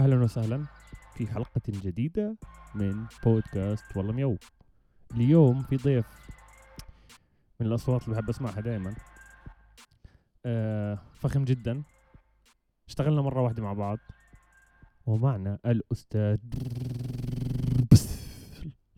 أهلا 0.00 0.22
وسهلا 0.22 0.64
في 1.14 1.26
حلقة 1.26 1.60
جديدة 1.68 2.36
من 2.74 3.04
بودكاست 3.24 3.96
والله 3.96 4.12
ميو 4.12 4.36
اليوم 5.14 5.62
في 5.62 5.76
ضيف 5.76 6.06
من 7.60 7.66
الأصوات 7.66 8.04
اللي 8.04 8.14
بحب 8.14 8.28
أسمعها 8.28 8.60
دائما 8.60 8.94
آه 10.46 10.98
فخم 11.14 11.44
جدا. 11.44 11.82
اشتغلنا 12.88 13.22
مرة 13.22 13.42
واحدة 13.42 13.62
مع 13.62 13.72
بعض. 13.72 13.98
ومعنا 15.06 15.58
الأستاذ 15.66 16.38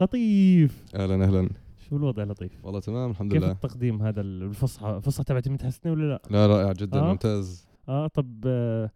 لطيف. 0.01 0.85
أهلا 0.95 1.25
أهلا. 1.25 1.49
شو 1.89 1.97
الوضع 1.97 2.23
لطيف؟ 2.23 2.65
والله 2.65 2.81
تمام 2.81 3.11
الحمد 3.11 3.33
كيف 3.33 3.43
لله. 3.43 3.53
التقديم 3.53 4.03
هذا 4.03 4.21
الفصحى؟ 4.21 4.97
الفصحى 4.97 5.25
تبعتي 5.25 5.51
متحسنة 5.51 5.93
ولا 5.93 6.05
لا؟ 6.05 6.23
لا 6.31 6.47
رائع 6.47 6.73
جدا 6.73 7.01
آه. 7.01 7.11
ممتاز. 7.11 7.69
آه 7.89 8.07
طب 8.07 8.45
آه 8.47 8.91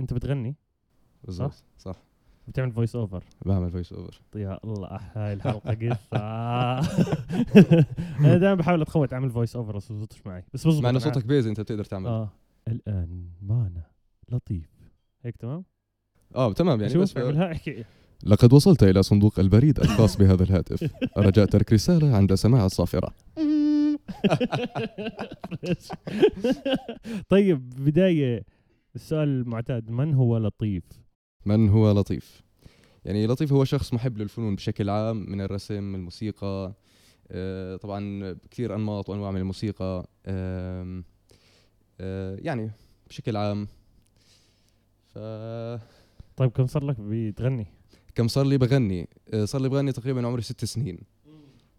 أنت 0.00 0.14
بتغني؟ 0.14 0.56
بالضبط 1.26 1.64
صح؟ 1.78 1.96
بتعمل 2.48 2.72
voice 2.72 2.96
over 2.96 3.24
بعمل 3.46 3.70
voice 3.70 3.92
over 3.92 4.20
يا 4.36 4.58
الله 4.64 5.00
هاي 5.14 5.32
الحلقة 5.32 5.74
قصة. 5.90 6.18
أنا 8.20 8.38
دائما 8.38 8.54
بحاول 8.54 8.82
أتخوت 8.82 9.12
أعمل 9.12 9.30
voice 9.30 9.56
over 9.56 9.76
بس 9.76 9.92
بزبطش 9.92 10.26
معي. 10.26 10.44
بس 10.54 10.66
بزبط 10.66 10.82
مع 10.82 10.90
انه 10.90 10.98
صوتك 10.98 11.26
bass 11.26 11.46
أنت 11.46 11.60
بتقدر 11.60 11.84
تعمل. 11.84 12.06
آه. 12.06 12.28
الآن 12.68 13.26
معنا 13.42 13.82
لطيف. 14.32 14.68
هيك 15.24 15.36
تمام؟ 15.36 15.64
آه 16.36 16.52
تمام 16.52 16.80
يعني 16.80 16.94
بس 16.94 17.16
اعملها 17.16 17.52
احكي. 17.52 17.84
لقد 18.24 18.52
وصلت 18.52 18.82
إلى 18.82 19.02
صندوق 19.02 19.38
البريد 19.40 19.80
الخاص 19.80 20.16
بهذا 20.16 20.42
الهاتف. 20.42 20.90
رجاء 21.18 21.46
ترك 21.46 21.72
رساله 21.72 22.16
عند 22.16 22.34
سماع 22.34 22.66
الصافرة. 22.66 23.14
طيب 27.28 27.68
بداية 27.84 28.44
السؤال 28.94 29.28
المعتاد 29.28 29.90
من 29.90 30.14
هو 30.14 30.38
لطيف؟ 30.38 30.84
من 31.46 31.68
هو 31.68 31.92
لطيف. 31.92 32.42
يعني 33.04 33.26
لطيف 33.26 33.52
هو 33.52 33.64
شخص 33.64 33.94
محب 33.94 34.18
للفنون 34.18 34.56
بشكل 34.56 34.90
عام 34.90 35.30
من 35.30 35.40
الرسم 35.40 35.94
الموسيقى 35.94 36.72
آه 37.30 37.76
طبعا 37.76 38.32
كثير 38.50 38.74
أنماط 38.74 39.08
وأنواع 39.08 39.30
من 39.30 39.40
الموسيقى 39.40 40.06
آم، 40.26 41.04
آه 42.00 42.36
يعني 42.40 42.70
بشكل 43.08 43.36
عام. 43.36 43.68
ف 45.06 45.18
طيب 46.36 46.50
كم 46.50 46.66
صار 46.66 46.84
لك 46.84 46.96
بتغني؟ 46.98 47.66
كم 48.14 48.28
صار 48.28 48.46
لي 48.46 48.58
بغني؟ 48.58 49.08
آه، 49.34 49.44
صار 49.44 49.60
لي 49.60 49.68
بغني 49.68 49.92
تقريبا 49.92 50.26
عمري 50.26 50.42
ست 50.42 50.64
سنين. 50.64 50.98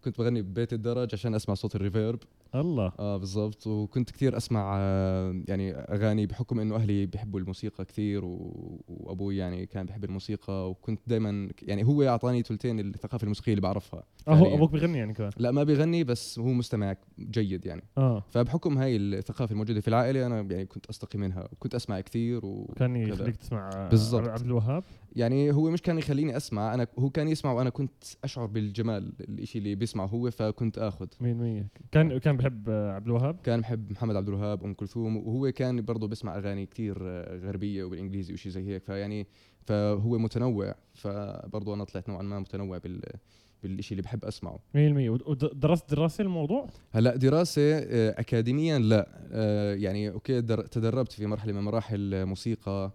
كنت 0.08 0.18
بغني 0.18 0.42
ببيت 0.42 0.72
الدرج 0.72 1.08
عشان 1.12 1.34
أسمع 1.34 1.54
صوت 1.54 1.74
الريفيرب 1.76 2.18
الله. 2.54 2.92
آه 2.98 3.16
بالضبط. 3.16 3.66
وكنت 3.66 4.10
كثير 4.10 4.36
أسمع 4.36 4.76
آه 4.78 5.42
يعني 5.48 5.72
أغاني 5.72 6.26
بحكم 6.26 6.60
إنه 6.60 6.76
أهلي 6.76 7.06
بيحبوا 7.06 7.40
الموسيقى 7.40 7.84
كثير 7.84 8.24
و... 8.24 8.80
وأبوي 8.88 9.36
يعني 9.36 9.66
كان 9.66 9.86
بيحب 9.86 10.04
الموسيقى 10.04 10.70
وكنت 10.70 11.00
دائما 11.06 11.48
يعني 11.62 11.84
هو 11.84 12.02
أعطاني 12.02 12.42
ثلثين 12.42 12.80
الثقافة 12.80 13.22
الموسيقية 13.22 13.52
اللي 13.52 13.62
بعرفها. 13.62 14.02
أه 14.28 14.30
هو 14.34 14.44
فعلياً. 14.44 14.54
أبوك 14.56 14.70
بغني 14.72 14.98
يعني 14.98 15.14
كمان؟ 15.14 15.30
لا 15.36 15.50
ما 15.50 15.62
بيغني 15.62 16.04
بس 16.04 16.38
هو 16.38 16.46
مستمع 16.46 16.96
جيد 17.18 17.66
يعني. 17.66 17.82
أه. 17.98 18.24
فبحكم 18.30 18.78
هاي 18.78 18.96
الثقافة 18.96 19.52
الموجودة 19.52 19.80
في 19.80 19.88
العائلة 19.88 20.26
أنا 20.26 20.40
يعني 20.40 20.66
كنت 20.66 20.86
أستقي 20.86 21.18
منها 21.18 21.48
وكنت 21.52 21.74
أسمع 21.74 22.00
كثير 22.00 22.46
و... 22.46 22.74
كان 22.76 23.04
كذا. 23.06 23.14
يخليك 23.14 23.36
تسمع 23.36 23.88
بالضبط. 23.90 24.28
عبد 24.28 24.44
الوهاب؟ 24.46 24.84
يعني 25.16 25.52
هو 25.52 25.70
مش 25.70 25.82
كان 25.82 25.98
يخليني 25.98 26.36
أسمع 26.36 26.74
أنا 26.74 26.86
هو 26.98 27.10
كان 27.10 27.28
يسمع 27.28 27.52
وأنا 27.52 27.70
كنت 27.70 28.04
أشعر 28.24 28.46
بالجمال 28.46 29.12
الشيء 29.28 29.62
اللي 29.62 29.74
بيسمعه 29.74 30.06
هو 30.06 30.30
فكنت 30.30 30.78
آخذ. 30.78 31.06
مين 31.20 31.36
مية. 31.38 31.66
كان 31.92 32.18
كان 32.18 32.36
بحب 32.36 32.70
عبد 32.70 33.06
الوهاب؟ 33.06 33.36
كان 33.44 33.60
بحب 33.60 33.90
محمد 33.92 34.16
عبد 34.16 34.28
الوهاب 34.28 34.64
أم 34.64 34.74
كلثوم 34.74 35.16
وهو 35.16 35.52
كان 35.52 35.82
برضه 35.82 36.08
بيسمع 36.08 36.36
أغاني 36.36 36.66
كتير 36.66 36.96
آه، 37.02 37.36
غربية 37.36 37.84
وبالإنجليزي 37.84 38.32
وشيء 38.34 38.52
زي 38.52 38.66
هيك. 38.66 38.84
فيعني 38.84 39.26
فهو 39.66 40.18
متنوع 40.18 40.74
فبرضه 40.94 41.74
أنا 41.74 41.84
طلعت 41.84 42.08
نوعا 42.08 42.22
ما 42.22 42.38
متنوع 42.40 42.78
بال 42.78 43.02
بالشيء 43.62 43.92
اللي 43.98 44.02
بحب 44.02 44.24
أسمعه. 44.24 44.58
100% 44.74 44.76
ودرست 45.28 45.90
دراسة 45.90 46.22
الموضوع؟ 46.22 46.66
هلأ 46.90 47.16
دراسة 47.16 47.62
آه، 47.78 48.20
اكاديميا 48.20 48.78
لا. 48.78 49.08
آه، 49.32 49.74
يعني 49.74 50.10
okay 50.10 50.40
در- 50.40 50.66
تدربت 50.66 51.12
في 51.12 51.26
مرحلة 51.26 51.52
من 51.52 51.60
مراحل 51.60 52.14
الموسيقى 52.14 52.70
آه، 52.70 52.92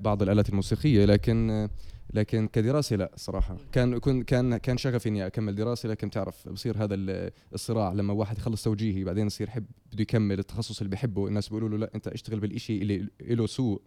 بعض 0.00 0.22
الآلات 0.22 0.48
الموسيقية 0.48 1.04
لكن 1.04 1.50
آه، 1.50 1.70
لكن 2.14 2.46
كدراسة 2.48 2.96
لا 2.96 3.10
صراحة. 3.16 3.56
كان 3.72 3.98
كان 4.22 4.56
كان 4.56 4.76
شغفي 4.76 5.08
إني 5.08 5.26
أكمل 5.26 5.54
دراسة 5.54 5.88
لكن 5.88 6.08
بتعرف 6.08 6.48
بصير 6.48 6.84
هذا 6.84 6.94
ال- 6.94 7.30
الصراع 7.54 7.92
لما 7.92 8.12
واحد 8.12 8.38
يخلص 8.38 8.64
توجيهي 8.64 9.04
بعدين 9.04 9.26
يصير 9.26 9.48
يحب 9.48 9.64
بده 9.92 10.02
يكمل 10.02 10.38
التخصص 10.38 10.80
اللي 10.80 10.90
بحبه 10.90 11.26
الناس 11.28 11.48
بيقولوا 11.48 11.68
له 11.68 11.76
لا 11.76 11.90
أنت 11.94 12.08
اشتغل 12.08 12.40
بالإشي 12.40 12.82
اللي 12.82 13.08
له 13.20 13.46
سوق 13.46 13.82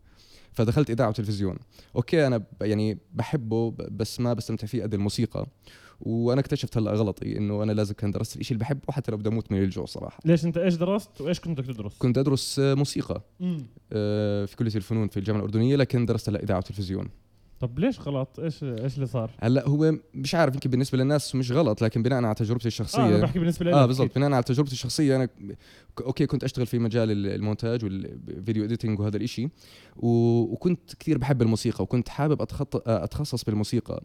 فدخلت 0.56 0.90
إذاعة 0.90 1.10
وتلفزيون. 1.10 1.58
okay 1.96 2.28
أنا 2.28 2.44
يعني 2.62 2.98
بحبه 3.14 3.72
بس 3.72 4.20
ما 4.20 4.34
بستمتع 4.34 4.68
فيه 4.68 4.84
قد 4.84 4.94
الموسيقى. 4.94 5.48
وأنا 6.02 6.42
اكتشفت 6.42 6.78
هلأ 6.78 6.92
غلطي 6.92 7.38
إنه 7.38 7.64
أنا 7.64 7.72
لازم 7.72 7.94
كان 7.94 8.12
درست 8.12 8.38
الشيء 8.38 8.56
اللي 8.56 8.66
بحبه 8.66 8.94
حتى 8.94 9.12
لو 9.12 9.18
بدي 9.18 9.30
أموت 9.30 9.52
من 9.52 9.64
الجوع 9.64 9.86
صراحة. 9.86 10.20
ليش 10.26 10.46
أنت 10.46 10.58
إيش 10.58 10.76
درست 10.76 11.22
وإيش 11.22 11.40
كنت 11.40 11.62
بدك 11.62 11.74
تدرس؟ 11.74 11.98
كنت 11.98 12.18
أدرس 12.18 12.60
موسيقى. 12.60 13.22
مم. 13.40 13.66
آه، 13.94 14.46
في 14.46 14.56
كلية 14.56 14.76
الفنون 14.76 15.08
في 15.08 15.18
الجامعة 15.18 15.40
الأردنية 15.40 15.76
لكن 15.76 16.06
درست 16.06 16.30
هلأ 16.30 16.44
إذاعة 16.44 16.58
وتلفزيون. 16.58 17.10
طب 17.60 17.80
ليش 17.80 18.00
غلط؟ 18.02 18.40
إيش 18.40 18.64
إيش 18.64 18.96
اللي 18.96 19.06
صار؟ 19.06 19.32
هلأ 19.40 19.68
هو 19.70 19.96
مش 20.14 20.36
عارف 20.36 20.54
يمكن 20.54 20.70
بالنسبة 20.70 20.98
للناس 20.98 21.36
مش 21.36 21.52
غلط 21.52 21.82
لكن 21.82 22.04
بناء 22.04 22.24
على 22.24 22.36
تجربتي 22.36 22.68
الشخصية. 22.68 23.00
آه 23.02 23.08
أنا 23.08 23.18
بحكي 23.22 23.40
بالنسبة 23.40 23.66
لي 23.66 23.74
آه 23.74 23.86
بالضبط. 23.86 24.16
بناء 24.16 24.32
على 24.32 24.44
تجربتي 24.44 24.74
الشخصية 24.74 25.16
أنا 25.16 25.30
okay 26.02 26.26
كنت 26.26 26.44
أشتغل 26.44 26.66
في 26.66 26.80
مجال 26.80 27.12
ال- 27.12 27.28
المونتاج 27.28 27.84
وال 27.84 28.07
video 28.07 28.64
editing 28.64 29.00
وهذا 29.00 29.18
الإشي 29.18 29.50
و- 29.98 30.42
وكنت 30.54 30.96
كثير 31.00 31.18
بحب 31.18 31.42
الموسيقى 31.42 31.84
وكنت 31.84 32.10
حابب 32.10 32.42
أتخط... 32.42 32.88
آه، 32.90 33.04
أتخصص 33.04 33.44
بالموسيقى. 33.44 34.04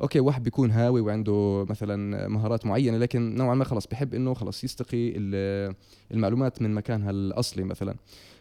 okay 0.00 0.20
واحد 0.20 0.42
بيكون 0.42 0.70
هاوي 0.70 1.00
وعنده 1.00 1.66
مثلا 1.70 2.28
مهارات 2.28 2.66
معينة 2.66 2.98
لكن 2.98 3.34
نوعا 3.34 3.54
ما 3.54 3.64
خلص 3.64 3.86
بحب 3.86 4.14
إنه 4.14 4.34
خلص 4.34 4.64
يستقي 4.64 5.12
ال- 5.16 5.74
المعلومات 6.12 6.62
من 6.62 6.74
مكانها 6.74 7.10
الأصلي 7.10 7.64
مثلا. 7.64 7.94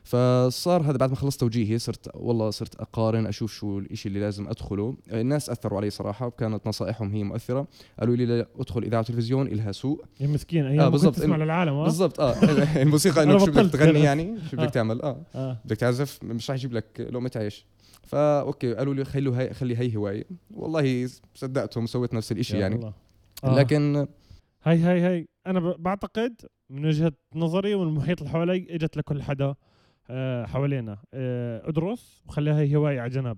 فصار 0.04 0.82
هذا 0.82 0.98
بعد 0.98 1.10
ما 1.10 1.16
خلصت 1.16 1.40
توجيهي 1.40 1.80
صرت 1.80 2.10
والله 2.14 2.50
صرت 2.50 2.76
أقارن 2.76 3.28
أشوف 3.28 3.54
شو 3.54 3.80
الإشي 3.80 4.10
اللي 4.10 4.20
لازم 4.20 4.48
أدخله. 4.48 4.96
الناس 5.12 5.50
أثروا 5.50 5.80
علي 5.80 5.90
صراحة 5.90 6.28
وكانت 6.28 6.68
نصائحهم 6.68 7.14
هي 7.14 7.24
مؤثرة. 7.24 7.68
قالوا 8.00 8.16
لي 8.16 8.26
لا 8.26 8.48
أدخل 8.60 8.84
إذاعة 8.84 9.00
وتلفزيون 9.00 9.48
إلها 9.48 9.72
سوق 9.72 10.06
يا 10.20 10.28
مسكين 10.28 10.66
أيام 10.66 10.80
آه، 10.80 10.86
آه 10.86 10.90
بالضبط. 10.90 11.16
تسمع 11.16 11.38
للعالم 11.38 11.74
آه؟ 11.74 11.84
بالضبط. 11.84 12.20
آه 12.20 12.34
الموسيقى 12.82 13.24
إنه 13.24 13.38
شو 13.38 13.46
بدك 13.46 13.72
تغني. 13.72 14.00
يعني؟ 14.00 14.40
شو 14.52 14.58
آه. 14.58 14.62
بدك 14.62 14.74
تعمل؟ 14.74 15.02
آه. 15.02 15.22
آه. 15.36 15.58
بدك 15.66 15.78
تعزف؟ 15.78 16.20
مش 16.24 16.50
راح 16.50 16.58
يجيب 16.58 16.74
لك 16.74 17.08
لقمة 17.12 17.32
عيش. 17.36 17.66
فا 18.04 18.42
okay 18.42 18.74
قالوا 18.74 18.94
لي 18.94 19.06
خلوا 19.06 19.38
هي 19.38 19.54
خلي 19.54 19.78
هي 19.78 19.96
هواية. 19.96 20.24
والله 20.54 21.10
صدقتهم 21.36 21.84
وسويت 21.84 22.14
نفس 22.14 22.32
الشيء 22.32 22.60
يعني. 22.60 22.76
الله. 22.76 22.94
آه. 23.44 23.56
لكن 23.56 24.08
هاي 24.64 24.80
هاي 24.80 25.00
هاي 25.00 25.28
أنا 25.48 25.76
بعتقد 25.80 26.42
من 26.70 26.86
وجهة 26.86 27.14
نظري 27.36 27.76
والمحيط 27.76 28.20
اللي 28.20 28.32
حوالي 28.32 28.68
إجت 28.70 28.98
لكل 28.98 29.22
حدا 29.22 29.46
آه، 29.46 29.56
حوالينا. 30.46 30.98
آه، 31.14 31.70
ادرس 31.70 32.24
وخليها 32.28 32.60
هي 32.60 32.76
هواية 32.76 33.00
على 33.02 33.10
جنب. 33.10 33.38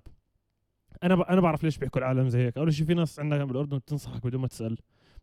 أنا. 1.04 1.30
أنا 1.34 1.42
بعرف 1.42 1.64
ليش 1.64 1.78
بيحكوا 1.78 2.02
العالم 2.02 2.30
زي 2.30 2.46
هيك. 2.46 2.58
أول 2.58 2.74
شيء 2.74 2.86
في 2.86 2.94
ناس 2.94 3.20
عندنا 3.20 3.46
بالأردن 3.46 3.78
بتنصحك 3.78 4.26
بدون 4.26 4.42
ما 4.42 4.48
تسأل 4.48 4.78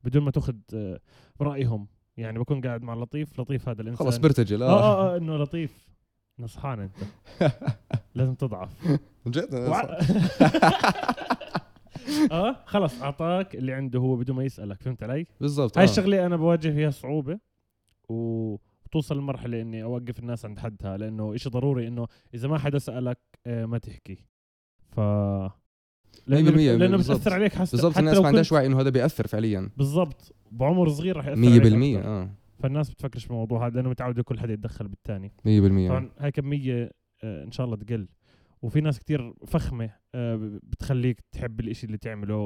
بدون 0.05 0.23
ما 0.23 0.31
تاخذ 0.31 0.55
آه، 0.75 1.01
رأيهم. 1.41 1.87
يعني 2.17 2.39
بكون 2.39 2.61
قاعد 2.61 2.83
مع 2.83 2.95
لطيف 2.95 3.41
لطيف 3.41 3.69
هذا 3.69 3.83
الإنسان. 3.83 4.07
خلص 4.07 4.17
برتجل 4.17 4.63
آه. 4.63 4.69
آه, 4.81 5.15
آه 5.15 5.17
إنه 5.17 5.37
لطيف. 5.37 5.89
نصحان 6.39 6.81
أنت. 6.81 6.97
لازم 8.15 8.35
تضعف. 8.35 8.99
جد؟ 9.29 9.55
آه 12.33 12.57
خلص 12.67 13.03
أعطاك 13.03 13.55
اللي 13.55 13.73
عنده 13.73 13.99
هو 13.99 14.17
بدون 14.17 14.37
ما 14.37 14.45
يسألك. 14.45 14.83
فهمت 14.83 15.03
علي؟ 15.03 15.27
بالضبط 15.41 15.79
هاي 15.79 15.87
آه. 15.87 15.91
الشغلة 15.91 16.27
أنا 16.27 16.37
بواجه 16.37 16.69
فيها 16.69 16.91
صعوبة 16.91 17.39
و- 18.09 18.57
وتوصل 18.91 19.19
لمرحلة 19.19 19.61
إني 19.61 19.83
أوقف 19.83 20.19
الناس 20.19 20.45
عند 20.45 20.59
حدها 20.59 20.97
لأنه 20.97 21.35
إشي 21.35 21.49
ضروري 21.49 21.89
إنه 21.89 22.07
إذا 22.35 22.49
ما 22.49 22.59
حدا 22.59 22.79
سألك 22.79 23.19
آه، 23.47 23.67
ما 23.67 23.79
تحكي. 23.79 24.25
ف 24.89 25.01
لأنه, 26.27 26.51
100% 26.51 26.55
لأنه. 26.57 26.97
بتأثر 26.97 27.33
عليك 27.35 27.55
حس... 27.55 27.71
بالضبط 27.71 27.99
الناس 27.99 28.19
ما 28.19 28.27
عندهاش 28.27 28.53
وعي 28.53 28.67
إنه 28.67 28.81
هذا 28.81 28.91
بيأثر 28.91 29.27
فعليا. 29.27 29.71
بالضبط. 29.77 30.35
بعمر 30.51 30.89
صغير 30.89 31.17
رح 31.17 31.27
ياثر 31.27 31.41
100% 31.41 31.45
عليك 31.45 31.97
أكثر. 31.97 32.09
آه. 32.09 32.31
فالناس 32.59 32.91
بتفكرش 32.91 33.27
بالموضوع 33.27 33.67
هذا 33.67 33.75
لأنه 33.77 33.91
متعودة 33.91 34.23
كل 34.23 34.39
حدا 34.39 34.53
يتدخل 34.53 34.89
بالثاني 34.89 35.33
100% 35.39 35.89
طبعا 35.89 36.11
هاي 36.19 36.31
كميه 36.33 36.91
آه، 37.25 37.45
إن 37.45 37.51
شاء 37.51 37.67
الله 37.67 37.77
تقل. 37.77 38.09
وفي 38.63 38.81
ناس 38.81 38.99
كتير 38.99 39.35
فخمة 39.47 39.91
آه، 40.15 40.59
بتخليك 40.63 41.21
تحب 41.33 41.61
الإشي 41.61 41.87
اللي 41.87 41.99
تعمله 41.99 42.37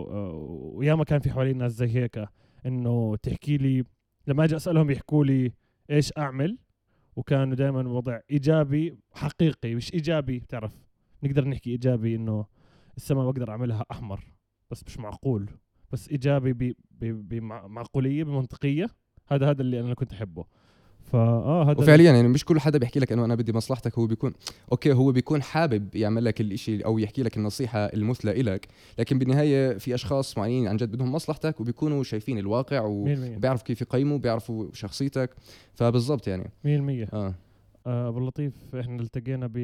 وياما 0.75 1.05
كان 1.05 1.21
في 1.21 1.31
حوالي 1.31 1.53
ناس 1.53 1.73
زي 1.73 1.89
هيك 1.89 2.25
إنه 2.67 3.17
تحكي 3.17 3.57
لي 3.57 3.85
لما 4.27 4.45
أجي 4.45 4.57
أسألهم 4.57 4.91
يحكوا 4.91 5.25
لي. 5.25 5.53
إيش 5.91 6.13
أعمل؟ 6.19 6.59
وكانوا 7.17 7.55
دائما 7.55 7.89
وضع 7.89 8.21
إيجابي 8.31 8.99
حقيقي 9.13 9.75
مش 9.75 9.95
إيجابي 9.95 10.39
بتعرف 10.39 10.73
نقدر 11.23 11.49
نحكي 11.49 11.71
إيجابي 11.71 12.17
إنه 12.17 12.47
السماء 12.97 13.31
بقدر 13.31 13.51
أعملها 13.51 13.85
أحمر 13.91 14.21
بس 14.71 14.85
مش 14.87 14.99
معقول. 14.99 15.51
بس 15.93 16.09
إيجابي 16.09 16.77
بمعقوليه 17.01 18.25
بمنطقية 18.25 18.87
هذا 19.27 19.51
هذا 19.51 19.63
اللي 19.63 19.81
أنا 19.81 19.95
كنت 19.95 20.13
أحبه. 20.13 20.45
فاه 21.05 21.71
هذا 21.71 21.79
وفعليا 21.79 22.13
يعني 22.13 22.29
مش 22.29 22.45
كل 22.45 22.61
حدا 22.61 22.79
بيحكي 22.79 23.01
لك 23.01 23.13
إنه 23.13 23.25
أنا 23.25 23.35
بدي 23.35 23.53
مصلحتك 23.53 23.99
هو 23.99 24.07
بيكون 24.07 24.33
أوكي 24.73 24.93
هو 24.93 25.13
بيكون 25.13 25.43
حابب 25.43 25.97
يعمل 25.97 26.25
لك 26.25 26.41
الإشي 26.41 26.85
أو 26.85 26.99
يحكي 26.99 27.23
لك 27.23 27.37
النصيحة 27.37 27.79
المثلى 27.79 28.41
إلك 28.41 28.69
لكن 28.99 29.19
بالنهاية 29.19 29.79
في 29.79 29.95
أشخاص 29.95 30.39
معينين 30.39 30.69
عن 30.69 30.77
جد 30.77 30.93
بدهم 30.93 31.13
مصلحتك 31.13 31.61
وبيكونوا 31.61 32.03
شايفين 32.03 32.39
الواقع 32.39 32.81
100% 32.81 32.85
وبيعرفوا 32.87 33.67
كيف 33.67 33.81
يقيموا 33.81 34.19
بيعرفوا 34.19 34.67
شخصيتك 34.73 35.31
فبالضبط 35.75 36.29
يعني. 36.29 36.51
100% 36.65 37.15
آه. 37.15 37.35
آه، 37.87 38.09
أبو 38.09 38.19
اللطيف 38.19 38.53
إحنا 38.75 39.03
التقينا 39.03 39.47
ب 39.47 39.57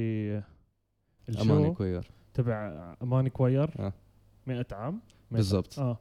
أماني 1.40 1.70
choir 1.70 2.10
تبع 2.34 2.94
أماني 3.02 3.30
choir 3.30 3.70
آه. 3.78 3.92
100 4.46 4.66
عام. 4.72 4.92
100 4.92 5.00
بالضبط. 5.30 5.78
آه. 5.78 5.98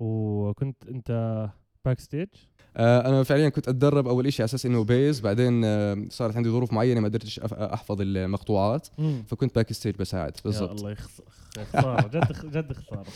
وكنت 0.00 0.76
أنت 0.88 1.50
backstage 1.84 2.28
آه 2.76 3.08
أنا 3.08 3.22
فعليا 3.22 3.48
كنت 3.48 3.68
أتدرب 3.68 4.08
أول 4.08 4.32
شيء 4.32 4.40
على 4.42 4.48
أساس 4.48 4.66
إنه 4.66 4.84
bass 4.84 5.20
بعدين 5.20 5.64
آه 5.64 6.06
صارت 6.08 6.36
عندي 6.36 6.50
ظروف 6.50 6.72
معينة 6.72 7.00
ما 7.00 7.08
قدرتش 7.08 7.40
أحفظ 7.40 7.96
المقطوعات 8.00 8.88
فكنت 9.26 9.54
backstage 9.54 9.96
بساعد. 9.96 10.36
يا 10.36 10.42
بالضبط. 10.44 10.70
الله 10.70 10.90
يخس... 10.90 11.22
خسارة. 11.72 12.08
جد 12.08 12.50
جد 12.50 12.72
خسارة. 12.72 13.06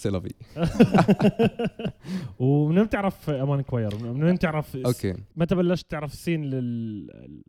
c'est 0.00 0.15
la 0.15 0.21
vie 0.21 0.30
ومن 2.38 2.78
وين 2.78 2.86
بتعرف 2.86 3.30
أمان 3.30 3.60
choir؟ 3.60 3.96
من 4.04 4.22
وين 4.24 4.38
تعرف 4.38 4.76
okay 4.76 5.14
متى 5.36 5.54
بلشت 5.54 5.90
تعرف 5.90 6.12
ال 6.12 6.17
scene 6.17 6.44
لل- 6.44 7.42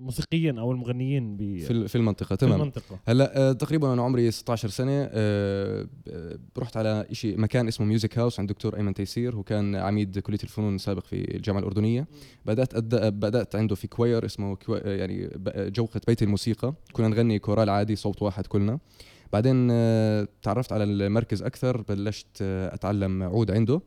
الموسيقيين 0.00 0.58
أو 0.58 0.72
المغنيين 0.72 1.36
ب 1.36 1.58
في 1.58 1.70
ال- 1.70 1.88
في 1.88 1.96
المنطقة 1.98 2.28
في 2.28 2.36
تمام 2.36 2.60
المنطقة 2.60 2.98
هلأ 3.08 3.38
آه، 3.48 3.52
تقريبا 3.52 3.92
أنا 3.92 4.02
عمري 4.02 4.30
16 4.30 4.68
سنة 4.68 5.08
آه، 5.12 5.86
رحت 6.58 6.76
على 6.76 7.06
شيء 7.12 7.38
مكان 7.40 7.68
اسمه 7.68 7.86
Music 7.86 8.18
House 8.18 8.40
عند 8.40 8.50
الدكتور 8.50 8.76
أيمن 8.76 8.94
تيسير 8.94 9.34
هو 9.36 9.42
كان 9.42 9.76
عميد 9.76 10.18
كلية 10.18 10.38
الفنون 10.42 10.74
السابق 10.74 11.04
في 11.04 11.34
الجامعة 11.36 11.60
الأردنية 11.60 12.06
بدأت. 12.46 12.76
بدأت 13.14 13.56
عنده 13.56 13.74
في 13.74 13.86
choir 13.86 14.24
اسمه. 14.24 14.56
يعني 14.84 15.30
جوقه 15.56 16.00
بيت 16.06 16.22
الموسيقى 16.22 16.74
كنا 16.92 17.08
نغني 17.08 17.38
كورال 17.38 17.70
عادي 17.70 17.96
صوت 17.96 18.22
واحد 18.22 18.46
كلنا 18.46 18.78
بعدين 19.32 19.68
آه، 19.70 20.28
تعرفت 20.42 20.72
على 20.72 20.84
المركز 20.84 21.42
أكثر 21.42 21.82
بلشت 21.82 22.38
آه، 22.42 22.74
أتعلم 22.74 23.22
عود 23.22 23.50
عنده 23.50 23.80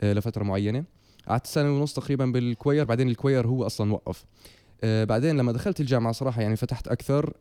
آه، 0.00 0.12
لفترة 0.12 0.44
معينة. 0.44 0.84
قعدت 1.28 1.46
سنة 1.46 1.70
ونص 1.76 1.94
تقريبا 1.94 2.26
بال 2.26 2.43
choir 2.43 2.84
بعدين 2.84 3.08
ال 3.08 3.14
choir 3.14 3.46
هو 3.46 3.66
أصلا 3.66 3.92
وقف. 3.92 4.24
بعدين 4.82 5.36
لما 5.36 5.52
دخلت 5.52 5.80
الجامعة 5.80 6.12
صراحة 6.12 6.42
يعني 6.42 6.56
فتحت 6.56 6.88
أكثر 6.88 7.32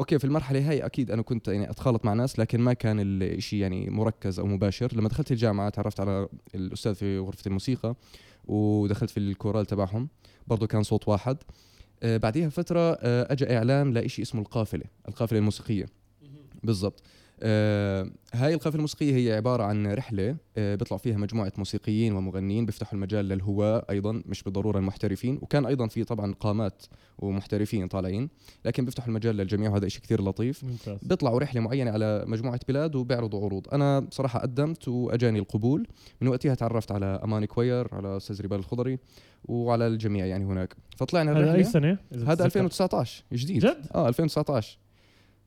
okay 0.00 0.18
في 0.18 0.24
المرحلة 0.24 0.70
هاي 0.70 0.86
أكيد 0.86 1.10
أنا 1.10 1.22
كنت 1.22 1.48
يعني 1.48 1.70
أتخالط 1.70 2.04
مع 2.04 2.12
ناس 2.12 2.38
لكن 2.38 2.60
ما 2.60 2.72
كان 2.72 2.96
الشيء 3.22 3.58
يعني 3.58 3.90
مركز 3.90 4.38
أو 4.38 4.46
مباشر. 4.46 4.96
لما 4.96 5.08
دخلت 5.08 5.30
الجامعة 5.30 5.68
تعرفت 5.68 6.00
على 6.00 6.28
الأستاذ 6.54 6.94
في 6.94 7.18
غرفة 7.18 7.42
الموسيقى 7.46 7.94
ودخلت 8.44 9.10
في 9.10 9.20
الكورال 9.20 9.66
تبعهم. 9.66 10.08
برضه 10.46 10.66
كان 10.66 10.82
صوت 10.82 11.08
واحد. 11.08 11.36
بعديها 12.02 12.48
فترة 12.48 12.98
اجى 13.02 13.56
اعلان 13.56 13.92
لإشي 13.92 14.22
اسمه 14.22 14.40
القافلة 14.40 14.84
القافلة 15.08 15.38
الموسيقية. 15.38 15.86
بالضبط. 16.64 17.02
آه 17.42 18.10
هاي 18.34 18.54
القافله 18.54 18.76
الموسيقية 18.76 19.14
هي 19.14 19.36
عبارة 19.36 19.62
عن 19.62 19.86
رحلة 19.86 20.36
آه 20.56 20.74
بيطلع 20.74 20.96
فيها 20.96 21.16
مجموعة 21.16 21.52
موسيقيين 21.58 22.12
ومغنيين 22.12 22.66
بيفتحوا 22.66 22.94
المجال 22.94 23.28
للهواة 23.28 23.86
أيضا 23.90 24.22
مش 24.26 24.42
بالضرورة 24.42 24.78
المحترفين. 24.78 25.38
وكان 25.42 25.66
أيضا 25.66 25.86
في 25.86 26.04
طبعا 26.04 26.34
قامات 26.40 26.82
ومحترفين 27.18 27.88
طالعين 27.88 28.28
لكن 28.64 28.84
بيفتحوا 28.84 29.08
المجال 29.08 29.36
للجميع 29.36 29.70
وهذا 29.70 29.88
شيء 29.88 30.02
كثير 30.02 30.22
لطيف. 30.22 30.64
ممتاز. 30.64 30.98
بيطلعوا 31.02 31.40
رحلة 31.40 31.60
معينة 31.60 31.90
على 31.90 32.24
مجموعة 32.26 32.60
بلاد 32.68 32.96
وبيعرضوا 32.96 33.44
عروض. 33.44 33.68
أنا 33.72 34.00
بصراحه 34.00 34.38
قدمت 34.38 34.88
وأجاني 34.88 35.38
القبول. 35.38 35.86
من 36.20 36.28
وقتها 36.28 36.54
تعرفت 36.54 36.92
على 36.92 37.20
أماني 37.24 37.46
choir 37.46 37.88
على 37.94 38.16
أستاذ 38.16 38.40
ريبال 38.40 38.58
الخضري 38.58 38.98
وعلى 39.44 39.86
الجميع 39.86 40.26
يعني 40.26 40.44
هناك. 40.44 40.74
فطلعنا 40.96 41.32
هذا 41.32 41.54
أي 41.54 41.64
سنة؟ 41.64 41.98
هذا 42.12 42.34
بتتذكر؟ 42.34 42.44
2019 42.44 43.24
جديد. 43.32 43.66
جد؟ 43.66 43.86
آه 43.94 44.08
2019 44.08 44.54
okay 44.58 44.78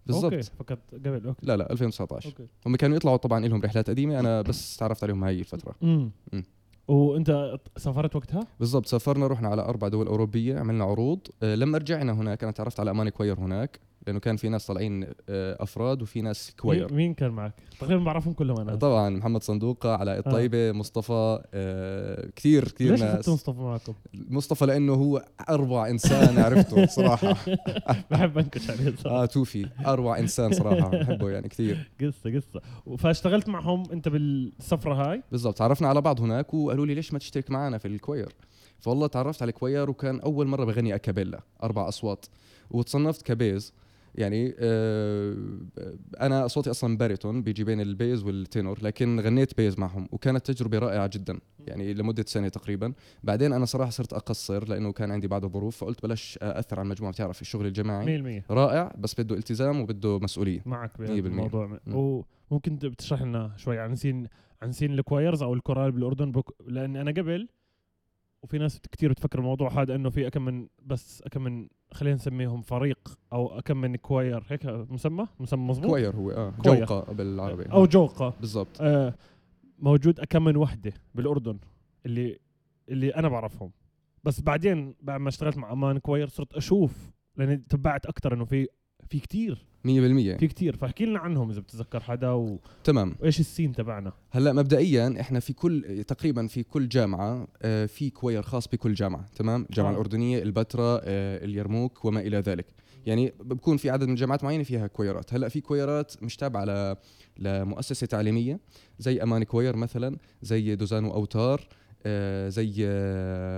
بالضبط. 0.07 0.43
فكرت 0.59 0.79
قبل 0.93 1.27
okay. 1.27 1.45
لا 1.45 1.57
لا 1.57 1.71
2019 1.71 2.29
okay. 2.29 2.47
هم 2.65 2.75
كانوا 2.75 2.95
يطلعوا 2.97 3.17
طبعا 3.17 3.47
لهم 3.47 3.61
رحلات 3.61 3.89
قديمة 3.89 4.19
أنا 4.19 4.41
بس 4.41 4.77
تعرفت 4.77 5.03
عليهم 5.03 5.23
هاي 5.23 5.39
الفترة. 5.39 5.75
امم 5.83 6.11
مم. 6.33 6.43
وأنت 6.87 7.57
سافرت 7.77 8.15
وقتها؟ 8.15 8.47
بالضبط 8.59 8.85
سافرنا 8.85 9.27
رحنا 9.27 9.47
على 9.49 9.61
أربع 9.61 9.87
دول 9.87 10.07
أوروبية 10.07 10.59
عملنا 10.59 10.83
عروض. 10.83 11.19
آه، 11.43 11.55
لما 11.55 11.77
رجعنا 11.77 12.11
هناك 12.13 12.43
أنا 12.43 12.51
تعرفت 12.51 12.79
على 12.79 12.91
أماني 12.91 13.11
choir 13.11 13.39
هناك. 13.39 13.79
لأنه 14.07 14.19
كان 14.19 14.35
في 14.37 14.49
ناس 14.49 14.65
طالعين 14.65 15.03
آه، 15.03 15.63
أفراد 15.63 16.01
وفي 16.01 16.21
ناس 16.21 16.53
choir. 16.59 16.93
مين- 16.93 17.13
كان 17.13 17.31
معك؟ 17.31 17.53
تقريبا 17.79 18.03
بعرفهم 18.03 18.33
كلهم 18.33 18.59
أنا. 18.59 18.75
طبعا 18.75 19.09
محمد 19.09 19.43
صندوقة 19.43 19.95
علاء 19.95 20.19
الطيبة 20.19 20.71
مصطفى 20.71 21.41
آه 21.53 22.29
كثير 22.35 22.63
كثير 22.67 22.91
ليش 22.91 23.01
ناس. 23.01 23.29
مصطفى 23.29 23.59
معكم؟ 23.61 23.93
مصطفى 24.13 24.65
لأنه 24.65 24.93
هو 24.93 25.25
أروع 25.49 25.89
إنسان 25.89 26.37
عرفته 26.39 26.85
صراحة. 26.85 27.35
بحب 28.11 28.37
أنكش 28.37 28.69
عليه 28.69 28.95
صراحة. 28.95 29.23
آه 29.23 29.25
توفي. 29.25 29.69
أروع 29.85 30.19
إنسان 30.19 30.51
صراحة 30.51 30.89
بحبه 30.89 31.29
يعني 31.29 31.47
كثير 31.49 31.91
قصة 32.01 32.35
قصة. 32.35 32.61
فاشتغلت 32.97 33.49
معهم 33.49 33.83
أنت 33.91 34.09
بالسفرة 34.09 34.93
هاي؟ 34.93 35.23
بالضبط. 35.31 35.57
تعرفنا 35.57 35.87
على 35.87 36.01
بعض 36.01 36.21
هناك 36.21 36.53
وقالوا 36.53 36.85
لي 36.85 36.93
ليش 36.95 37.13
ما 37.13 37.19
تشترك 37.19 37.51
معنا 37.51 37.77
في 37.77 37.87
ال 37.87 37.93
choir. 37.93 38.29
فوالله 38.79 39.07
تعرفت 39.07 39.41
على 39.41 39.49
ال 39.49 39.56
choir 39.56 39.89
وكان 39.89 40.19
أول 40.19 40.47
مرة 40.47 40.65
بغني 40.65 40.95
a 40.95 41.00
cappella 41.00 41.39
أربع 41.63 41.87
أصوات. 41.87 42.25
وتصنفت 42.71 43.21
ك 43.21 43.30
bass. 43.30 43.73
يعني 44.17 44.55
آه 44.59 45.35
أنا 46.21 46.47
صوتي 46.47 46.69
أصلا 46.69 46.97
baritone 46.97 47.41
بيجي 47.43 47.63
بين 47.63 47.81
ال 47.81 47.90
bass 47.90 48.23
وال 48.23 48.39
tenor 48.39 48.79
لكن 48.81 49.19
غنيت 49.19 49.57
bass 49.57 49.79
معهم 49.79 50.07
وكانت 50.11 50.51
تجربة 50.51 50.79
رائعة 50.79 51.09
جدا 51.13 51.39
يعني 51.67 51.93
لمدة 51.93 52.25
سنة 52.27 52.47
تقريبا. 52.47 52.93
بعدين 53.23 53.53
أنا 53.53 53.65
صراحة 53.65 53.89
صرت 53.91 54.13
أقصر 54.13 54.69
لأنه 54.69 54.91
كان 54.91 55.11
عندي 55.11 55.27
بعض 55.27 55.45
الظروف 55.45 55.77
فقلت 55.77 56.03
بلاش 56.03 56.39
أثر 56.41 56.79
على 56.79 56.85
المجموعة 56.85 57.13
بتعرف 57.13 57.41
الشغل 57.41 57.65
الجماعي. 57.65 58.41
100% 58.43 58.51
رائع 58.51 58.95
بس 58.97 59.21
بده 59.21 59.35
التزام 59.35 59.79
وبده 59.81 60.19
مسؤولية. 60.19 60.61
معك. 60.65 60.97
بالموضوع 60.97 61.79
مم. 61.87 62.23
وممكن 62.51 62.75
بتشرح 62.75 63.21
لنا 63.21 63.53
شوي 63.57 63.79
عن 63.79 63.95
scene 63.95 64.27
عن 64.61 64.71
scene 64.71 64.93
ال 64.93 65.00
choirs 65.00 65.43
أو 65.43 65.53
الكورال 65.53 65.91
بالأردن؟ 65.91 66.31
بك... 66.31 66.45
لأن 66.67 66.95
أنا 66.95 67.11
قبل 67.11 67.47
وفي 68.43 68.57
ناس 68.57 68.79
كتير 68.91 69.11
بتفكر 69.11 69.39
الموضوع 69.39 69.81
هذا 69.81 69.95
إنه 69.95 70.09
في 70.09 70.27
أكم 70.27 70.45
من 70.45 70.67
بس 70.85 71.21
أكم 71.21 71.43
من 71.43 71.67
خلينا 71.93 72.15
نسميهم 72.15 72.61
فريق 72.61 73.17
أو 73.33 73.59
اكم 73.59 73.77
من 73.77 73.95
choir 73.95 74.43
هيك 74.47 74.65
مسمى؟ 74.65 75.27
مسمى 75.39 75.67
مظبوط؟ 75.67 75.89
choir 75.89 76.15
هو 76.15 76.31
آه. 76.31 76.53
choir. 76.63 76.85
جوقة 76.85 77.13
بالعربي. 77.13 77.63
أو 77.63 77.85
جوقة. 77.85 78.33
بالضبط. 78.39 78.81
آه 78.81 79.13
موجود 79.79 80.19
اكم 80.19 80.43
من 80.43 80.57
وحدة 80.57 80.93
بالأردن 81.15 81.59
اللي 82.05 82.39
اللي 82.89 83.09
أنا 83.15 83.29
بعرفهم. 83.29 83.71
بس 84.23 84.41
بعدين 84.41 84.95
بعد 85.01 85.21
ما 85.21 85.29
اشتغلت 85.29 85.57
مع 85.57 85.71
أمان 85.71 85.97
choir 85.97 86.27
صرت 86.27 86.53
أشوف 86.53 87.11
لاني 87.35 87.57
تبعت 87.57 88.05
أكثر 88.05 88.33
إنه 88.33 88.45
في 88.45 88.67
في 89.09 89.19
كتير. 89.19 89.65
100% 89.87 90.39
في 90.39 90.47
كتير. 90.47 90.75
فاحكي 90.75 91.05
لنا 91.05 91.19
عنهم 91.19 91.49
إذا 91.49 91.59
بتتذكر 91.59 91.99
حدا 91.99 92.31
و... 92.31 92.59
تمام. 92.83 93.15
وايش 93.19 93.39
ال 93.39 93.45
scene 93.45 93.73
تبعنا؟ 93.73 94.13
هلأ 94.31 94.53
مبدئيا 94.53 95.15
إحنا 95.19 95.39
في 95.39 95.53
كل 95.53 96.03
تقريبا 96.07 96.47
في 96.47 96.63
كل 96.63 96.87
جامعة 96.89 97.47
آه، 97.61 97.85
في 97.85 98.09
choir 98.09 98.41
خاص 98.41 98.67
بكل 98.67 98.93
جامعة 98.93 99.25
تمام؟ 99.35 99.65
الجامعة 99.69 99.89
آه. 99.89 99.93
الأردنية 99.93 100.43
البتراء 100.43 101.01
آه، 101.05 101.45
اليرموك 101.45 102.05
وما 102.05 102.19
إلى 102.19 102.37
ذلك. 102.37 102.65
يعني 103.05 103.33
بكون 103.39 103.77
في 103.77 103.89
عدد 103.89 104.03
من 104.03 104.13
الجامعات 104.13 104.43
معينة 104.43 104.63
فيها 104.63 104.87
كويرات. 104.87 105.33
هلأ 105.33 105.49
في 105.49 105.61
كويرات 105.61 106.23
مش 106.23 106.35
تابعه 106.35 106.65
ل 106.65 106.95
لمؤسسه 107.37 108.07
تعليمية 108.07 108.59
زي 108.99 109.23
أمان 109.23 109.43
choir 109.43 109.75
مثلا 109.75 110.17
زي 110.41 110.75
دوزانو 110.75 111.13
أوتار 111.13 111.67
آه، 112.05 112.49
زي 112.49 112.87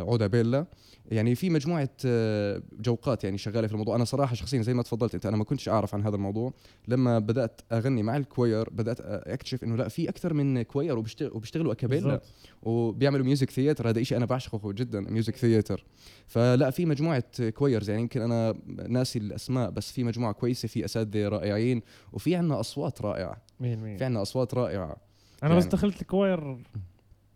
عودا 0.07 0.27
بيلا. 0.27 0.65
يعني 1.09 1.35
في 1.35 1.49
مجموعة 1.49 1.89
آه، 2.05 2.61
جوقات 2.79 3.23
يعني 3.23 3.37
شغالة 3.37 3.67
في 3.67 3.73
الموضوع. 3.73 3.95
أنا 3.95 4.03
صراحة 4.03 4.35
شخصيا 4.35 4.61
زي 4.61 4.73
ما 4.73 4.83
تفضلت 4.83 5.13
أنت 5.15 5.25
أنا 5.25 5.37
ما 5.37 5.43
كنتش 5.43 5.69
أعرف 5.69 5.95
عن 5.95 6.03
هذا 6.03 6.15
الموضوع. 6.15 6.53
لما 6.87 7.19
بدأت 7.19 7.61
أغني 7.71 8.03
مع 8.03 8.17
ال 8.17 8.26
choir 8.26 8.69
بدأت 8.69 9.01
أكتشف 9.01 9.63
إنه 9.63 9.75
لا 9.75 9.87
في 9.87 10.09
أكثر 10.09 10.33
من 10.33 10.61
choir 10.62 10.98
وبيشتغل 10.97 11.31
وبيشتغلوا 11.33 11.71
a 11.74 11.78
cappella. 11.78 12.21
وبيعملوا 12.63 13.25
music 13.25 13.50
theater 13.50 13.89
هذا 13.89 14.03
شيء 14.03 14.17
أنا 14.17 14.25
بعشقه 14.25 14.71
جدا 14.73 14.99
music 15.00 15.36
theater 15.36 15.86
فلا 16.27 16.69
في 16.69 16.85
مجموعة 16.85 17.49
choirs 17.50 17.89
يعني 17.89 18.01
يمكن 18.01 18.21
أنا 18.21 18.55
ناسي 18.87 19.19
الأسماء 19.19 19.69
بس 19.69 19.91
في 19.91 20.03
مجموعة 20.03 20.33
كويسة 20.33 20.67
في 20.67 20.85
أساتذة 20.85 21.27
رائعين 21.27 21.81
وفي 22.13 22.35
عندنا 22.35 22.59
أصوات 22.59 23.01
رائعة. 23.01 23.37
مين 23.59 23.79
مين 23.83 23.97
في 23.97 24.03
عندنا 24.05 24.21
أصوات 24.21 24.53
رائعة. 24.53 24.97
أنا 25.43 25.55
بس 25.55 25.63
يعني- 25.63 25.75
دخلت 25.75 26.01
ال 26.01 26.11
choir 26.11 26.57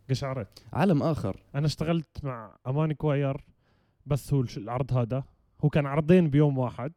قشعرت. 0.10 0.48
عالم 0.74 1.04
آخر. 1.04 1.44
أنا 1.56 1.66
اشتغلت 1.66 2.08
مع 2.24 2.56
أمان 2.68 2.92
choir 2.94 3.46
بس 4.06 4.34
هو 4.34 4.44
العرض 4.58 4.94
هذا 4.94 5.24
هو 5.66 5.70
كان 5.70 5.86
عرضين 5.86 6.30
بيوم 6.30 6.58
واحد 6.58 6.92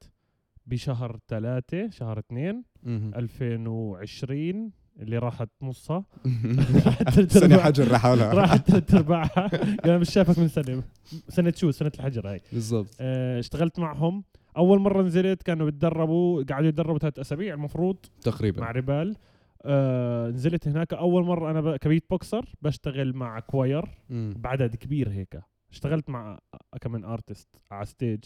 بشهر 0.67 1.19
ثلاثة 1.29 1.91
شهر 1.91 2.19
اثنين 2.19 2.65
مهم. 2.83 3.15
2020 3.15 4.71
اللي 5.01 5.19
راحت 5.19 5.49
نصها. 5.63 6.05
سنة 7.29 7.59
حجر 7.59 7.93
لحالها 7.93 8.35
راحت 8.41 8.71
ثلاث 8.71 8.95
ارباعها 8.95 9.51
أنا 9.85 9.99
مش 9.99 10.11
شايفك 10.11 10.39
من 10.39 10.49
سنة 10.49 10.83
سنة 11.29 11.53
شو؟ 11.57 11.71
سنة 11.71 11.93
الحجر 11.95 12.29
هاي. 12.31 12.41
بالضبط. 12.53 12.97
آه، 13.01 13.39
اشتغلت 13.39 13.79
معهم. 13.79 14.25
أول 14.57 14.79
مرة 14.81 15.03
نزلت 15.03 15.43
كانوا 15.43 15.67
بتدربوا 15.67 16.43
قعدوا 16.43 16.69
يتدربوا 16.69 16.99
ثلاث 16.99 17.19
أسابيع 17.19 17.55
المفروض. 17.55 17.97
مع 17.97 18.21
تقريبا 18.33 18.71
ريبال. 18.71 19.17
آه 19.63 20.31
نزلت 20.31 20.69
هناك. 20.69 20.95
أول 20.95 21.25
مرة 21.25 21.51
أنا 21.51 21.77
ك 21.77 22.05
beatboxer 22.11 22.55
بشتغل 22.63 23.13
مع 23.13 23.41
choir. 23.41 23.85
بعدد 24.11 24.75
كبير 24.77 25.09
هيك. 25.11 25.41
اشتغلت 25.77 26.11
مع 26.11 26.39
كمان 26.81 27.05
artist 27.05 27.49
على 27.71 27.87
stage 27.87 28.25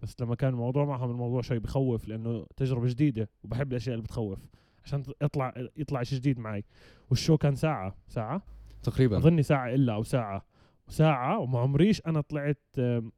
بس 0.00 0.20
لما 0.20 0.34
كان 0.34 0.50
الموضوع 0.50 0.84
معهم 0.84 1.10
الموضوع 1.10 1.42
شوي 1.42 1.58
بخوف 1.58 2.08
لأنه 2.08 2.46
تجربة 2.56 2.88
جديدة 2.88 3.30
وبحب 3.44 3.72
الأشياء 3.72 3.94
اللي 3.94 4.04
بتخوف 4.04 4.38
عشان 4.84 5.02
يطلع 5.22 5.54
يطلع 5.76 6.02
شيء 6.02 6.18
جديد 6.18 6.38
معي. 6.38 6.64
وال 7.10 7.19
show 7.19 7.36
كان 7.36 7.54
ساعة 7.54 7.96
ساعة؟ 8.08 8.42
تقريبا. 8.82 9.16
أظني 9.16 9.42
ساعة 9.42 9.74
إلا 9.74 9.94
أو 9.94 10.02
ساعة. 10.02 10.44
وساعة 10.88 11.38
وما 11.38 11.58
عمريش 11.58 12.02
أنا 12.06 12.20
طلعت 12.20 12.62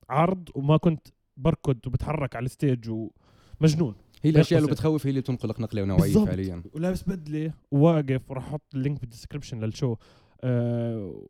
عرض 0.08 0.49
وما 0.54 0.76
كنت 0.76 1.08
بركض 1.37 1.87
وبتحرك 1.87 2.37
على 2.37 2.46
ال 2.47 2.54
stage 2.54 2.90
ومجنون. 2.90 3.94
هي 4.22 4.30
الأشياء 4.30 4.60
اللي. 4.60 4.72
بتخوف 4.72 5.06
هي 5.06 5.10
اللي 5.10 5.20
بتنقلك 5.20 5.60
نقلة 5.60 5.84
نوعية. 5.84 6.25
فعليا 6.25 6.62
ولابس 6.75 7.08
بدلة 7.08 7.52
وواقف 7.70 8.30
وراح 8.30 8.46
أحط 8.46 8.75
ال 8.75 8.80
link 8.80 9.00
بال 9.00 9.10
description 9.10 9.61
لل 9.61 9.71
show. 9.71 9.97
أه 10.40 11.26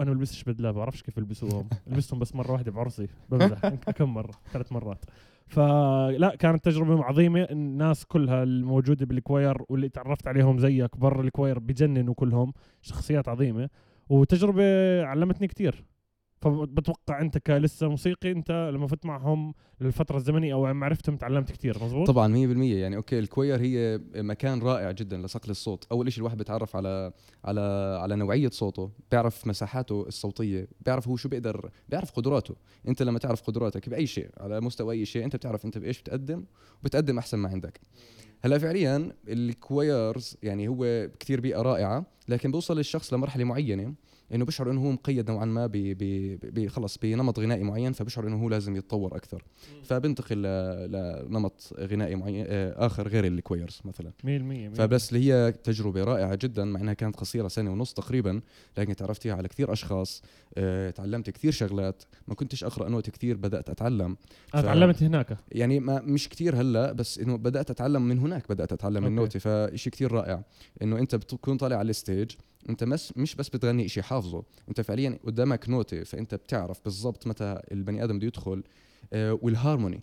وأنا 0.00 0.10
ما 0.10 0.16
بلبسش 0.16 0.44
بدله 0.44 0.70
بعرفش 0.70 1.02
كيف 1.02 1.16
يلبسوهم؟ 1.18 1.68
لبستهم 1.86 2.18
بس 2.18 2.34
مرة 2.34 2.52
واحدة 2.52 2.72
بعرسي 2.72 3.08
بمزح. 3.30 3.68
كم 3.98 4.14
مرة؟ 4.14 4.30
ثلاث 4.52 4.72
مرات. 4.72 5.04
فلا 5.46 6.36
كانت 6.38 6.64
تجربة 6.64 7.04
عظيمة. 7.04 7.42
الناس 7.42 8.04
كلها 8.04 8.42
الموجودة 8.42 9.06
بال 9.06 9.20
choir 9.20 9.56
واللي 9.68 9.88
تعرفت 9.88 10.28
عليهم 10.28 10.58
زيك 10.58 10.96
برا 10.96 11.22
ال 11.22 11.28
choir 11.28 11.58
بجننوا 11.58 12.14
كلهم. 12.14 12.52
شخصيات 12.82 13.28
عظيمة. 13.28 13.68
وتجربة 14.08 14.64
علمتني 15.04 15.46
كتير. 15.46 15.84
فبتوقع 16.42 17.20
انت 17.20 17.38
كلسه 17.38 17.88
موسيقي 17.88 18.30
انت 18.32 18.70
لما 18.74 18.86
فت 18.86 19.06
معهم 19.06 19.54
للفتره 19.80 20.16
الزمنيه 20.16 20.54
أو 20.54 20.68
لما 20.68 20.86
عرفتهم 20.86 21.16
تعلمت 21.16 21.52
كتير 21.52 21.84
مزبوط 21.84 22.06
طبعا 22.06 22.28
100% 22.28 22.36
يعني 22.62 22.96
okay 22.96 23.18
ال 23.18 23.25
choir 23.25 23.60
هي 23.60 24.00
مكان 24.14 24.58
رائع 24.62 24.90
جدا 24.90 25.16
لصقل 25.16 25.50
الصوت. 25.50 25.86
أول 25.92 26.12
شيء 26.12 26.20
الواحد 26.20 26.38
بيتعرف 26.38 26.76
على 26.76 27.12
على 27.44 27.60
على 28.02 28.16
نوعية 28.16 28.50
صوته 28.50 28.90
بيعرف 29.10 29.46
مساحاته 29.46 30.02
الصوتية 30.02 30.68
بيعرف 30.80 31.08
هو 31.08 31.16
شو 31.16 31.28
بيقدر 31.28 31.70
بيعرف 31.88 32.10
قدراته. 32.10 32.56
أنت 32.88 33.02
لما 33.02 33.18
تعرف 33.18 33.42
قدراتك 33.42 33.88
بأي 33.88 34.06
شيء 34.06 34.30
على 34.40 34.60
مستوى 34.60 34.94
أي 34.94 35.04
شيء 35.04 35.24
أنت 35.24 35.36
بتعرف 35.36 35.64
أنت 35.64 35.78
بإيش 35.78 36.00
بتقدم 36.00 36.44
وبتقدم 36.82 37.18
أحسن 37.18 37.38
ما 37.38 37.48
عندك. 37.48 37.80
هلأ 38.44 38.58
فعليا 38.58 39.12
ال 39.28 39.43
choirs 39.43 40.36
يعني 40.42 40.68
هو 40.68 41.08
كثير 41.20 41.40
بيئة 41.40 41.62
رائعة 41.62 42.06
لكن 42.28 42.50
بيوصل 42.50 42.78
الشخص 42.78 43.14
لمرحلة 43.14 43.44
معينة. 43.44 43.94
إنه 44.34 44.44
بيشعر 44.44 44.70
إنه 44.70 44.80
هو 44.86 44.90
مقيد 44.92 45.30
نوعا 45.30 45.44
ما 45.44 45.66
ب 45.66 45.72
ب 45.72 46.38
ب 46.42 46.68
خلص 46.68 46.98
بنمط 46.98 47.38
غنائي 47.40 47.62
معين 47.64 47.92
فبيشعر 47.92 48.26
إنه 48.26 48.42
هو 48.42 48.48
لازم 48.48 48.76
يتطور 48.76 49.16
أكثر. 49.16 49.44
فبنتقل 49.84 50.42
لنمط 50.88 51.72
غنائي 51.80 52.14
معين 52.16 52.44
آه، 52.48 52.86
آخر 52.86 53.08
غير 53.08 53.24
ال 53.26 53.34
choirs 53.34 53.80
مثلا. 53.84 54.10
100% 54.24 54.74
فبس 54.74 55.12
اللي 55.12 55.32
هي 55.32 55.52
تجربة 55.52 56.04
رائعة 56.04 56.34
جدا 56.42 56.64
مع 56.64 56.80
إنها 56.80 56.94
كانت 56.94 57.16
قصيرة 57.16 57.48
سنة 57.48 57.72
ونص 57.72 57.92
تقريبا 57.94 58.40
لكن 58.78 58.96
تعرفت 58.96 59.22
فيها 59.22 59.34
على 59.34 59.48
كثير 59.48 59.72
أشخاص 59.72 60.22
آه، 60.56 60.90
تعلمت 60.90 61.30
كثير 61.30 61.52
شغلات 61.52 62.02
ما 62.28 62.34
كنتش 62.34 62.64
أقرأ 62.64 62.88
نوت 62.88 63.10
كثير 63.10 63.36
بدأت 63.36 63.70
أتعلم. 63.70 64.16
أنا 64.54 64.62
ف- 64.62 64.64
تعلمت 64.64 65.02
هناك. 65.02 65.38
يعني 65.52 65.80
ما 65.80 66.00
مش 66.00 66.28
كتير 66.28 66.60
هلأ 66.60 66.92
بس 66.92 67.18
إنه 67.18 67.36
بدأت 67.36 67.70
أتعلم 67.70 68.02
من 68.02 68.18
هناك 68.18 68.48
بدأت 68.48 68.72
أتعلم 68.72 68.96
okay. 68.96 69.08
النوتة 69.08 69.38
فشيء 69.38 69.92
كتير 69.92 70.12
رائع 70.12 70.42
إنه 70.82 70.98
أنت 70.98 71.14
بتكون 71.14 71.56
طالع 71.56 71.76
على 71.76 71.90
ال 71.90 71.97
stage 71.97 72.30
انت 72.68 72.84
مس 72.84 73.12
مش 73.16 73.34
بس 73.34 73.48
بتغني 73.48 73.88
شيء 73.88 74.02
حافظه. 74.02 74.44
انت 74.68 74.80
فعليا 74.80 75.18
قدامك 75.24 75.68
نوتة 75.68 76.04
فأنت 76.04 76.34
بتعرف 76.34 76.80
بالضبط 76.84 77.26
متى 77.26 77.60
البني 77.72 78.04
آدم 78.04 78.18
بده 78.18 78.26
يدخل 78.26 78.62
آه 79.12 79.38
والهارموني. 79.42 80.02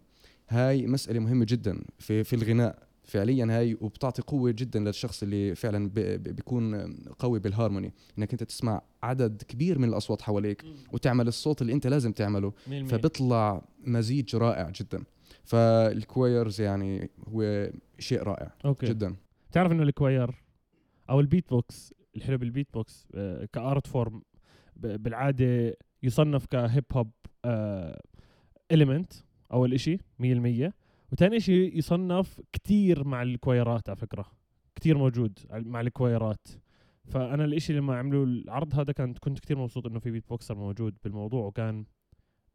هاي 0.50 0.88
مسألة 0.88 1.20
مهمة 1.20 1.46
جدا 1.50 1.84
في 2.00 2.24
في 2.24 2.36
الغناء. 2.36 2.88
فعليا 3.04 3.48
هاي 3.50 3.78
وبتعطي 3.82 4.22
قوة 4.22 4.52
جدا 4.52 4.80
للشخص 4.80 5.24
اللي 5.24 5.56
فعلا 5.56 5.90
بيكون 6.18 6.94
قوي 7.20 7.40
بالهارموني. 7.40 7.94
إنك 8.18 8.32
أنت 8.32 8.44
تسمع 8.44 8.82
عدد 9.04 9.44
كبير 9.48 9.80
من 9.80 9.90
الأصوات 9.90 10.22
حواليك 10.22 10.64
وتعمل 10.94 11.28
الصوت 11.28 11.62
اللي 11.62 11.74
أنت 11.74 11.88
لازم 11.88 12.12
تعمله. 12.12 12.54
فبيطلع 12.68 13.66
مزيج 13.80 14.36
رائع 14.36 14.70
جدا. 14.70 15.04
فال 15.44 15.73
choirs 15.73 16.62
يعني 16.62 17.10
هو 17.28 17.70
شيء 18.00 18.24
رائع 18.24 18.54
okay. 18.66 18.86
جدا. 18.86 19.16
تعرف 19.52 19.72
إنه 19.72 19.84
ال 19.84 19.94
choir 19.94 20.44
أو 21.10 21.20
البيت 21.20 21.50
بوكس 21.50 21.94
الحلو 22.18 22.38
بالبيت 22.38 22.74
بوكس 22.74 23.08
آه، 23.16 23.48
ك 23.54 23.62
art 23.62 23.88
form 23.88 24.22
بالعادة 24.76 25.78
يصنف 26.04 26.46
ك 26.46 26.56
hip 26.56 26.86
hop 26.94 27.12
element 28.72 29.14
اول 29.54 29.74
اشي 29.74 29.98
100% 29.98 30.72
وثاني 31.12 31.40
شيء 31.40 31.78
يصنف 31.78 32.42
كتير 32.54 33.04
مع 33.04 33.22
الكويرات 33.22 33.90
على 33.90 33.98
فكرة 33.98 34.32
كتير 34.76 34.98
موجود 34.98 35.40
مع 35.52 35.82
الكويرات 35.82 36.48
فأنا 37.06 37.46
الإشي 37.46 37.74
لما 37.74 37.98
عملوا 37.98 38.26
العرض 38.26 38.80
هذا 38.80 38.94
كنت 38.94 39.18
كنت 39.18 39.40
كتير 39.40 39.58
مبسوط 39.58 39.86
إنه 39.86 40.00
في 40.00 40.12
beatboxer 40.12 40.56
موجود 40.56 40.98
بالموضوع 41.04 41.46
وكان 41.46 41.86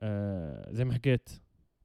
آه 0.01 0.73
زي 0.73 0.85
ما 0.85 0.93
حكيت 0.95 1.29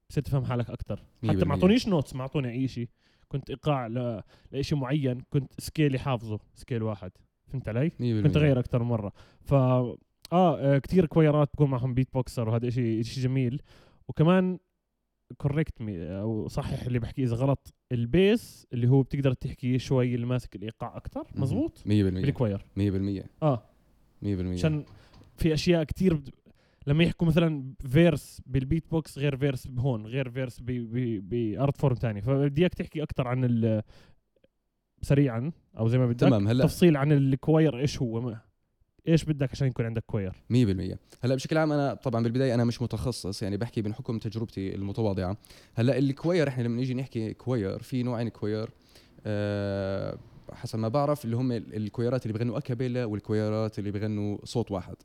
بصير 0.10 0.24
تفهم 0.24 0.46
حالك 0.46 0.70
أكثر 0.70 1.00
حتى 1.28 1.46
ما. 1.46 1.54
أعطونيش 1.56 1.88
notes 1.88 2.16
ما 2.16 2.22
أعطوني 2.22 2.52
أي 2.52 2.68
شيء 2.68 2.90
كنت 3.28 3.50
إيقاع. 3.50 3.88
لشيء 4.52 4.78
معين 4.78 5.22
كنت 5.30 5.52
scale 5.62 5.93
ي 5.93 6.00
حافظه 6.00 6.40
scale 6.56 6.84
واحد 6.84 7.12
فهمت 7.48 7.70
علي؟ 7.70 7.90
100% 7.90 7.94
كنت 8.00 8.38
أغير 8.38 8.60
أكثر 8.60 8.84
من 8.84 8.90
مرة. 8.90 9.14
ف 9.42 9.54
آه 9.54 9.98
آه، 10.34 10.78
كثير 10.78 11.06
كويرات 11.06 11.50
بكون 11.54 11.70
معهم 11.70 11.94
beatboxer 11.94 12.50
وهذا 12.50 12.70
شيء 12.70 13.02
شيء 13.02 13.24
جميل. 13.24 13.62
وكمان 14.08 14.60
correct 15.38 15.82
me 15.82 16.20
أو 16.20 16.48
صحح 16.48 16.84
اللي 16.84 17.00
بحكيه 17.00 17.24
إذا 17.24 17.36
غلط 17.36 17.74
ال 17.92 18.07
bass 18.07 18.68
اللي 18.74 18.88
هو 18.88 19.02
بتقدر 19.02 19.34
تحكي 19.34 19.80
شوي 19.80 20.16
اللي 20.16 20.26
ماسك 20.26 20.56
الإيقاع 20.56 20.98
أكثر 20.98 21.28
مزبوط 21.36 21.78
100% 21.80 21.84
بال 21.86 22.09
choir 22.09 22.66
100% 22.80 23.24
آه. 23.44 23.64
100% 24.24 24.28
عشان 24.28 24.86
في 25.36 25.54
أشياء 25.54 25.84
كتير 25.84 26.14
بد... 26.14 26.30
لما 26.88 27.04
يحكوا 27.04 27.28
مثلا 27.28 27.74
verse 27.80 28.42
بال 28.46 28.92
beatbox 28.92 29.18
غير 29.18 29.38
verse 29.38 29.68
بهون 29.68 30.06
غير 30.06 30.30
verse 30.30 30.60
ب 30.62 30.91
art 30.91 31.78
form 31.78 31.96
تاني. 31.96 32.22
فبدي 32.22 32.62
إياك 32.62 32.74
تحكي 32.74 33.04
أكثر 33.04 33.28
عن 33.28 33.44
ال 33.44 33.82
سريعا 35.02 35.52
أو 35.80 35.88
زي 35.88 35.98
ما 35.98 36.08
بدك 36.08 36.20
تمام، 36.20 36.48
هلا- 36.48 36.64
تفصيل 36.66 36.98
عن 36.98 37.12
ال 37.12 37.23
choir 37.23 37.80
إيش 37.80 38.02
هو. 38.02 38.36
إيش 39.08 39.24
بدك 39.24 39.52
عشان 39.52 39.68
يكون 39.68 39.86
عندك 39.86 40.04
choir؟ 40.06 40.32
100% 40.50 40.98
هلأ 41.24 41.36
بشكل 41.36 41.58
عام 41.58 41.72
أنا 41.72 41.94
طبعا 41.94 42.24
بالبداية 42.24 42.54
أنا 42.54 42.64
مش 42.64 42.82
متخصص 42.82 43.44
يعني 43.44 43.58
بحكي 43.58 43.82
من 43.82 43.94
حكم 43.94 44.18
تجربتي 44.18 44.76
المتواضعة. 44.76 45.38
هلأ 45.76 45.98
ال 45.98 46.06
choir 46.06 46.48
إحنا 46.48 46.64
لما 46.64 46.76
نيجي 46.76 46.94
نحكي 46.94 47.34
choir 47.34 47.80
في 47.82 48.04
نوعين 48.04 48.30
choir 48.30 48.70
أه 49.26 50.18
حسب 50.54 50.80
ما 50.80 50.88
بعرف 50.88 51.26
اللي 51.26 51.36
هم 51.36 51.52
ال- 51.52 51.76
الكويرات 51.76 52.26
اللي 52.26 52.34
بيغنوا 52.38 52.58
a 52.58 52.63
cappella 52.63 53.06
والكويرات 53.06 53.80
اللي 53.80 53.92
بيغنوا 53.92 54.38
صوت 54.44 54.72
واحد. 54.72 54.96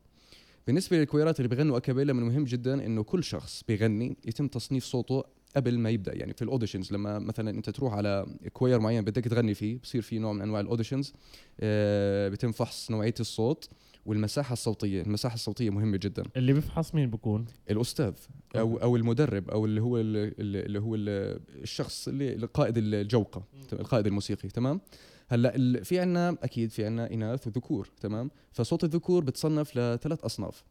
بالنسبة 0.67 0.97
للكويرات 0.97 1.39
اللي 1.39 1.47
بيغنوا 1.49 1.77
a 1.77 1.81
cappella 1.81 2.13
من 2.13 2.19
المهم 2.23 2.43
جدا 2.43 2.85
إنه 2.85 3.03
كل 3.03 3.23
شخص 3.23 3.63
بيغني 3.67 4.17
يتم 4.25 4.47
تصنيف 4.47 4.83
صوته 4.83 5.23
قبل 5.55 5.79
ما 5.79 5.89
يبدأ 5.89 6.15
يعني 6.15 6.33
في 6.33 6.41
ال 6.41 6.46
auditions 6.46 6.93
لما 6.93 7.19
مثلا 7.19 7.49
أنت 7.49 7.69
تروح 7.69 7.93
على 7.93 8.25
choir 8.53 8.79
معين 8.79 9.03
بدك 9.03 9.23
تغني 9.23 9.53
فيه 9.53 9.79
بصير 9.79 10.01
في 10.01 10.19
نوع 10.19 10.33
من 10.33 10.41
أنواع 10.41 10.59
ال 10.59 10.64
auditions 10.64 11.13
أه 11.59 12.29
بيتم 12.29 12.51
فحص 12.51 12.91
نوعية 12.91 13.13
الصوت 13.19 13.69
والمساحة 14.05 14.53
الصوتية. 14.53 15.01
المساحة 15.01 15.33
الصوتية 15.35 15.69
مهمة 15.69 15.97
جدا. 15.97 16.23
اللي 16.35 16.53
بيفحص 16.53 16.95
مين 16.95 17.09
بكون؟ 17.09 17.45
الأستاذ 17.71 18.13
أو. 18.55 18.77
أو 18.77 18.95
المدرب 18.95 19.49
أو 19.49 19.65
اللي 19.65 19.81
هو 19.81 19.97
اللي, 19.97 20.79
هو 20.79 20.95
ال- 20.95 21.39
الشخص 21.61 22.07
اللي 22.07 22.45
قائد 22.53 22.73
الجوقة 22.77 23.43
القائد 23.73 24.07
الموسيقي 24.07 24.49
تمام؟ 24.49 24.81
هلأ 25.27 25.83
في 25.83 25.99
عنا 25.99 26.29
أكيد 26.43 26.69
في 26.71 26.85
عنا 26.85 27.13
إناث 27.13 27.47
وذكور 27.47 27.89
تمام؟ 28.01 28.31
فصوت 28.51 28.83
الذكور 28.83 29.23
بتصنف 29.23 29.77
لثلاث 29.77 30.23
أصناف. 30.23 30.63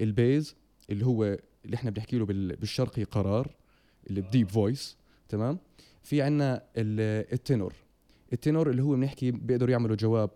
ال 0.00 0.11
bass 0.11 0.54
اللي 0.90 1.06
هو 1.06 1.24
اللي 1.64 1.74
إحنا 1.74 1.90
بنحكي 1.90 2.18
له 2.18 2.26
بال- 2.26 2.56
بالشرقي 2.56 3.04
قرار 3.04 3.48
اللي 4.10 4.20
ب 4.20 4.26
deep 4.26 4.48
voice 4.48 4.96
تمام؟ 5.28 5.58
في 6.02 6.22
عنا 6.22 6.56
ال- 6.76 7.32
التنور. 7.32 7.74
التنور 8.32 8.70
اللي 8.70 8.82
هو 8.82 8.94
بنحكي 8.94 9.30
بيقدروا 9.30 9.70
يعملوا 9.70 9.96
جواب 9.96 10.30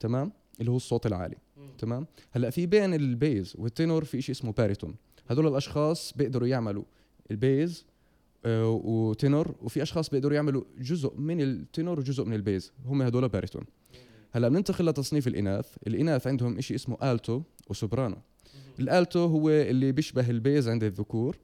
تمام؟ 0.00 0.32
اللي 0.60 0.70
هو 0.70 0.76
الصوت 0.76 1.06
العالي 1.06 1.36
تمام؟ 1.78 2.06
هلأ 2.30 2.50
في 2.50 2.66
بين 2.66 2.94
ال 2.94 3.06
bass 3.06 3.54
وال 3.58 3.71
tenor 3.71 4.04
في 4.04 4.22
شيء 4.22 4.34
اسمه 4.34 4.52
baritone 4.52 4.94
هذول 5.26 5.46
الأشخاص 5.46 6.12
بيقدروا 6.16 6.48
يعملوا 6.48 6.84
ال 7.30 7.41
bass 7.41 7.84
آه، 8.44 8.68
وتنور 8.68 9.54
وفي 9.62 9.82
أشخاص 9.82 10.10
بيقدروا 10.10 10.34
يعملوا 10.34 10.62
جزء 10.78 11.14
من 11.16 11.40
التنور 11.40 11.98
وجزء 12.00 12.24
من 12.24 12.34
ال 12.34 12.40
bass. 12.40 12.72
هم 12.86 13.02
هذول 13.02 13.28
baritone 13.28 13.64
هلأ 14.32 14.48
بننتقل 14.48 14.86
لتصنيف 14.86 15.26
الإناث. 15.26 15.66
الإناث 15.86 16.26
عندهم 16.26 16.60
شيء 16.60 16.76
اسمه 16.76 17.12
alto 17.12 17.42
و 17.70 17.76
soprano 17.76 18.16
ال 18.80 18.88
alto 18.88 19.18
هو 19.26 19.50
اللي 19.50 19.92
بيشبه 19.92 20.30
ال 20.30 20.38
bass 20.38 20.68
عند 20.68 20.84
الذكور. 20.84 21.36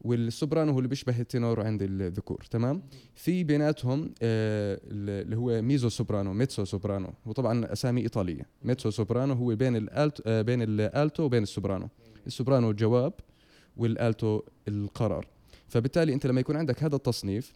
وال 0.00 0.16
soprano 0.16 0.72
هو 0.72 0.78
اللي 0.78 0.88
بيشبه 0.88 1.20
التنور 1.20 1.60
عند 1.60 1.82
الذكور 1.82 2.44
تمام؟ 2.50 2.82
في 3.14 3.44
بيناتهم 3.44 4.14
آه، 4.22 4.80
اللي 4.84 5.36
هو 5.36 5.62
mezzo 5.62 5.88
soprano 5.88 6.32
mezzo 6.32 6.64
soprano 6.64 7.12
وطبعا 7.26 7.72
أسامي 7.72 8.00
إيطالية. 8.00 8.46
mezzo 8.62 8.90
soprano 8.90 9.34
هو 9.34 9.54
بين 9.54 9.76
ال 9.76 9.85
alto 9.85 10.22
آه، 10.26 10.42
بين 10.42 10.62
ال 10.62 10.74
alto 10.74 11.22
وبين 11.22 11.42
ال 11.42 11.47
soprano. 11.47 11.88
ال 12.26 12.31
soprano 12.31 12.70
الجواب 12.70 13.12
وال 13.76 13.98
alto 13.98 14.42
القرار. 14.68 15.26
فبالتالي 15.68 16.14
أنت 16.14 16.26
لما 16.26 16.40
يكون 16.40 16.56
عندك 16.56 16.82
هذا 16.82 16.96
التصنيف 16.96 17.52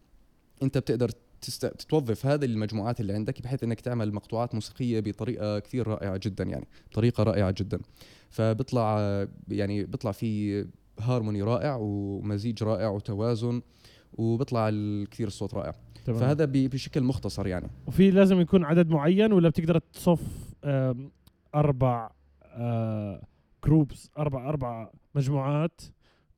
أنت 0.62 0.78
بتقدر. 0.78 1.10
تتوظف 1.60 2.26
هذه 2.26 2.44
المجموعات 2.44 3.00
اللي 3.00 3.12
عندك 3.12 3.42
بحيث 3.42 3.64
إنك 3.64 3.80
تعمل 3.80 4.12
مقطوعات 4.12 4.54
موسيقية 4.54 5.00
بطريقة 5.00 5.58
كثير 5.58 5.88
رائعة 5.88 6.20
جدا 6.22 6.44
يعني 6.44 6.68
طريقه 6.92 7.22
رائعة 7.22 7.54
جدا. 7.58 7.78
فبيطلع 8.30 9.26
يعني 9.48 9.84
بيطلع 9.84 10.12
في 10.12 10.66
هارموني 11.02 11.42
رائع 11.42 11.76
ومزيج 11.80 12.62
رائع 12.62 12.88
وتوازن 12.88 13.62
وبيطلع 14.12 14.70
كثير 15.10 15.26
الصوت 15.26 15.54
رائع. 15.54 15.74
تمام. 16.04 16.18
فهذا 16.18 16.44
بشكل 16.44 17.02
مختصر 17.02 17.46
يعني. 17.46 17.68
وفي 17.86 18.10
لازم 18.10 18.40
يكون 18.40 18.64
عدد 18.64 18.88
معين 18.88 19.32
ولا 19.32 19.48
بتقدر 19.48 19.78
تصف 19.78 20.20
أربع 21.54 22.10
groups 23.64 24.10
أربع 24.18 24.48
أربع 24.48 24.90
مجموعات؟ 25.14 25.80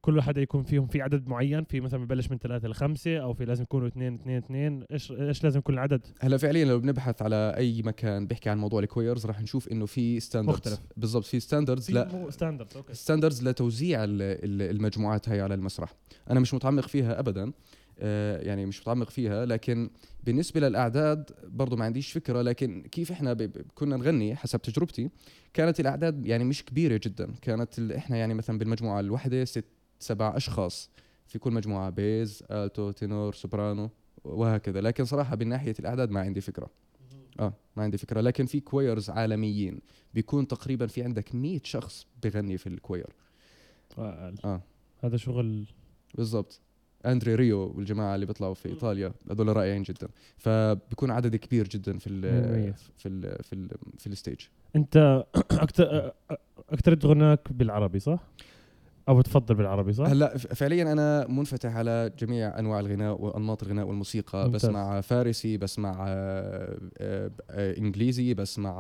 كل 0.05 0.17
واحد 0.17 0.39
يكون 0.39 0.63
فيهم 0.63 0.87
في 0.87 1.03
عدد 1.03 1.29
معين 1.29 1.65
في 1.65 1.81
مثلا 1.81 2.05
ببلش 2.05 2.31
من 2.31 2.39
ثلاثة 2.39 2.69
لخمسة 2.69 3.19
أو 3.19 3.35
في 3.35 3.45
لازم 3.45 3.63
يكونوا 3.63 3.89
اثنين 3.89 4.15
اثنين 4.15 4.37
اثنين. 4.37 4.85
إيش 4.93 5.13
إيش 5.13 5.45
لازم 5.45 5.59
يكون 5.59 5.75
العدد؟ 5.75 6.07
هلا 6.21 6.37
فعليا 6.37 6.65
لو 6.65 6.79
بنبحث 6.81 7.23
على 7.23 7.55
أي 7.57 7.83
مكان 7.83 8.27
بيحكي 8.27 8.51
عن 8.51 8.59
موضوع 8.59 8.81
ال 8.81 8.87
choirs 8.87 9.27
راح 9.27 9.41
نشوف 9.41 9.69
إنه 9.69 9.87
في 9.87 10.21
standards 10.21 10.59
مختلف. 10.59 10.81
بالضبط 10.97 11.25
في 11.25 11.41
standards 11.41 11.91
لا 11.91 12.09
مو 12.13 12.31
standard 12.31 12.69
okay. 12.77 12.95
standards 12.95 13.49
لتوزيع 13.49 14.05
ال- 14.05 14.23
ال- 14.23 14.77
المجموعات 14.77 15.29
هاي 15.29 15.41
على 15.41 15.55
المسرح. 15.55 15.95
أنا 16.31 16.41
مش 16.41 16.55
متعمق 16.55 16.89
فيها 16.89 17.19
ابدا 17.21 17.53
آه، 17.99 18.39
يعني 18.43 18.67
مش 18.67 18.81
متعمق 18.81 19.11
فيها 19.11 19.47
لكن 19.47 19.91
بالنسبة 20.25 20.61
للأعداد 20.61 21.31
برضو 21.49 21.77
ما 21.77 21.85
عنديش 21.85 22.13
فكرة 22.13 22.43
لكن 22.43 22.83
كيف 22.83 23.13
إحنا 23.13 23.35
كنا 23.75 23.97
نغني 23.97 24.37
حسب 24.37 24.63
تجربتي 24.63 25.11
كانت 25.55 25.81
الأعداد 25.81 26.27
يعني 26.27 26.45
مش 26.45 26.65
كبيرة 26.65 27.01
جدا. 27.05 27.35
كانت 27.43 27.79
إحنا 27.79 28.17
يعني 28.17 28.35
مثلا 28.35 28.59
بالمجموعة 28.59 29.01
الواحدة 29.01 29.45
ست 29.45 29.65
سبع 30.03 30.37
أشخاص 30.37 30.91
في 31.27 31.39
كل 31.39 31.53
مجموعة 31.53 31.91
bass 31.91 32.43
alto 32.51 32.91
tenor 32.91 33.35
soprano 33.35 33.91
وهكذا. 34.25 34.81
لكن 34.81 35.05
صراحة 35.05 35.37
من 35.37 35.49
ناحية 35.49 35.75
الأعداد 35.81 36.11
ما 36.11 36.21
عندي 36.21 36.41
فكرة. 36.41 36.71
آه 37.41 37.53
ما 37.77 37.83
عندي 37.83 37.99
فكرة. 37.99 38.21
لكن 38.21 38.47
في 38.47 38.61
choirs 38.61 39.11
عالميين. 39.11 39.81
بيكون 40.15 40.49
تقريبا 40.49 40.87
في 40.87 41.03
عندك 41.03 41.35
100 41.35 41.61
شخص 41.65 42.07
بغني 42.23 42.59
في 42.59 42.67
ال 42.67 42.73
choir. 42.73 43.13
آه. 43.99 44.63
هذا 45.01 45.17
شغل 45.17 45.67
بالضبط. 46.15 46.61
أندري 47.07 47.35
ريو 47.35 47.73
والجماعة 47.77 48.15
اللي 48.15 48.27
بيطلعوا 48.27 48.55
في 48.55 48.69
إيطاليا 48.69 49.13
هذول 49.31 49.57
رائعين 49.57 49.83
جدا. 49.83 50.09
فبيكون 50.37 51.11
عدد 51.11 51.37
كبير 51.37 51.69
جدا 51.69 51.99
في 51.99 52.11
مية 52.11 52.29
ال 52.29 52.53
مية. 52.53 52.75
في 52.97 53.09
ال 53.09 53.43
في 53.43 53.53
ال 53.53 53.71
في 53.99 54.07
الستيج. 54.07 54.41
أنت 54.77 55.25
أكثر 55.35 56.13
أكثر 56.71 56.99
غناك 57.07 57.53
بالعربي 57.53 57.99
صح؟ 57.99 58.21
أو 59.09 59.19
بتفضل 59.19 59.55
بالعربي 59.55 59.93
صح؟ 59.93 60.05
هلأ 60.07 60.39
فعليا 60.39 60.93
أنا 60.93 61.27
منفتح 61.29 61.77
على 61.77 62.13
جميع 62.19 62.59
أنواع 62.59 62.81
الغناء 62.81 63.21
وأنماط 63.23 63.63
الغناء 63.63 63.87
والموسيقى. 63.87 64.45
ممتاز. 64.45 64.67
بسمع 64.67 65.01
فارسي 65.01 65.57
بسمع 65.57 66.05
آه، 66.09 66.79
آه، 66.99 67.31
آه، 67.51 67.79
إنجليزي 67.79 68.35
بسمع 68.35 68.73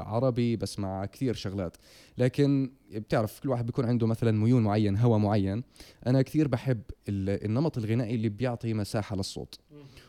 عربي 0.00 0.56
بسمع 0.56 1.04
كثير 1.06 1.34
شغلات. 1.34 1.76
لكن 2.18 2.70
بتعرف 2.92 3.40
كل 3.40 3.48
واحد 3.48 3.66
بيكون 3.66 3.84
عنده 3.84 4.06
مثلا 4.06 4.30
ميول 4.32 4.62
معين 4.62 4.96
هوى 4.96 5.18
معين. 5.18 5.62
أنا 6.06 6.22
كثير 6.22 6.48
بحب 6.48 6.80
ال- 7.08 7.44
النمط 7.44 7.78
الغنائي 7.78 8.14
اللي 8.14 8.28
بيعطي 8.28 8.74
مساحة 8.74 9.16
للصوت. 9.16 9.58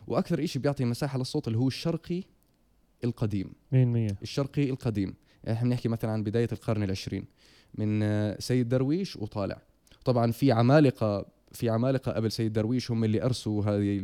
وأكثر 0.08 0.44
إشي 0.44 0.60
بيعطي 0.60 0.86
مساحة 0.86 1.18
للصوت 1.18 1.48
اللي 1.48 1.58
هو 1.60 1.68
الشرقي 1.68 2.24
القديم. 3.04 3.54
100% 3.72 4.18
الشرقي 4.22 4.70
القديم. 4.70 5.14
إحنا 5.50 5.70
بنحكي 5.70 5.90
مثلا 5.90 6.12
عن 6.12 6.24
بداية 6.24 6.48
القرن 6.52 6.84
العشرين 6.84 7.26
من 7.76 8.04
آه، 8.04 8.38
سيد 8.40 8.70
درويش 8.70 9.16
وطالع. 9.16 9.62
طبعا 10.06 10.32
في 10.32 10.52
عمالقة 10.52 11.26
في 11.52 11.70
عمالقة 11.70 12.12
قبل 12.12 12.32
سيد 12.32 12.54
درويش 12.54 12.92
هم 12.92 13.04
اللي 13.04 13.24
أرسوا 13.24 13.64
هذه 13.64 13.98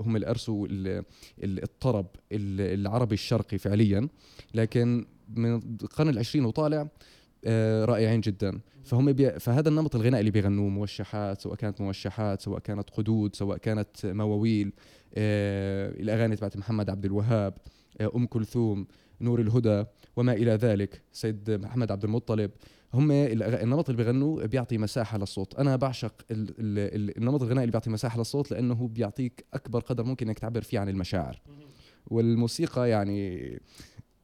هم 0.00 0.16
اللي 0.16 0.26
أرسوا 0.30 0.66
ال- 0.70 1.04
ال- 1.44 1.62
الطرب 1.62 2.06
ال- 2.32 2.80
العربي 2.80 3.14
الشرقي 3.14 3.58
فعليا. 3.58 4.08
لكن 4.54 5.06
من 5.36 5.54
القرن 5.82 6.08
العشرين 6.08 6.44
وطالع 6.44 6.88
آه، 7.44 7.84
رائعين 7.84 8.20
جدا. 8.20 8.60
فهم 8.84 9.12
بي 9.12 9.30
فهذا 9.40 9.68
النمط 9.68 9.96
الغنائي 9.96 10.20
اللي 10.20 10.30
بيغنوه 10.30 10.68
موشحات 10.68 11.40
سواء 11.40 11.54
كانت 11.56 11.80
موشحات 11.80 12.40
سواء 12.40 12.58
كانت 12.60 12.90
قدود 12.90 13.36
سواء 13.36 13.58
كانت 13.58 14.06
مواويل 14.06 14.72
آه، 15.14 15.90
الأغاني 15.90 16.36
تبعت 16.36 16.56
محمد 16.56 16.90
عبد 16.90 17.04
الوهاب 17.04 17.54
آه، 18.00 18.10
أم 18.16 18.26
كلثوم. 18.26 18.86
نور 19.22 19.40
الهدى 19.40 19.84
وما 20.16 20.32
إلى 20.32 20.50
ذلك. 20.50 21.02
سيد 21.12 21.50
محمد 21.50 21.92
عبد 21.92 22.04
المطلب 22.04 22.50
هم 22.94 23.10
النمط 23.12 23.90
اللي 23.90 24.02
بيغنوا 24.04 24.46
بيعطي 24.46 24.78
مساحة 24.78 25.18
للصوت. 25.18 25.54
أنا 25.54 25.76
بعشق 25.76 26.14
ال 26.30 26.40
ال 26.40 26.78
ال 27.10 27.16
النمط 27.18 27.42
الغنائي 27.42 27.64
اللي 27.64 27.72
بيعطي 27.72 27.90
مساحة 27.90 28.18
للصوت 28.18 28.50
لأنه 28.50 28.88
بيعطيك 28.88 29.44
أكبر 29.54 29.80
قدر 29.80 30.04
ممكن 30.04 30.26
إنك 30.28 30.38
تعبر 30.38 30.62
فيه 30.62 30.78
عن 30.78 30.88
المشاعر. 30.88 31.42
والموسيقى 32.06 32.88
يعني 32.90 33.38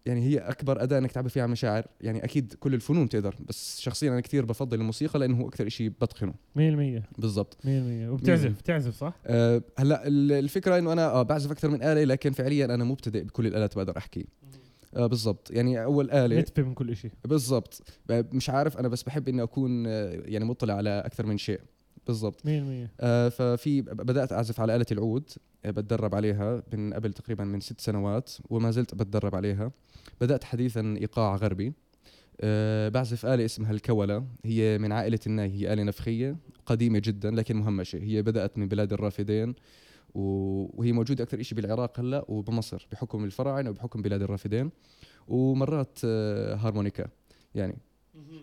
يعني 0.06 0.20
هي 0.22 0.38
أكبر 0.38 0.82
أداة 0.82 0.98
إنك 0.98 1.12
تعبر 1.12 1.28
فيها 1.28 1.42
عن 1.42 1.48
المشاعر. 1.48 1.86
يعني 2.00 2.24
أكيد 2.24 2.54
كل 2.60 2.74
الفنون 2.74 3.08
تقدر 3.08 3.34
بس 3.48 3.80
شخصيا 3.80 4.10
أنا 4.10 4.20
كثير 4.20 4.44
بفضل 4.44 4.80
الموسيقى 4.80 5.18
لأنه 5.18 5.40
هو 5.40 5.48
أكثر 5.48 5.68
شيء 5.68 5.88
بتقنه. 5.88 6.32
100% 6.32 6.34
100% 6.56 7.02
بالضبط. 7.18 7.56
وبتعزف 7.66 8.58
بتعزف 8.58 8.94
صح؟ 8.96 9.14
أه 9.26 9.62
هلأ 9.78 10.06
ال- 10.06 10.32
الفكرة 10.32 10.78
إنه 10.78 10.92
أنا 10.92 11.06
آه 11.06 11.22
بعزف 11.22 11.50
أكثر 11.50 11.68
من 11.70 11.82
آلة 11.82 12.04
لكن 12.04 12.32
فعليا 12.32 12.64
أنا 12.64 12.84
مبتدئ 12.84 13.24
بكل 13.24 13.46
الآلات 13.46 13.76
بقدر 13.76 13.96
أحكي. 13.98 14.26
آه 14.96 15.06
بالضبط. 15.06 15.50
يعني 15.50 15.84
أول 15.84 16.10
اله 16.10 16.40
نتفه 16.40 16.62
من 16.62 16.74
كل 16.74 16.96
شيء 16.96 17.10
بالضبط. 17.24 17.82
مش 18.10 18.50
عارف 18.50 18.78
أنا 18.78 18.88
بس 18.88 19.02
بحب 19.02 19.28
إني 19.28 19.42
أكون 19.42 19.86
آه، 19.86 20.22
يعني 20.24 20.44
مطلع 20.44 20.74
على 20.74 21.02
أكثر 21.06 21.26
من 21.26 21.38
شيء. 21.38 21.60
بالضبط. 22.06 22.40
100% 22.46 22.48
آه 23.00 23.28
ففي 23.28 23.80
بدأت 23.82 24.32
أعزف 24.32 24.60
على 24.60 24.76
آلة 24.76 24.86
العود 24.92 25.30
آه، 25.64 25.70
بتدرب 25.70 26.14
عليها 26.14 26.62
من 26.72 26.94
قبل 26.94 27.12
تقريبا 27.12 27.44
من 27.44 27.60
ست 27.60 27.80
سنوات 27.80 28.30
وما 28.50 28.70
زلت 28.70 28.94
بتدرب 28.94 29.34
عليها. 29.34 29.72
بدأت 30.20 30.44
حديثا 30.44 30.94
إيقاع 31.00 31.36
غربي. 31.36 31.72
أه 32.40 32.88
بعزف 32.88 33.26
آلة 33.26 33.44
اسمها 33.44 33.72
الكولة 33.72 34.24
هي 34.44 34.78
من 34.78 34.92
عائلة 34.92 35.18
الناي 35.26 35.50
هي 35.50 35.72
آلة 35.72 35.82
نفخية 35.82 36.36
قديمة 36.66 36.98
جدا 37.04 37.30
لكن 37.30 37.56
مهمشة. 37.56 37.98
هي 37.98 38.22
بدأت 38.22 38.58
من 38.58 38.68
بلاد 38.68 38.92
الرافدين. 38.92 39.54
وهي 40.14 40.92
موجودة 40.92 41.24
أكثر 41.24 41.42
شيء 41.42 41.56
بالعراق 41.56 42.00
هلأ 42.00 42.24
وبمصر 42.28 42.86
بحكم 42.92 43.24
الفراعنة 43.24 43.70
وبحكم 43.70 44.02
بلاد 44.02 44.22
الرافدين. 44.22 44.70
ومرات 45.28 45.98
آه، 46.04 46.54
هارمونيكا. 46.54 47.06
يعني 47.54 47.76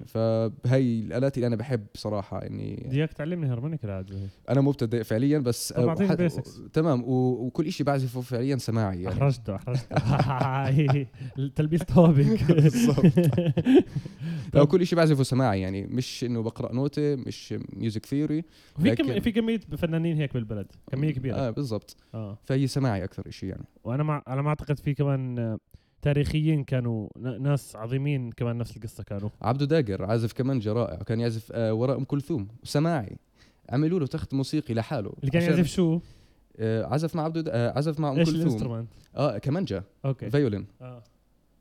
فهي 0.05 0.99
الآلات 0.99 1.35
اللي 1.38 1.47
أنا 1.47 1.55
بحب 1.55 1.85
صراحة 1.93 2.45
إني 2.45 2.83
بدي 2.85 2.97
اياك 2.97 3.13
تعلمني 3.13 3.47
هارمونيكا 3.51 3.88
العاد 3.88 4.29
أنا 4.49 4.61
مبتدئ 4.61 5.03
فعليا 5.03 5.39
بس 5.39 5.73
طب 5.73 5.88
أعطيني. 5.88 6.27
تمام 6.73 7.03
و- 7.03 7.45
وكل 7.45 7.71
شيء 7.71 7.85
بعزفه 7.85 8.21
فعليا 8.21 8.57
سماعي 8.57 9.01
يعني. 9.01 9.15
أحرجته 9.17 9.55
أحرجته. 9.55 9.88
التلبيس 11.39 11.79
توبك 11.85 12.43
بالضبط. 12.51 13.05
لو 14.53 14.67
كل 14.67 14.85
شيء 14.88 14.97
بعزفه 14.97 15.23
سماعي 15.23 15.61
يعني. 15.61 15.88
مش 15.88 16.23
إنه 16.23 16.43
بقرأ 16.43 16.73
نوتة 16.73 17.15
مش 17.15 17.55
music 17.73 18.06
theory 18.06 18.43
في 18.81 18.95
كم 18.95 19.19
في 19.19 19.31
كمية 19.31 19.59
فنانين 19.77 20.17
هيك 20.17 20.33
بالبلد 20.33 20.67
كمية 20.91 21.11
كبيرة. 21.11 21.35
آه 21.35 21.49
بالضبط. 21.49 21.95
آه. 22.13 22.38
فهي 22.43 22.67
سماعي 22.67 23.03
أكثر 23.03 23.29
شيء 23.29 23.49
يعني. 23.49 23.65
وأنا 23.83 24.03
مع 24.03 24.23
على 24.27 24.41
ما 24.43 24.49
أعتقد 24.49 24.79
في 24.79 24.93
كمان 24.93 25.39
آه، 25.39 25.57
تاريخيين 26.06 26.63
كانوا 26.63 27.10
ناس 27.39 27.76
عظيمين 27.76 28.32
كمان 28.32 28.58
نفس 28.58 28.78
القصة 28.78 29.04
كانوا. 29.04 29.30
عبدو 29.41 29.65
داقر 29.65 30.06
عازف 30.06 30.34
كمانجا 30.34 30.74
رائع 30.74 31.04
كان 31.04 31.20
يعزف 31.20 31.52
آه 31.52 31.74
وراء 31.74 31.98
أم 31.98 32.04
كلثوم 32.04 32.48
وسماعي 32.63 33.18
عملوا 33.70 34.00
له 34.00 34.08
تخت 34.08 34.34
موسيقي 34.34 34.74
لحاله. 34.74 35.13
اللي 35.20 35.32
كان 35.32 35.41
يعزف 35.41 35.68
شو؟ 35.68 36.00
آه 36.58 36.86
عزف 36.86 37.15
مع 37.15 37.24
عبدو 37.24 37.44
آه 37.50 37.78
عزف 37.78 38.00
مع 38.00 38.12
أم 38.12 38.18
إيش 38.18 38.32
كلثوم؟ 38.32 38.88
آه 39.15 39.38
كمانجا 39.38 39.84
okay. 40.06 40.30
violin. 40.30 40.65
آه. 40.82 41.04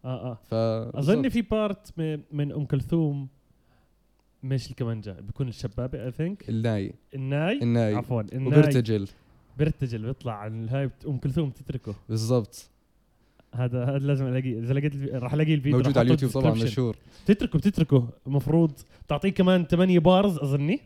آه 0.05 0.31
آه. 0.31 0.35
ف 0.35 0.55
أظن 0.97 1.29
في 1.29 1.43
part 1.43 1.99
من 2.33 2.53
أم 2.53 2.65
كلثوم 2.65 3.29
مش 4.43 4.71
الكمانجا 4.71 5.13
بيكون 5.13 5.49
الشبابه 5.49 6.05
I 6.05 6.11
think 6.11 6.49
الناي. 6.49 6.95
الناي؟ 7.15 7.63
الناي. 7.63 7.95
عفوا 7.95 8.23
الناي. 8.23 8.47
وبرتجل. 8.47 9.09
بيرتجل 9.59 10.03
بيطلع 10.07 10.33
عن 10.33 10.65
الهاي 10.65 10.91
أم 11.07 11.19
كلثوم 11.19 11.51
تتركه. 11.51 11.95
بالضبط. 12.09 12.71
هذا 13.55 13.85
هذا 13.85 13.99
لازم 13.99 14.27
الاقيه 14.27 14.59
إذا 14.59 14.75
لقيت 14.75 15.13
راح 15.15 15.33
ألاقي 15.33 15.55
الفيديو 15.55 15.79
موجود 15.79 15.99
على 15.99 16.07
اليوتيوب 16.07 16.33
طبعا. 16.33 16.55
مشهور. 16.55 16.97
بتتركه 17.25 17.59
بتتركه. 17.59 18.09
المفروض 18.27 18.73
تعطيه 19.09 19.29
كمان 19.31 19.65
8 19.65 19.99
bars 19.99 20.39
أظني. 20.39 20.81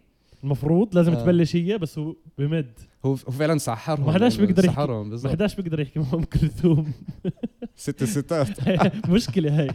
المفروض 0.45 0.95
لازم 0.95 1.13
آه. 1.13 1.23
تبلش 1.23 1.57
هي 1.57 1.79
بس 1.79 1.99
هو 1.99 2.17
بمد. 2.39 2.79
هو 3.05 3.11
هو 3.11 3.17
فعلا 3.17 3.59
سحرهم 3.59 4.07
ما 4.07 4.13
حداش 4.13 4.37
بيقدر 4.41 4.65
يحكي. 4.65 4.87
ما 4.87 5.29
حداش 5.31 5.55
بيقدر 5.57 5.81
يحكي 5.81 5.99
ام 5.99 6.25
كلثوم. 6.41 6.93
ست 7.77 8.05
ستات 8.05 8.69
مشكلة 9.11 9.61
هاي. 9.63 9.71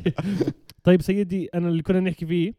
طيب 0.83 1.01
سيدي 1.01 1.49
أنا 1.55 1.69
اللي 1.69 1.83
كنا 1.83 1.99
نحكي 1.99 2.25
فيه 2.25 2.53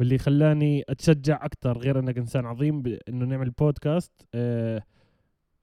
واللي 0.00 0.18
خلاني 0.18 0.84
أتشجع 0.88 1.44
أكثر 1.44 1.78
غير 1.78 1.98
أنك 1.98 2.18
إنسان 2.18 2.46
عظيم 2.46 2.82
إنه 3.08 3.24
نعمل 3.24 3.50
بودكاست 3.50 4.12
آه 4.34 4.82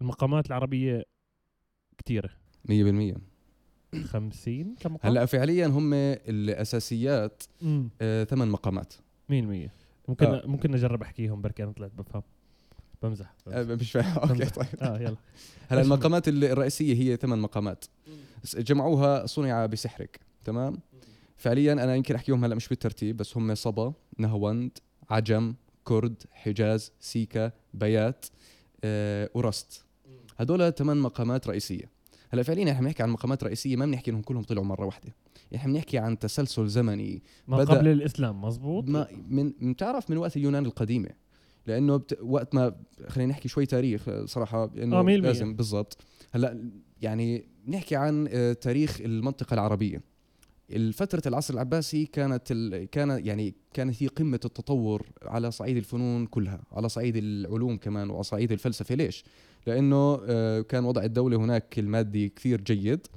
المقامات 0.01 0.47
العربية 0.47 1.03
كثيره 1.97 2.29
100% 2.67 3.17
50 4.03 4.75
كم 4.79 4.93
مقام؟ 4.93 5.11
هلأ 5.11 5.25
فعليا 5.25 5.67
هم 5.67 5.93
الأساسيات 5.93 7.43
آه 8.01 8.23
ثمان 8.23 8.47
مقامات. 8.47 8.93
100% 8.93 9.31
ممكن 9.31 10.25
آه. 10.25 10.41
ممكن 10.45 10.73
اجرب 10.73 11.01
أحكيهم 11.01 11.41
بركي 11.41 11.63
أنا 11.63 11.71
طلعت 11.71 11.91
بفهم. 11.97 12.23
بمزح. 13.03 13.33
آه 13.47 13.63
مش 13.63 13.91
فاهم 13.91 14.17
أوكي 14.17 14.45
طيب. 14.45 14.67
آه 14.81 14.99
يلا. 14.99 15.15
هلأ؟ 15.67 15.81
المقامات 15.81 16.27
ال- 16.27 16.43
الرئيسية 16.43 16.93
هي 16.95 17.15
ثمان 17.17 17.39
مقامات. 17.39 17.85
جمعوها 18.57 19.25
صنع 19.25 19.65
بسحرك 19.65 20.19
تمام؟ 20.45 20.79
فعليا 21.37 21.73
أنا 21.73 21.95
يمكن 21.95 22.15
أحكيهم 22.15 22.45
هلأ 22.45 22.55
مش 22.55 22.67
بالترتيب 22.67 23.17
بس 23.17 23.37
هم 23.37 23.55
صبا 23.55 23.93
نهوند 24.17 24.71
عجم 25.09 25.53
كرد 25.83 26.23
حجاز 26.31 26.91
سيكا 26.99 27.51
بيات 27.73 28.25
آه 28.83 29.29
ورست 29.33 29.83
هدول 30.37 30.73
ثمان 30.73 30.97
مقامات 30.97 31.47
رئيسية. 31.47 31.89
هلا 32.29 32.43
فعليا 32.43 32.71
إحنا 32.71 32.81
بنحكي 32.81 33.03
عن 33.03 33.09
مقامات 33.09 33.43
رئيسية 33.43 33.75
ما 33.75 33.85
بنحكي 33.85 34.11
إنهم 34.11 34.21
كلهم 34.21 34.43
طلعوا 34.43 34.65
مرة 34.65 34.85
واحدة. 34.85 35.15
إحنا 35.55 35.73
بنحكي 35.73 35.97
عن 35.97 36.19
تسلسل 36.19 36.67
زمني. 36.67 37.23
ما 37.47 37.65
بدأ- 37.65 37.69
قبل 37.69 37.87
الإسلام 37.87 38.41
مزبوط 38.41 38.89
ما 38.89 39.07
من 39.27 39.73
بتعرف 39.73 40.09
من 40.09 40.17
وقت 40.17 40.37
اليونان 40.37 40.65
القديمة. 40.65 41.09
لأنه 41.67 41.97
بت... 41.97 42.17
وقت 42.21 42.55
ما 42.55 42.75
خلينا 43.07 43.31
نحكي 43.31 43.47
شوي 43.47 43.65
تاريخ 43.65 44.09
آه، 44.09 44.25
صراحة 44.25 44.71
إنه 44.77 44.99
آه،. 44.99 45.03
لازم 45.03 45.55
بالضبط. 45.55 45.97
هلأ 46.31 46.71
يعني 47.01 47.47
نحكي 47.67 47.95
عن 47.95 48.27
آه، 48.31 48.53
تاريخ 48.53 49.01
المنطقة 49.01 49.53
العربية. 49.53 50.01
الفترة 50.71 51.21
العصر 51.25 51.53
العباسي 51.53 52.05
كانت 52.05 52.51
ال... 52.51 52.89
كان 52.89 53.25
يعني 53.25 53.55
كانت 53.73 54.03
هي 54.03 54.07
قمة 54.07 54.39
التطور 54.45 55.07
على 55.21 55.51
صعيد 55.51 55.77
الفنون 55.77 56.25
كلها، 56.25 56.61
على 56.71 56.89
صعيد 56.89 57.15
العلوم 57.17 57.77
كمان 57.77 58.09
وعلى 58.09 58.23
صعيد 58.23 58.51
الفلسفة، 58.51 58.95
ليش؟ 58.95 59.23
لأنه 59.67 60.19
آه، 60.27 60.61
كان 60.61 60.85
وضع 60.85 61.03
الدولة 61.03 61.37
هناك 61.37 61.79
المادي 61.79 62.29
كثير 62.29 62.61
جيد 62.61 63.07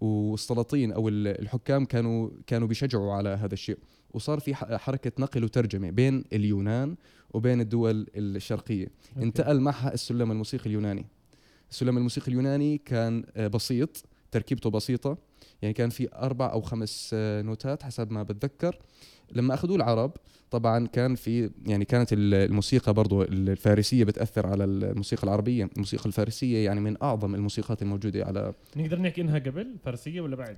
والسلاطين 0.00 0.92
ال- 1.08 1.40
الحكام 1.42 1.84
كانوا 1.84 2.30
كانوا 2.46 2.68
بيشجعوا 2.68 3.12
على 3.12 3.28
هذا 3.28 3.54
الشيء، 3.54 3.78
وصار 4.14 4.40
في 4.40 4.54
ح- 4.54 4.74
حركة 4.76 5.12
نقل 5.18 5.44
وترجمة 5.44 5.90
بين 5.90 6.24
اليونان 6.32 6.96
وبين 7.34 7.60
الدول 7.60 8.06
الشرقية، 8.16 8.84
أوكي. 8.84 9.24
انتقل 9.26 9.60
معها 9.60 9.94
السلم 9.94 10.30
الموسيقي 10.32 10.66
اليوناني. 10.66 11.06
السلم 11.70 11.96
الموسيقي 11.96 12.28
اليوناني 12.28 12.78
كان 12.84 13.24
آه، 13.36 13.46
بسيط 13.46 14.04
تركيبته 14.30 14.70
بسيطة 14.70 15.18
يعني 15.62 15.74
كان 15.74 15.90
في 15.90 16.08
أربع 16.14 16.52
أو 16.52 16.60
خمس 16.60 17.10
آه، 17.14 17.42
نوتات 17.42 17.82
حسب 17.82 18.12
ما 18.12 18.22
بتذكر. 18.22 18.78
لما 19.32 19.54
أخذوه 19.54 19.76
العرب 19.76 20.12
طبعا 20.50 20.86
كان 20.86 21.14
في 21.14 21.50
يعني 21.66 21.84
كانت 21.84 22.12
ال- 22.12 22.34
الموسيقى 22.34 22.94
برضو 22.94 23.22
الفارسية 23.22 24.04
بتأثر 24.04 24.46
على 24.46 24.64
الموسيقى 24.64 25.22
العربية. 25.24 25.68
الموسيقى 25.74 26.06
الفارسية 26.06 26.64
يعني 26.64 26.80
من 26.80 26.96
أعظم 27.02 27.34
الموسيقات 27.34 27.82
الموجودة 27.82 28.24
على 28.24 28.54
نقدر 28.76 28.98
نحكي 29.00 29.20
إنها 29.20 29.38
قبل 29.38 29.76
فارسية 29.84 30.20
ولا 30.20 30.36
بعد؟ 30.36 30.56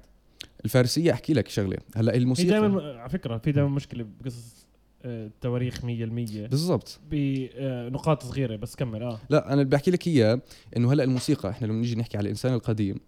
الفارسية؟ 0.65 1.13
أحكي 1.13 1.33
لك 1.33 1.49
شغلة. 1.49 1.77
هلأ 1.97 2.13
في 2.13 2.19
الموسيقى 2.19 2.49
دائما 2.61 2.83
على 3.01 3.11
فكرة 3.11 3.39
في 3.39 3.53
دائما 3.53 3.69
مشكلة 3.71 4.07
بقصص 4.21 4.68
آه، 5.05 5.27
التواريخ 5.27 5.85
100% 5.85 6.47
بالضبط. 6.47 7.01
بنقاط 7.11 8.23
صغيرة 8.23 8.57
بس 8.57 8.77
كمل 8.77 9.03
آه. 9.03 9.19
لا 9.31 9.47
أنا 9.47 9.55
اللي 9.55 9.65
بحكي 9.65 9.91
لك 9.91 10.07
إياه 10.07 10.41
إنه 10.77 10.93
هلأ 10.93 11.05
الموسيقى 11.05 11.51
إحنا 11.51 11.67
لما 11.67 11.81
نيجي 11.81 11.97
نحكي 11.97 12.17
على 12.17 12.25
الإنسان 12.25 12.55
القديم 12.55 13.01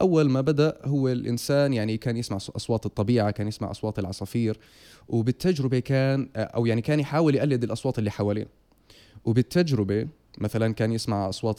أول 0.00 0.30
ما 0.30 0.40
بدأ 0.40 0.78
هو 0.84 1.08
الإنسان 1.08 1.72
يعني 1.72 1.96
كان 1.96 2.16
يسمع 2.16 2.36
أصوات 2.36 2.86
الطبيعة 2.86 3.30
كان 3.30 3.48
يسمع 3.48 3.70
أصوات 3.70 3.98
العصافير 3.98 4.58
وبالتجربة 5.08 5.78
كان 5.78 6.28
أو 6.36 6.66
يعني 6.66 6.82
كان 6.82 7.00
يحاول 7.00 7.34
يقلد 7.34 7.64
الأصوات 7.64 7.98
اللي 7.98 8.10
حواليه. 8.10 8.48
وبالتجربة 9.24 10.08
مثلا 10.38 10.74
كان 10.74 10.92
يسمع 10.92 11.28
أصوات 11.28 11.58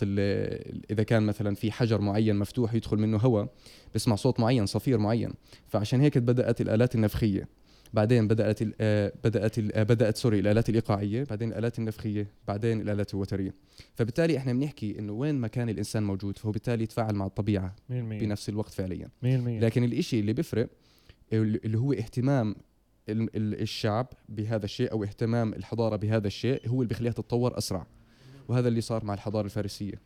إذا 0.91 1.03
كان 1.03 1.23
مثلا 1.23 1.55
في 1.55 1.71
حجر 1.71 2.01
معين 2.01 2.35
مفتوح 2.35 2.73
يدخل 2.73 2.97
منه 2.97 3.17
هواء 3.17 3.47
بسمع 3.95 4.15
صوت 4.15 4.39
معين 4.39 4.65
صفير 4.65 4.97
معين. 4.97 5.33
فعشان 5.67 6.01
هيك 6.01 6.17
بدأت 6.17 6.61
الآلات 6.61 6.95
النفخية. 6.95 7.47
بعدين 7.93 8.27
بدأت 8.27 8.61
ال- 8.61 8.73
آه، 8.81 9.13
بدأت 9.23 9.57
ال- 9.59 9.73
آه، 9.75 9.83
بدأت 9.83 10.17
سوري 10.17 10.39
الآلات 10.39 10.69
الإيقاعية 10.69 11.23
بعدين 11.23 11.49
الآلات 11.51 11.79
النفخية 11.79 12.27
بعدين 12.47 12.81
الآلات 12.81 13.13
الوترية. 13.13 13.53
فبالتالي 13.95 14.37
إحنا 14.37 14.53
بنحكي 14.53 14.99
إنه 14.99 15.13
وين 15.13 15.35
ما 15.35 15.47
كان 15.47 15.69
الإنسان 15.69 16.03
موجود 16.03 16.37
فهو 16.37 16.51
بالتالي 16.51 16.83
يتفاعل 16.83 17.15
مع 17.15 17.25
الطبيعة 17.25 17.75
100% 17.89 17.93
بنفس 18.19 18.49
الوقت 18.49 18.73
فعليا. 18.73 19.09
100% 19.23 19.59
لكن 19.59 19.83
الإشي 19.83 20.19
اللي 20.19 20.33
بيفرق 20.33 20.69
اللي 21.33 21.77
هو 21.77 21.93
اهتمام 21.93 22.55
ال- 23.09 23.35
ال- 23.35 23.61
الشعب 23.61 24.07
بهذا 24.29 24.65
الشيء 24.65 24.91
أو 24.91 25.03
اهتمام 25.03 25.53
الحضارة 25.53 25.95
بهذا 25.95 26.27
الشيء 26.27 26.67
هو 26.69 26.81
اللي 26.81 26.89
بيخليها 26.89 27.11
تتطور 27.11 27.57
أسرع. 27.57 27.87
وهذا 28.47 28.67
اللي 28.67 28.81
صار 28.81 29.05
مع 29.05 29.13
الحضارة 29.13 29.45
الفارسية. 29.45 30.01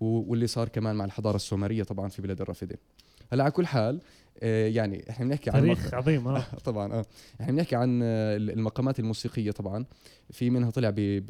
واللي 0.00 0.46
صار 0.46 0.68
كمان 0.68 0.96
مع 0.96 1.04
الحضارة 1.04 1.36
السومرية 1.36 1.82
طبعا 1.82 2.08
في 2.08 2.22
بلاد 2.22 2.40
الرافده 2.40 2.78
هلأ 3.32 3.42
على 3.44 3.52
كل 3.52 3.66
حال 3.66 4.00
يعني 4.42 5.10
إحنا 5.10 5.26
بنحكي 5.26 5.50
عن 5.50 5.56
تاريخ 5.60 5.94
عظيم 5.94 6.28
آه. 6.28 6.44
طبعا 6.64 6.92
آه. 6.92 7.04
إحنا 7.40 7.52
بنحكي 7.52 7.76
عن 7.76 8.00
آه، 8.02 8.36
المقامات 8.36 8.98
الموسيقية 9.00 9.50
طبعا. 9.50 9.84
في 10.30 10.50
منها 10.50 10.70
طلع 10.70 10.90
ب 10.90 10.94
ب 10.96 11.26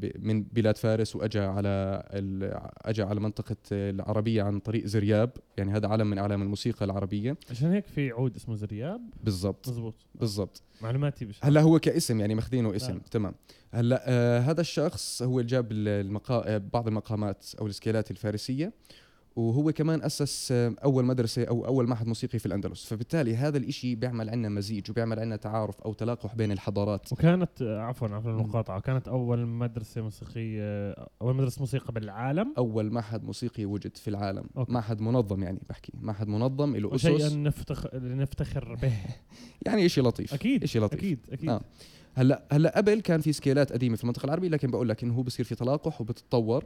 ب 0.00 0.12
من 0.26 0.42
بلاد 0.42 0.76
فارس 0.76 1.16
واجى 1.16 1.38
على 1.40 2.02
ال- 2.10 2.60
اجى 2.82 3.02
على 3.02 3.20
منطقة 3.20 3.56
العربية 3.72 4.42
عن 4.42 4.58
طريق 4.58 4.84
زرياب. 4.86 5.30
يعني 5.58 5.72
هذا 5.72 5.88
علم 5.88 6.06
من 6.10 6.18
أعلام 6.18 6.42
الموسيقى 6.42 6.84
العربية. 6.84 7.36
عشان 7.50 7.70
هيك 7.72 7.86
في 7.86 8.10
عود 8.10 8.36
اسمه 8.36 8.54
زرياب؟ 8.54 9.00
بالضبط. 9.22 9.68
مزبوط 9.68 9.94
بالضبط. 10.14 10.62
معلوماتي 10.82 11.24
مش 11.24 11.44
هلا 11.44 11.60
هو 11.60 11.78
كاسم 11.78 12.20
يعني 12.20 12.34
ماخذينه 12.34 12.76
اسم. 12.76 12.92
نعم. 12.92 13.00
تمام. 13.10 13.34
هلا 13.74 14.02
آه 14.06 14.38
هذا 14.40 14.60
الشخص 14.60 15.22
هو 15.22 15.40
اللي 15.40 15.50
جاب 15.50 15.72
ال- 15.72 15.88
المقا... 16.06 16.42
آه، 16.54 16.58
بعض 16.72 16.88
المقامات 16.88 17.46
أو 17.60 17.66
ال 17.66 17.72
scale 17.72 18.04
ات 18.04 18.10
الفارسية. 18.10 18.72
وهو 19.36 19.72
كمان 19.72 20.02
أسس 20.02 20.52
آه، 20.52 20.74
أول 20.84 21.04
مدرسة 21.04 21.44
أو 21.44 21.66
أول 21.66 21.86
معهد 21.86 22.06
موسيقي 22.06 22.38
في 22.38 22.46
الأندلس. 22.46 22.84
فبالتالي 22.86 23.36
هذا 23.36 23.58
الإشي 23.58 23.94
بيعمل 23.94 24.30
عنا 24.30 24.48
مزيج 24.48 24.90
وبيعمل 24.90 25.20
عنا 25.20 25.36
تعارف 25.36 25.80
أو 25.80 25.92
تلاقح 25.92 26.34
بين 26.34 26.52
الحضارات. 26.52 27.12
وكانت 27.12 27.62
آه، 27.62 27.80
عفوا 27.80 28.08
عفوا 28.08 28.30
المقاطعة. 28.30 28.80
كانت 28.80 29.08
أول 29.08 29.46
مدرسة 29.46 30.02
موسيقية 30.02 30.90
أول 31.22 31.36
مدرسة 31.36 31.60
موسيقى 31.60 31.92
بالعالم؟ 31.92 32.54
أول 32.58 32.90
معهد 32.90 33.24
موسيقي 33.24 33.64
وجد 33.64 33.96
في 33.96 34.08
العالم. 34.08 34.44
okay. 34.56 34.72
معهد 34.72 35.00
منظم 35.00 35.42
يعني 35.42 35.60
بحكي. 35.68 35.92
معهد 36.00 36.28
منظم 36.28 36.76
له 36.76 36.88
وشيئا 36.88 37.16
اسس 37.16 37.34
نفتخر 37.34 37.90
نفتخر 37.94 38.74
به. 38.74 38.92
يعني 39.66 39.86
إشي 39.86 40.00
لطيف. 40.00 40.34
أكيد 40.34 40.62
إشي 40.62 40.78
لطيف. 40.78 40.98
أكيد 40.98 41.18
أكيد. 41.32 41.48
آه. 41.48 41.60
هلأ 42.16 42.42
هلأ 42.52 42.76
قبل 42.76 43.00
كان 43.00 43.20
في 43.20 43.32
سكيلات 43.32 43.72
قديمة 43.72 43.96
في 43.96 44.02
المنطقة 44.02 44.24
العربية 44.24 44.48
لكن 44.48 44.70
بقول 44.70 44.88
لك 44.88 45.02
انه 45.02 45.14
هو 45.14 45.22
بصير 45.22 45.46
في 45.46 45.54
تلاقح 45.54 46.00
وبتتطور. 46.00 46.64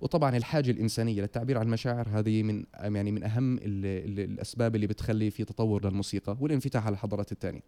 وطبعا 0.00 0.36
الحاجة 0.36 0.70
الإنسانية 0.70 1.20
للتعبير 1.20 1.58
عن 1.58 1.66
المشاعر 1.66 2.08
هذه 2.08 2.42
من 2.42 2.64
يعني 2.74 3.12
من 3.12 3.24
أهم 3.24 3.56
ال 3.56 3.86
ال 3.86 4.20
الأسباب 4.20 4.74
اللي 4.74 4.86
بتخلي 4.86 5.30
في 5.30 5.44
تطور 5.44 5.84
للموسيقى 5.84 6.36
والانفتاح 6.40 6.86
على 6.86 6.92
الحضارات 6.92 7.32
الثانية. 7.32 7.60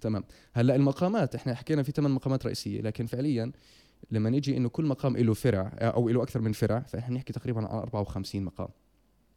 تمام. 0.00 0.24
هلأ 0.52 0.76
المقامات 0.76 1.34
إحنا 1.34 1.54
حكينا 1.54 1.82
في 1.82 1.92
ثمان 1.92 2.10
مقامات 2.10 2.46
رئيسية 2.46 2.80
لكن 2.80 3.06
فعليا 3.06 3.52
لما 4.10 4.30
نيجي 4.30 4.56
إنه 4.56 4.68
كل 4.68 4.84
مقام 4.84 5.16
له 5.16 5.34
فرع 5.34 5.72
أو 5.80 6.08
له 6.08 6.22
أكثر 6.22 6.40
من 6.40 6.52
فرع 6.52 6.80
فإحنا 6.80 7.14
نحكي 7.14 7.32
تقريبا 7.32 7.60
عن 7.60 7.78
54 7.78 8.42
مقام. 8.42 8.68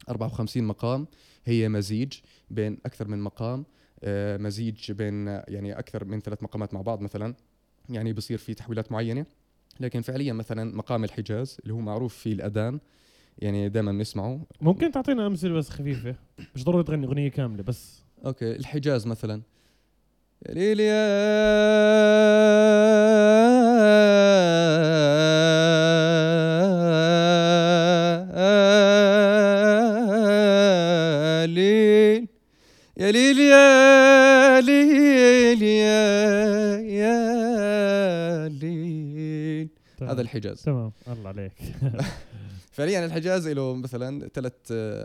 54 0.10 0.64
مقام 0.64 1.08
هي 1.46 1.70
مزيج 1.70 2.14
بين 2.50 2.78
أكثر 2.86 3.08
من 3.08 3.20
مقام 3.20 3.66
آه، 4.04 4.38
مزيج 4.38 4.92
بين 4.92 5.28
يعني 5.28 5.80
أكثر 5.80 6.06
من 6.06 6.20
ثلاث 6.20 6.44
مقامات 6.44 6.74
مع 6.74 6.82
بعض 6.82 7.02
مثلا. 7.02 7.36
يعني 7.90 8.14
بصير 8.14 8.38
في 8.38 8.54
تحويلات 8.54 8.92
معينة. 8.92 9.26
لكن 9.80 10.02
فعليا 10.02 10.34
مثلا 10.34 10.76
مقام 10.76 11.04
الحجاز 11.04 11.58
اللي 11.64 11.74
هو 11.74 11.80
معروف 11.80 12.16
في 12.16 12.32
الأذان 12.32 12.80
يعني 13.40 13.70
دائما 13.70 13.92
بنسمعه. 13.92 14.40
ممكن 14.62 14.92
تعطينا 14.92 15.28
أمثلة 15.28 15.54
بس 15.54 15.70
خفيفة؟ 15.70 16.16
مش 16.56 16.64
ضروري 16.64 16.84
تغني 16.84 17.06
أغنية 17.06 17.30
كاملة 17.30 17.64
بس. 17.64 18.04
أوكي 18.26 18.56
الحجاز 18.56 19.08
مثلا. 19.08 19.42
الحجاز. 40.46 40.64
تمام 40.64 40.92
الله 41.08 41.30
عليك. 41.30 41.54
فعليا 42.76 43.06
الحجاز 43.06 43.48
له 43.48 43.76
مثلا 43.76 44.28
ثلاث 44.28 44.54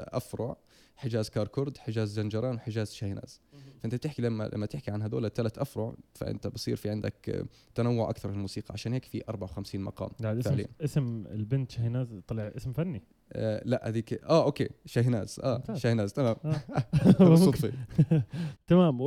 أفرع. 0.08 0.56
حجاز 0.98 1.28
كاركورد 1.30 1.78
حجاز 1.78 2.08
زنجران 2.08 2.54
وحجاز 2.54 2.92
شاهناز 2.92 3.40
فأنت 3.80 3.94
بتحكي 3.94 4.22
لما 4.22 4.50
لما 4.52 4.66
تحكي 4.66 4.90
عن 4.90 5.02
هذول 5.02 5.24
الثلاث 5.24 5.58
أفرع 5.58 5.94
فأنت 6.14 6.46
بصير 6.46 6.76
في 6.76 6.90
عندك 6.90 7.28
آه، 7.30 7.44
تنوع 7.74 8.10
أكثر 8.10 8.28
في 8.28 8.34
الموسيقى. 8.34 8.72
عشان 8.72 8.92
هيك 8.92 9.04
في 9.04 9.22
54 9.28 9.80
مقام 9.80 10.10
لا 10.20 10.40
فعليا. 10.40 10.66
اسم 10.80 11.24
البنت 11.26 11.70
شهناز 11.70 12.08
طلع 12.26 12.52
اسم 12.56 12.72
فني. 12.72 13.02
آه 13.32 13.62
لا 13.64 13.88
هذيك 13.88 14.12
آه 14.24 14.44
okay 14.44 14.68
شاهناز 14.86 15.40
آه 15.44 15.54
ممتاز. 15.56 15.78
شاهناز 15.78 16.12
تمام. 16.12 16.36
آه. 16.44 16.60
بالصدفة. 17.28 17.72
تمام. 18.68 18.98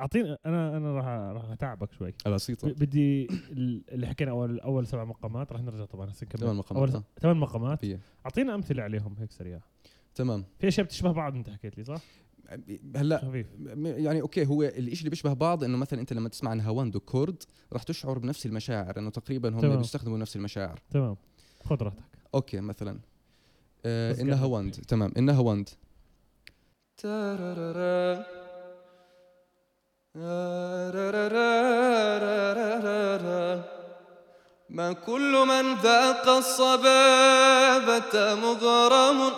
اعطينا 0.00 0.38
أنا 0.46 0.76
أنا 0.76 0.92
راح 0.92 1.04
راح 1.06 1.44
أتعبك 1.50 1.92
شوي. 1.92 2.14
بسيطه 2.26 2.68
بدي 2.68 3.26
ال- 3.30 3.82
اللي 3.88 4.06
حكينا 4.06 4.30
أول 4.30 4.60
أول 4.60 4.86
سبع 4.86 5.04
مقامات 5.04 5.52
راح 5.52 5.60
نرجع 5.62 5.84
طبعا 5.84 6.10
هسه 6.10 6.24
نكمل. 6.24 6.40
ثمان 6.40 6.56
مقامات، 6.56 6.88
أول 6.90 6.96
آه. 7.02 7.04
ثمان 7.20 7.36
مقامات. 7.36 7.80
أعطينا 8.26 8.54
أمثلة 8.54 8.82
عليهم 8.82 9.16
هيك 9.18 9.32
سريع 9.32 9.60
تمام. 10.14 10.44
في 10.58 10.68
أشياء 10.68 10.86
بتشبه 10.86 11.12
بعض 11.12 11.34
أنت 11.36 11.50
حكيت 11.50 11.78
لي 11.78 11.84
صح؟ 11.84 12.00
هلأ 12.96 13.18
خفيف. 13.24 13.46
يعني 13.76 14.20
okay 14.20 14.46
هو 14.46 14.62
الشيء 14.62 14.98
اللي 14.98 15.10
بيشبه 15.10 15.32
بعض 15.32 15.64
إنه 15.64 15.76
مثلا 15.78 16.00
أنت 16.00 16.12
لما 16.12 16.28
تسمع 16.28 16.50
عن 16.50 16.60
نهاوند 16.60 17.00
وكورد 17.00 17.42
راح 17.72 17.82
تشعر 17.82 18.18
بنفس 18.18 18.46
المشاعر 18.46 18.98
إنه 18.98 19.10
تقريبا 19.10 19.48
هم 19.54 19.60
تمام. 19.60 19.76
بيستخدموا 19.78 20.18
نفس 20.18 20.36
المشاعر. 20.36 20.80
تمام. 20.90 21.16
خذ 21.64 21.82
راحتك. 21.82 22.02
okay 22.34 22.60
مثلا. 22.60 22.98
آه 23.86 24.20
نهاوند. 24.20 24.70
تمام 24.74 25.12
نهاوند 25.16 25.68
ما 34.70 34.92
كل 35.06 35.44
من 35.48 35.74
ذاق 35.74 36.28
الصبابة 36.28 37.54
مغرم. 38.34 39.32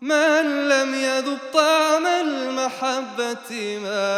من 0.00 0.68
لم 0.68 0.94
يذق 0.94 1.38
طعم 1.52 2.06
المحبة 2.06 3.78
ما 3.82 4.08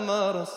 مرس. 0.00 0.52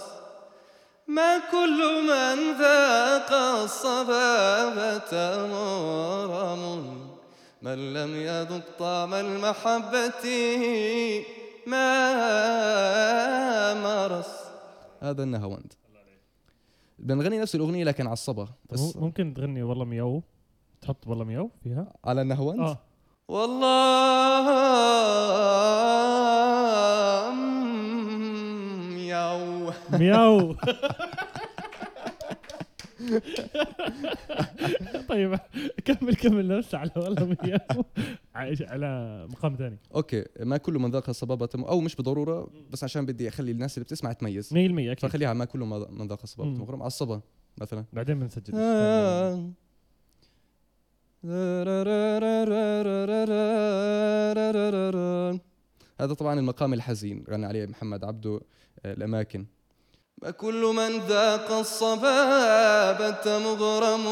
ما 1.08 1.38
كل 1.52 2.02
من 2.02 2.54
ذاق 2.60 3.34
الصبابة 3.34 5.14
مغرم. 5.48 7.10
من 7.62 7.94
لم 7.94 8.22
يذق 8.22 8.64
طعم 8.80 9.14
المحبة 9.14 10.26
ما 11.70 11.84
مرس. 13.84 14.30
هذا 15.02 15.24
النهاوند 15.24 15.74
بنغني 17.00 17.40
نفس 17.40 17.56
الأغنية 17.56 17.84
لكن 17.84 18.06
على 18.06 18.14
الصبا 18.14 18.48
بس 18.70 18.96
ممكن 18.98 19.34
تغني 19.34 19.64
والله 19.64 19.86
مياو؟ 19.86 20.24
تحط 20.82 21.08
والله 21.08 21.26
مياو 21.26 21.50
فيها؟ 21.64 21.94
على 22.06 22.22
النهاوند 22.22 22.60
آه. 22.60 22.78
والله 23.28 23.70
مياو. 28.98 29.72
مياو. 29.94 30.56
طيب 35.10 35.40
كمل 35.86 36.16
كمل 36.16 36.48
نفس 36.48 36.76
على 36.76 36.92
والله 36.96 37.38
على 38.62 39.28
مقام 39.30 39.56
ثاني. 39.56 39.78
أوكي 39.96 40.26
ما 40.40 40.58
كل 40.58 40.74
من 40.74 40.92
ذاق 40.92 41.10
الصبابة 41.10 41.50
أو 41.56 41.82
مش 41.82 41.96
بالضرورة 41.96 42.50
بس 42.72 42.84
عشان 42.84 43.06
بدي 43.06 43.28
أخلي 43.28 43.52
الناس 43.52 43.78
اللي 43.78 43.84
بتسمع 43.84 44.14
تميز. 44.14 44.54
100% 44.54 44.54
أكيد. 44.54 45.00
فخليها 45.00 45.34
ما 45.34 45.46
كل 45.46 45.60
من 45.90 46.08
ذاق 46.08 46.20
الصبابة 46.24 46.50
مم. 46.50 46.62
مغرم 46.62 46.82
على 46.82 46.88
الصبا 46.88 47.22
مثلا. 47.58 47.86
بعدين 47.94 48.20
بنسجل. 48.20 48.54
آه. 48.56 49.50
هذا 56.02 56.14
طبعا 56.14 56.40
المقام 56.40 56.74
الحزين 56.74 57.24
غنى 57.30 57.46
عليه 57.46 57.66
محمد 57.66 58.04
عبده 58.04 58.42
آه، 58.86 58.94
الأماكن 60.20 60.28
ما 60.28 60.32
كل 60.32 60.62
من 60.76 61.00
ذاق 61.08 61.52
الصبابة 61.52 63.40
مغرم 63.40 64.06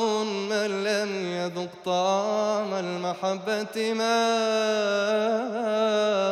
من 0.50 0.84
لم 0.84 1.26
يذق 1.26 1.70
طعم 1.86 2.74
المحبة 2.74 3.94
ما 3.94 4.34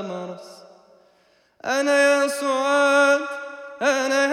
مرس. 0.01 0.63
أنا 1.65 1.91
يا 1.91 2.27
سعاد 2.27 3.21
أنا 3.81 4.25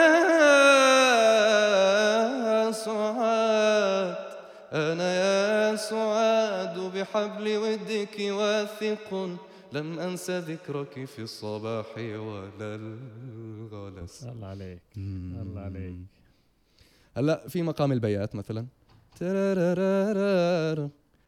يا 2.43 2.73
سعاد 2.73 4.15
أنا 4.73 5.15
يا 5.15 5.77
سعاد 5.77 6.79
بحبل 6.79 7.57
ودك 7.57 8.17
واثق 8.19 9.39
لم 9.73 9.99
أنس 9.99 10.31
ذكرك 10.31 11.05
في 11.05 11.23
الصباح 11.23 11.87
ولا 11.99 12.71
الغلس. 12.81 14.25
الله 14.25 14.47
عليك. 14.47 14.83
الله 14.97 15.61
عليك. 15.61 15.97
هلا 17.17 17.49
في 17.49 17.63
مقام 17.63 17.93
البيات 17.93 18.35
مثلا. 18.35 18.67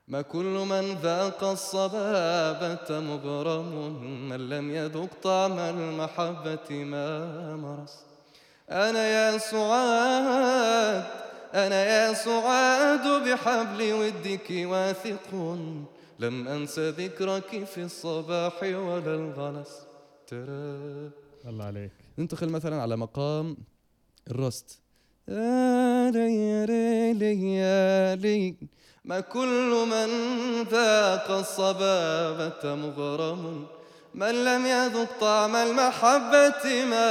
ما 0.08 0.22
كل 0.22 0.54
من 0.72 0.94
ذاق 1.02 1.44
الصبابة 1.44 3.00
مغرم 3.00 4.02
من 4.28 4.48
لم 4.48 4.70
يذق 4.70 5.08
طعم 5.22 5.58
المحبة 5.58 6.68
ما 6.70 7.56
مرس. 7.56 7.94
أنا 8.70 9.06
يا 9.06 9.38
سعاد 9.38 11.04
أنا 11.54 11.84
يا 11.84 12.12
سعاد 12.12 13.06
بحبل 13.24 13.92
ودك 13.92 14.48
واثق. 14.50 15.30
لم 16.18 16.48
أنس 16.48 16.78
ذكرك 16.78 17.64
في 17.64 17.82
الصباح 17.82 18.62
ولا 18.62 19.14
الغلس 19.14 19.72
ترى. 20.26 21.10
الله 21.48 21.64
عليك. 21.64 21.92
ننتقل 22.18 22.48
مثلا 22.48 22.82
على 22.82 22.96
مقام 22.96 23.56
الرست. 24.30 24.80
يا 25.28 26.10
لي 26.10 26.34
يا 26.36 26.66
لي 27.12 27.54
يا 27.54 28.14
لي. 28.14 28.56
ما 29.04 29.20
كل 29.20 29.86
من 29.92 30.08
ذاق 30.62 31.30
الصبابة 31.30 32.74
مغرم. 32.74 33.66
من 34.14 34.44
لم 34.44 34.66
يذق 34.66 35.20
طعم 35.20 35.56
المحبة 35.56 36.84
ما 36.90 37.10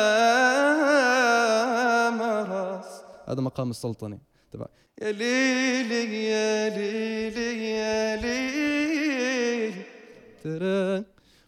مرس 2.10 3.02
هذا 3.28 3.42
مقام 3.42 3.70
السلطنة. 3.70 4.20
تبع 4.52 4.66
يا 5.02 5.12
ليلي 5.12 6.26
يا 6.30 6.70
ليلي 6.70 7.72
يا 7.72 8.16
ليلي 8.16 8.93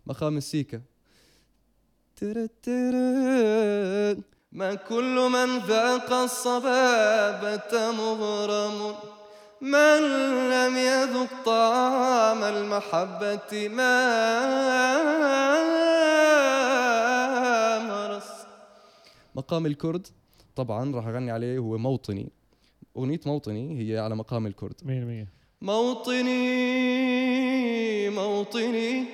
مقام 0.06 0.40
ترى 2.62 4.18
ما 4.52 4.74
كل 4.76 5.30
من 5.30 5.58
ذاق 5.68 6.14
الصبابة 6.14 7.92
مغرم 7.92 8.96
من 9.62 10.00
لم 10.50 10.78
يذق 10.78 11.44
طعم 11.46 12.44
المحبة 12.44 13.68
ما 13.68 13.96
مرس. 17.88 18.30
مقام 19.36 19.66
الكرد 19.66 20.08
طبعا 20.56 20.96
راح 20.96 21.08
أغني 21.08 21.32
عليه 21.32 21.58
هو 21.58 21.78
موطني. 21.78 22.30
أغنية 22.98 23.20
موطني 23.26 23.80
هي 23.80 24.00
على 24.00 24.16
مقام 24.16 24.48
الكرد. 24.48 24.76
100% 24.84 25.28
موطني 25.62 27.15
موطني 28.36 29.06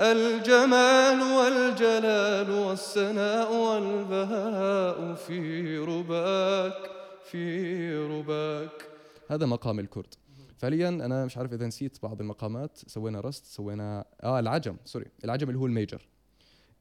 الجمال 0.00 1.22
والجلال 1.22 2.50
والسناء 2.50 3.52
والبهاء 3.52 5.14
في 5.14 5.78
رباك 5.78 6.90
في 7.30 7.96
رباك. 7.96 8.88
هذا 9.30 9.46
مقام 9.46 9.78
الكرد. 9.78 10.14
فعليا 10.58 10.88
أنا 10.88 11.24
مش 11.24 11.36
عارف 11.36 11.52
إذا 11.52 11.66
نسيت 11.66 12.02
بعض 12.02 12.20
المقامات. 12.20 12.78
سوينا 12.86 13.20
رست 13.20 13.46
سوينا 13.46 14.04
آه 14.22 14.38
العجم 14.40 14.76
sorry. 14.84 15.06
العجم 15.24 15.48
اللي 15.48 15.58
هو 15.58 15.66
ال 15.66 15.72
major. 15.72 16.08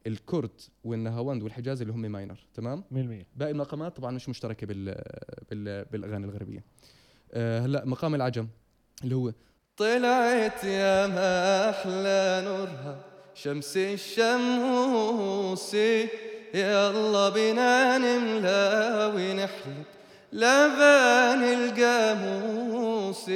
الكرد 0.08 0.62
والنهاوند 0.84 1.44
والحجاز 1.44 1.82
اللي 1.82 1.94
هم 1.94 2.02
minor 2.02 2.46
تمام؟ 2.54 2.84
100% 2.92 3.26
باقي 3.36 3.52
المقامات 3.52 3.98
طبعا 3.98 4.12
مش 4.12 4.30
مشتركة 4.30 4.68
بال, 4.68 5.02
بال 5.50 5.86
بالأغاني 5.86 6.26
الغربية. 6.26 6.64
أه 7.32 7.60
هلأ 7.60 7.86
مقام 7.86 8.16
العجم 8.16 8.48
اللي 9.04 9.16
هو 9.16 9.34
طلعت 9.78 10.64
يا 10.64 11.08
ما 11.08 11.70
أحلى 11.70 12.42
نورها. 12.46 13.06
شمس 13.34 13.78
الشموس 13.78 15.74
يلا 16.54 17.30
بينا 17.30 17.98
نملا 17.98 19.08
ونحلب 19.08 19.84
لبن 20.34 21.44
الجاموس 21.44 23.32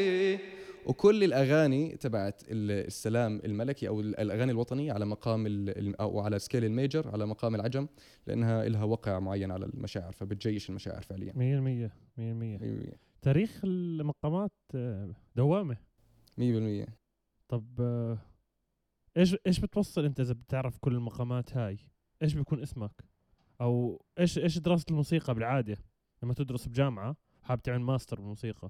وكل 0.86 1.24
الأغاني 1.24 1.98
تبعت 1.98 2.42
ال- 2.44 2.86
السلام 2.88 3.42
الملكي 3.46 3.88
أو 3.88 4.02
ال- 4.02 4.20
الأغاني 4.20 4.52
الوطنية 4.52 4.94
على 4.94 5.06
مقام 5.06 5.66
أو 6.00 6.20
على 6.20 6.40
scale 6.40 6.66
ال 6.66 6.73
major 6.73 7.08
على 7.14 7.26
مقام 7.26 7.56
العجم 7.56 7.88
لأنها 8.28 8.66
لها 8.70 8.84
وقع 8.84 9.20
معين 9.20 9.52
على 9.52 9.66
المشاعر 9.66 10.12
فبتجيش 10.12 10.70
المشاعر 10.70 11.02
فعليا. 11.02 11.34
100% 11.36 11.92
100% 12.18 12.94
تاريخ 13.22 13.62
المقامات 13.64 14.52
آه، 14.76 15.10
دوامة. 15.36 15.89
100% 16.40 16.90
طب 17.48 17.82
آه، 17.82 18.18
إيش 19.18 19.36
إيش 19.48 19.60
بتوصل 19.60 20.06
أنت 20.06 20.20
إذا 20.20 20.34
بتعرف 20.34 20.78
كل 20.78 20.96
المقامات 20.96 21.58
هاي؟ 21.58 21.78
إيش 22.22 22.34
بيكون 22.34 22.62
اسمك؟ 22.62 23.04
أو 23.62 24.02
إيش 24.20 24.38
إيش 24.38 24.58
دراسة 24.58 24.86
الموسيقى 24.90 25.36
بالعادة؟ 25.36 25.78
لما 26.24 26.34
تدرس 26.34 26.68
بجامعة 26.68 27.16
حابب 27.44 27.62
تعمل 27.62 27.82
ماستر 27.82 28.20
بالموسيقى. 28.20 28.70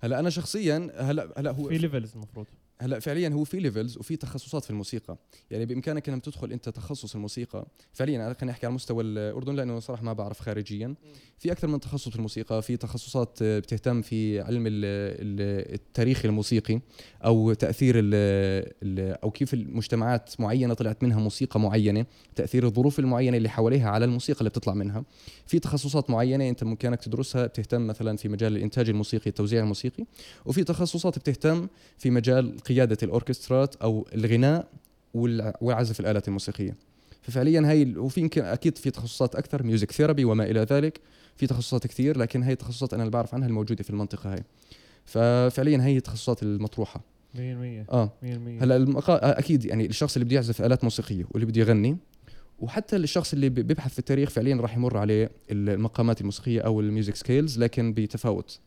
هلا 0.00 0.20
أنا 0.20 0.30
شخصيا 0.30 0.90
هلا 0.94 1.34
هلا 1.36 1.50
هو 1.50 1.68
في 1.68 1.78
levels 1.78 2.14
المفروض 2.14 2.46
هلا 2.80 2.98
فعليا 2.98 3.28
هو 3.28 3.44
في 3.44 3.60
levels 3.60 3.98
وفي 3.98 4.16
تخصصات 4.16 4.64
في 4.64 4.70
الموسيقى. 4.70 5.16
يعني 5.50 5.66
بإمكانك 5.66 6.08
لما 6.08 6.18
تدخل 6.20 6.52
أنت 6.52 6.68
تخصص 6.68 7.14
الموسيقى. 7.14 7.66
فعليا 7.92 8.26
أنا 8.26 8.34
خليني 8.34 8.52
أحكي 8.52 8.66
على 8.66 8.74
مستوى 8.74 9.04
الأردن 9.04 9.54
لأنه 9.54 9.78
صراحة 9.80 10.02
ما 10.02 10.12
بعرف 10.12 10.40
خارجيا. 10.40 10.94
في 11.38 11.52
أكثر 11.52 11.68
من 11.68 11.80
تخصص 11.80 12.08
في 12.08 12.16
الموسيقى. 12.16 12.62
في 12.62 12.76
تخصصات 12.76 13.42
بتهتم 13.42 14.02
في 14.02 14.40
علم 14.40 14.66
ال- 14.66 14.72
ال- 14.84 15.74
التاريخ 15.74 16.24
الموسيقي 16.24 16.80
أو 17.24 17.52
تأثير 17.52 17.94
ال 17.98 18.14
ال 18.82 19.16
أو 19.22 19.30
كيف 19.30 19.54
المجتمعات 19.54 20.40
معينة 20.40 20.74
طلعت 20.74 21.02
منها 21.02 21.18
موسيقى 21.20 21.60
معينة. 21.60 22.06
تأثير 22.34 22.66
الظروف 22.66 22.98
المعينة 22.98 23.36
اللي 23.36 23.48
حواليها 23.48 23.90
على 23.90 24.04
الموسيقى 24.04 24.38
اللي 24.40 24.50
بتطلع 24.50 24.74
منها. 24.74 25.04
في 25.46 25.58
تخصصات 25.58 26.10
معينة 26.10 26.48
أنت 26.48 26.64
بإمكانك 26.64 27.00
تدرسها 27.00 27.46
بتهتم 27.46 27.86
مثلا 27.86 28.16
في 28.16 28.28
مجال 28.28 28.56
الإنتاج 28.56 28.88
الموسيقي 28.88 29.26
التوزيع 29.26 29.62
الموسيقي. 29.62 30.04
وفي 30.46 30.64
تخصصات 30.64 31.18
بتهتم 31.18 31.68
في 31.98 32.10
مجال 32.10 32.60
قيادة 32.68 32.96
الأوركسترات 33.02 33.76
أو 33.76 34.06
الغناء 34.14 34.68
والع- 35.16 35.56
وعزف 35.60 36.00
الآلات 36.00 36.28
الموسيقية. 36.28 36.76
ففعليا 37.22 37.60
هي 37.66 37.82
ال- 37.82 37.98
وفي 37.98 38.20
يمكن 38.20 38.44
أكيد 38.44 38.78
في 38.78 38.90
تخصصات 38.90 39.34
أكثر 39.36 39.62
music 39.62 39.92
therapy 39.92 40.24
وما 40.24 40.44
إلى 40.44 40.60
ذلك. 40.60 41.00
في 41.36 41.46
تخصصات 41.46 41.86
كثير 41.86 42.18
لكن 42.18 42.42
هي 42.42 42.52
التخصصات 42.52 42.94
أنا 42.94 43.02
اللي 43.02 43.10
بعرف 43.12 43.34
عنها 43.34 43.48
الموجودة 43.48 43.82
في 43.84 43.90
المنطقة 43.90 44.32
هاي. 44.34 44.42
ففعليا 45.04 45.78
هي 45.84 45.96
التخصصات 45.96 46.42
المطروحة. 46.42 47.00
100% 47.34 47.38
100% 47.42 47.90
آه. 47.92 48.12
هلأ 48.64 48.76
المقا... 48.76 49.38
أكيد 49.38 49.64
يعني 49.64 49.86
الشخص 49.86 50.16
اللي 50.16 50.24
بده 50.24 50.34
يعزف 50.34 50.62
آلات 50.62 50.84
موسيقية 50.84 51.24
واللي 51.30 51.46
بده 51.46 51.60
يغني 51.60 51.96
وحتى 52.60 52.96
الشخص 52.96 53.32
اللي 53.32 53.48
بي- 53.48 53.62
بيبحث 53.62 53.92
في 53.92 53.98
التاريخ 53.98 54.30
فعليا 54.30 54.56
راح 54.56 54.76
يمر 54.76 54.96
عليه 54.96 55.30
المقامات 55.50 56.20
الموسيقية 56.20 56.60
أو 56.60 56.80
ال 56.80 56.86
music 56.86 57.16
scales 57.16 57.58
لكن 57.58 57.92
بتفاوت. 57.92 58.58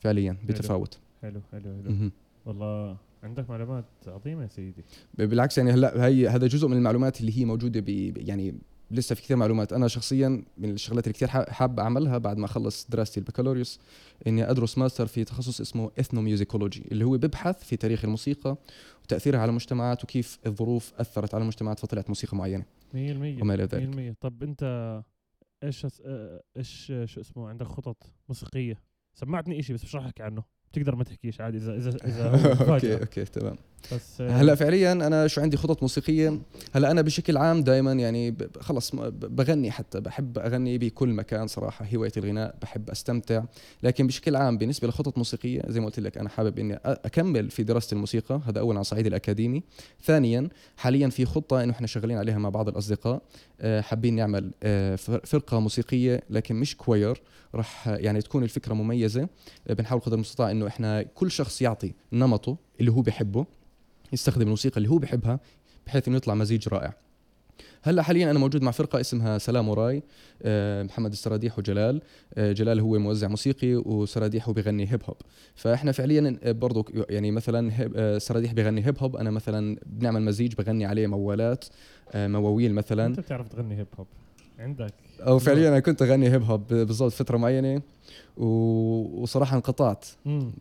فعليا 0.00 0.36
بتفاوت. 0.46 0.98
حلو 1.22 1.40
حلو 1.52 1.62
حلو. 1.62 1.90
مهم. 1.92 2.12
والله 2.46 2.96
عندك 3.22 3.50
معلومات 3.50 3.84
عظيمة 4.06 4.42
يا 4.42 4.48
سيدي. 4.48 4.84
بالعكس 5.14 5.58
يعني 5.58 5.72
هلا 5.72 6.06
هي 6.06 6.28
هذا 6.28 6.46
جزء 6.46 6.68
من 6.68 6.76
المعلومات 6.76 7.20
اللي 7.20 7.38
هي 7.38 7.44
موجودة 7.44 7.80
ب 7.80 7.88
يعني 8.16 8.54
لسه 8.90 9.14
في 9.14 9.22
كثير 9.22 9.36
معلومات. 9.36 9.72
أنا 9.72 9.88
شخصيا 9.88 10.44
من 10.58 10.70
الشغلات 10.70 11.04
اللي 11.06 11.14
كثير 11.14 11.28
حاب 11.28 11.80
أعملها 11.80 12.18
بعد 12.18 12.38
ما 12.38 12.44
أخلص 12.44 12.86
دراستي 12.90 13.20
البكالوريوس 13.20 13.80
إني 14.26 14.50
أدرس 14.50 14.78
ماستر 14.78 15.06
في 15.06 15.24
تخصص 15.24 15.60
اسمه 15.60 15.90
ethnomusicology 16.00 16.84
اللي 16.92 17.04
هو 17.04 17.18
ببحث 17.18 17.64
في 17.64 17.76
تاريخ 17.76 18.04
الموسيقى 18.04 18.56
وتأثيرها 19.04 19.40
على 19.40 19.48
المجتمعات 19.48 20.04
وكيف 20.04 20.38
الظروف 20.46 20.92
أثرت 20.98 21.34
على 21.34 21.42
المجتمعات 21.42 21.78
فطلعت 21.78 22.08
موسيقى 22.08 22.36
معينة. 22.36 22.64
100% 22.64 22.94
وما 22.94 23.54
إلى 23.54 23.64
ذلك. 23.64 24.14
100% 24.14 24.16
طب 24.20 24.42
أنت 24.42 25.02
إيش 25.64 25.86
إيش 26.56 26.92
شو 27.04 27.20
اسمه 27.20 27.48
عندك 27.48 27.66
خطط 27.66 28.12
موسيقية؟ 28.28 28.80
سمعتني 29.14 29.60
إشي 29.60 29.72
بس 29.72 29.84
مش 29.84 29.96
راح 29.96 30.04
أحكي 30.04 30.22
عنه. 30.22 30.42
بتقدر 30.72 30.96
ما 30.96 31.04
تحكيش 31.04 31.40
عادي 31.40 31.56
اذا 31.58 31.74
اذا 31.76 31.96
إذا 32.04 32.30
okay. 32.74 33.00
okay 33.00 33.24
تمام 33.24 33.56
بس 33.92 34.20
هلا 34.20 34.54
فعليا 34.54 34.92
أنا 34.92 35.26
شو 35.26 35.40
عندي 35.40 35.56
خطط 35.56 35.82
موسيقية. 35.82 36.38
هلا 36.74 36.90
أنا 36.90 37.02
بشكل 37.02 37.36
عام 37.36 37.62
دائما 37.62 37.92
يعني 37.92 38.36
خلص 38.60 38.90
بغني 39.10 39.70
حتى 39.70 40.00
بحب 40.00 40.38
أغني 40.38 40.78
بكل 40.78 41.08
مكان 41.08 41.46
صراحة 41.46 41.86
هواية 41.94 42.12
الغناء 42.16 42.54
بحب 42.62 42.90
أستمتع. 42.90 43.42
لكن 43.82 44.06
بشكل 44.06 44.36
عام 44.36 44.58
بالنسبة 44.58 44.88
لخطط 44.88 45.18
موسيقية 45.18 45.62
زي 45.68 45.80
ما 45.80 45.86
قلت 45.86 46.00
لك 46.00 46.18
أنا 46.18 46.28
حابب 46.28 46.58
إني 46.58 46.74
أكمل 46.84 47.50
في 47.50 47.62
دراسه 47.62 47.94
الموسيقى 47.94 48.40
هذا 48.46 48.60
اولا 48.60 48.78
على 48.78 48.80
الصعيد 48.80 49.06
الأكاديمي. 49.06 49.62
ثانيا 50.04 50.48
حاليا 50.76 51.08
في 51.08 51.24
خطة 51.24 51.62
إنه 51.62 51.72
إحنا 51.72 51.86
شغالين 51.86 52.18
عليها 52.18 52.38
مع 52.38 52.48
بعض 52.48 52.68
الأصدقاء. 52.68 53.22
آه، 53.60 53.80
حابين 53.80 54.16
نعمل 54.16 54.50
آه، 54.62 54.96
فر- 54.96 55.20
فرقة 55.26 55.60
موسيقية 55.60 56.22
لكن 56.30 56.56
مش 56.56 56.76
كوير 56.76 57.22
راح 57.54 57.88
يعني 57.88 58.22
تكون 58.22 58.42
الفكرة 58.42 58.74
مميزة. 58.74 59.28
آه، 59.68 59.72
بنحاول 59.72 60.00
قدر 60.00 60.14
المستطاع 60.14 60.50
إنه 60.50 60.66
إحنا 60.66 61.02
كل 61.02 61.30
شخص 61.30 61.62
يعطي 61.62 61.92
نمطه 62.12 62.56
اللي 62.80 62.90
هو 62.92 63.00
بيحبه. 63.02 63.46
يستخدم 64.12 64.42
الموسيقى 64.42 64.76
اللي 64.76 64.88
هو 64.90 64.98
بحبها 64.98 65.40
بحيث 65.86 66.08
إنه 66.08 66.16
يطلع 66.16 66.34
مزيج 66.34 66.68
رائع. 66.68 66.94
هلأ 67.82 68.02
حاليا 68.02 68.30
أنا 68.30 68.38
موجود 68.38 68.62
مع 68.62 68.70
فرقة 68.70 69.00
اسمها 69.00 69.38
سلام 69.38 69.68
وراي 69.68 70.02
آه، 70.42 70.82
محمد 70.82 71.12
السراديح 71.12 71.58
وجلال. 71.58 72.02
آه، 72.34 72.52
جلال 72.52 72.80
هو 72.80 72.98
موزع 72.98 73.28
موسيقي 73.28 73.74
وسراديح 73.74 74.46
هو 74.48 74.52
بيغني 74.52 74.92
هيب 74.92 75.02
هوب 75.04 75.16
فإحنا 75.54 75.92
فعليا 75.92 76.38
برضو 76.44 76.86
يعني 77.10 77.30
مثلا 77.30 77.72
آه، 77.96 78.18
سراديح 78.18 78.52
بيغني 78.52 78.86
هيب 78.86 78.98
هوب 78.98 79.16
أنا 79.16 79.30
مثلا 79.30 79.76
بنعمل 79.86 80.22
مزيج 80.22 80.54
بغني 80.54 80.84
عليه 80.86 81.06
موالات 81.06 81.64
مواويل 82.14 82.74
مثلا. 82.74 83.06
أنت 83.06 83.20
بتعرف 83.20 83.48
تغني 83.48 83.76
هيب 83.78 83.86
هوب 83.98 84.06
عندك. 84.58 84.94
أو 85.20 85.38
فعليا 85.38 85.68
أنا 85.68 85.80
كنت 85.80 86.02
أغني 86.02 86.28
هيب 86.30 86.42
هوب 86.42 86.66
بالضبط 86.68 87.12
فترة 87.12 87.36
معينة 87.36 87.82
و- 88.36 89.22
وصراحة 89.22 89.56
انقطعت 89.56 90.04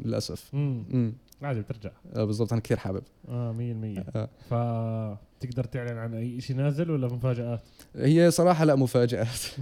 للأسف. 0.06 0.50
امم 0.54 0.84
امم 0.94 1.14
عادي 1.42 1.62
بترجع 1.62 1.90
آه، 2.16 2.24
بالضبط 2.24 2.52
أنا 2.54 2.62
كثير 2.62 2.78
حابب. 2.78 3.04
آه 3.30 3.52
100% 3.54 4.04
آه. 4.16 4.30
فتقدر 5.40 5.64
تعلن 5.64 5.98
عن 5.98 6.14
أي 6.14 6.42
شيء 6.42 6.56
نازل 6.56 6.92
ولا 6.92 7.08
مفاجآت؟ 7.08 7.60
100% 7.96 7.98
هي 7.98 8.32
صراحة 8.32 8.66
لا 8.66 8.76
مفاجآت. 8.76 9.28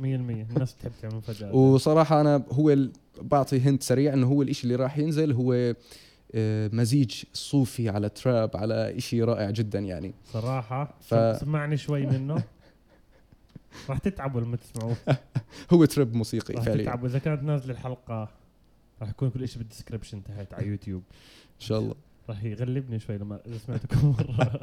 الناس 0.00 0.74
بتحب 0.74 0.92
تعمل 1.02 1.14
مفاجآت. 1.14 1.54
وصراحة 1.54 2.20
أنا 2.20 2.42
هو 2.52 2.70
ال- 2.70 2.92
بعطي 3.20 3.60
هنت 3.60 3.82
سريع 3.82 4.12
إنه 4.14 4.26
هو 4.26 4.42
الإشي 4.42 4.64
اللي 4.64 4.76
راح 4.76 4.98
ينزل 4.98 5.32
هو 5.32 5.74
آه، 6.34 6.70
مزيج 6.72 7.22
صوفي 7.32 7.88
على 7.88 8.08
تراب 8.08 8.56
على 8.56 8.98
إشي 8.98 9.22
رائع 9.22 9.50
جدا 9.50 9.78
يعني. 9.78 10.14
صراحة. 10.32 10.94
ف-. 11.00 11.14
سمعني 11.40 11.76
شوي 11.76 12.06
منه. 12.06 12.42
راح 13.88 13.98
تتعبوا 13.98 14.40
لما 14.40 14.56
تسمعوه. 14.56 14.96
هو 15.72 15.84
تراب 15.84 16.14
موسيقي 16.14 16.54
راح 16.54 16.64
فعليا. 16.64 16.82
تتعبوا 16.84 17.08
إذا 17.08 17.18
كانت 17.18 17.42
نازلة 17.42 17.72
الحلقة. 17.74 18.28
راح 19.02 19.10
يكون 19.10 19.30
كل 19.30 19.48
شيء 19.48 19.58
بالدسكربشن 19.58 20.24
تحت 20.24 20.54
على 20.54 20.66
يوتيوب. 20.66 21.02
إن 21.54 21.60
شاء 21.60 21.78
الله. 21.78 21.94
راح 22.28 22.44
يغلبني 22.44 22.98
شوي 22.98 23.18
لما 23.18 23.40
إذا 23.46 23.58
سمعتكم 23.58 24.14
مرة. 24.18 24.60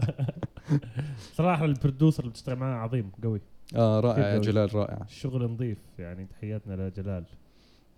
صراحة 1.37 1.65
البرودوسر 1.65 2.23
اللي 2.23 2.31
بتشتغل 2.31 2.55
معاه 2.55 2.77
عظيم 2.77 3.11
قوي. 3.23 3.41
آه 3.75 3.99
رائع 3.99 4.35
كيف 4.35 4.43
جلال 4.43 4.75
رائع. 4.75 5.01
الشغل 5.09 5.51
نظيف 5.51 5.77
يعني 5.99 6.25
تحياتنا 6.25 6.89
لجلال. 6.89 7.23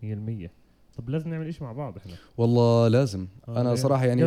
100% 0.03 0.49
طب 0.97 1.09
لازم 1.09 1.29
نعمل 1.29 1.47
إشي 1.47 1.63
مع 1.63 1.71
بعض 1.71 1.97
إحنا. 1.97 2.13
والله 2.37 2.87
لازم. 2.87 3.27
آه، 3.47 3.51
أنا 3.51 3.63
يعني 3.63 3.75
صراحة 3.75 4.05
يعني 4.05 4.21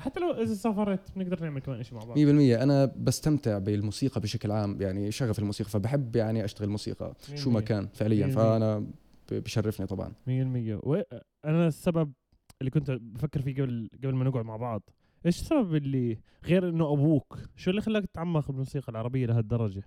حتى 0.00 0.20
لو 0.20 0.30
إذا 0.42 0.54
سافرت 0.54 1.00
بنقدر 1.16 1.40
نعمل 1.40 1.60
كمان 1.60 1.82
شيء 1.82 1.94
مع 1.94 2.04
بعض. 2.04 2.18
100% 2.18 2.62
أنا 2.62 2.92
بستمتع 2.96 3.58
بالموسيقى 3.58 4.20
بشكل 4.20 4.50
عام. 4.50 4.82
يعني 4.82 5.10
شغف 5.10 5.38
الموسيقى 5.38 5.70
فبحب 5.70 6.16
يعني 6.16 6.44
أشتغل 6.44 6.68
موسيقى 6.68 7.14
شو 7.34 7.50
ما 7.50 7.60
100%. 7.60 7.64
كان 7.64 7.88
فعليا. 7.94 8.26
100%. 8.26 8.30
فأنا 8.30 8.86
بشرفني 9.30 9.86
طبعا. 9.86 10.12
100% 10.26 10.80
وأنا 10.82 11.66
السبب 11.66 12.12
اللي 12.60 12.70
كنت 12.70 12.90
بفكر 12.90 13.42
فيه 13.42 13.62
قبل 13.62 13.90
قبل 13.94 14.14
ما 14.14 14.24
نقعد 14.24 14.44
مع 14.44 14.56
بعض 14.56 14.82
إيش 15.26 15.40
السبب 15.40 15.74
اللي 15.74 16.18
غير 16.44 16.68
إنه 16.68 16.92
أبوك؟ 16.92 17.38
شو 17.56 17.70
اللي 17.70 17.82
خلاك 17.82 18.06
تتعمق 18.06 18.46
بالموسيقى 18.46 18.88
العربية 18.88 19.26
لهالدرجة؟ 19.26 19.82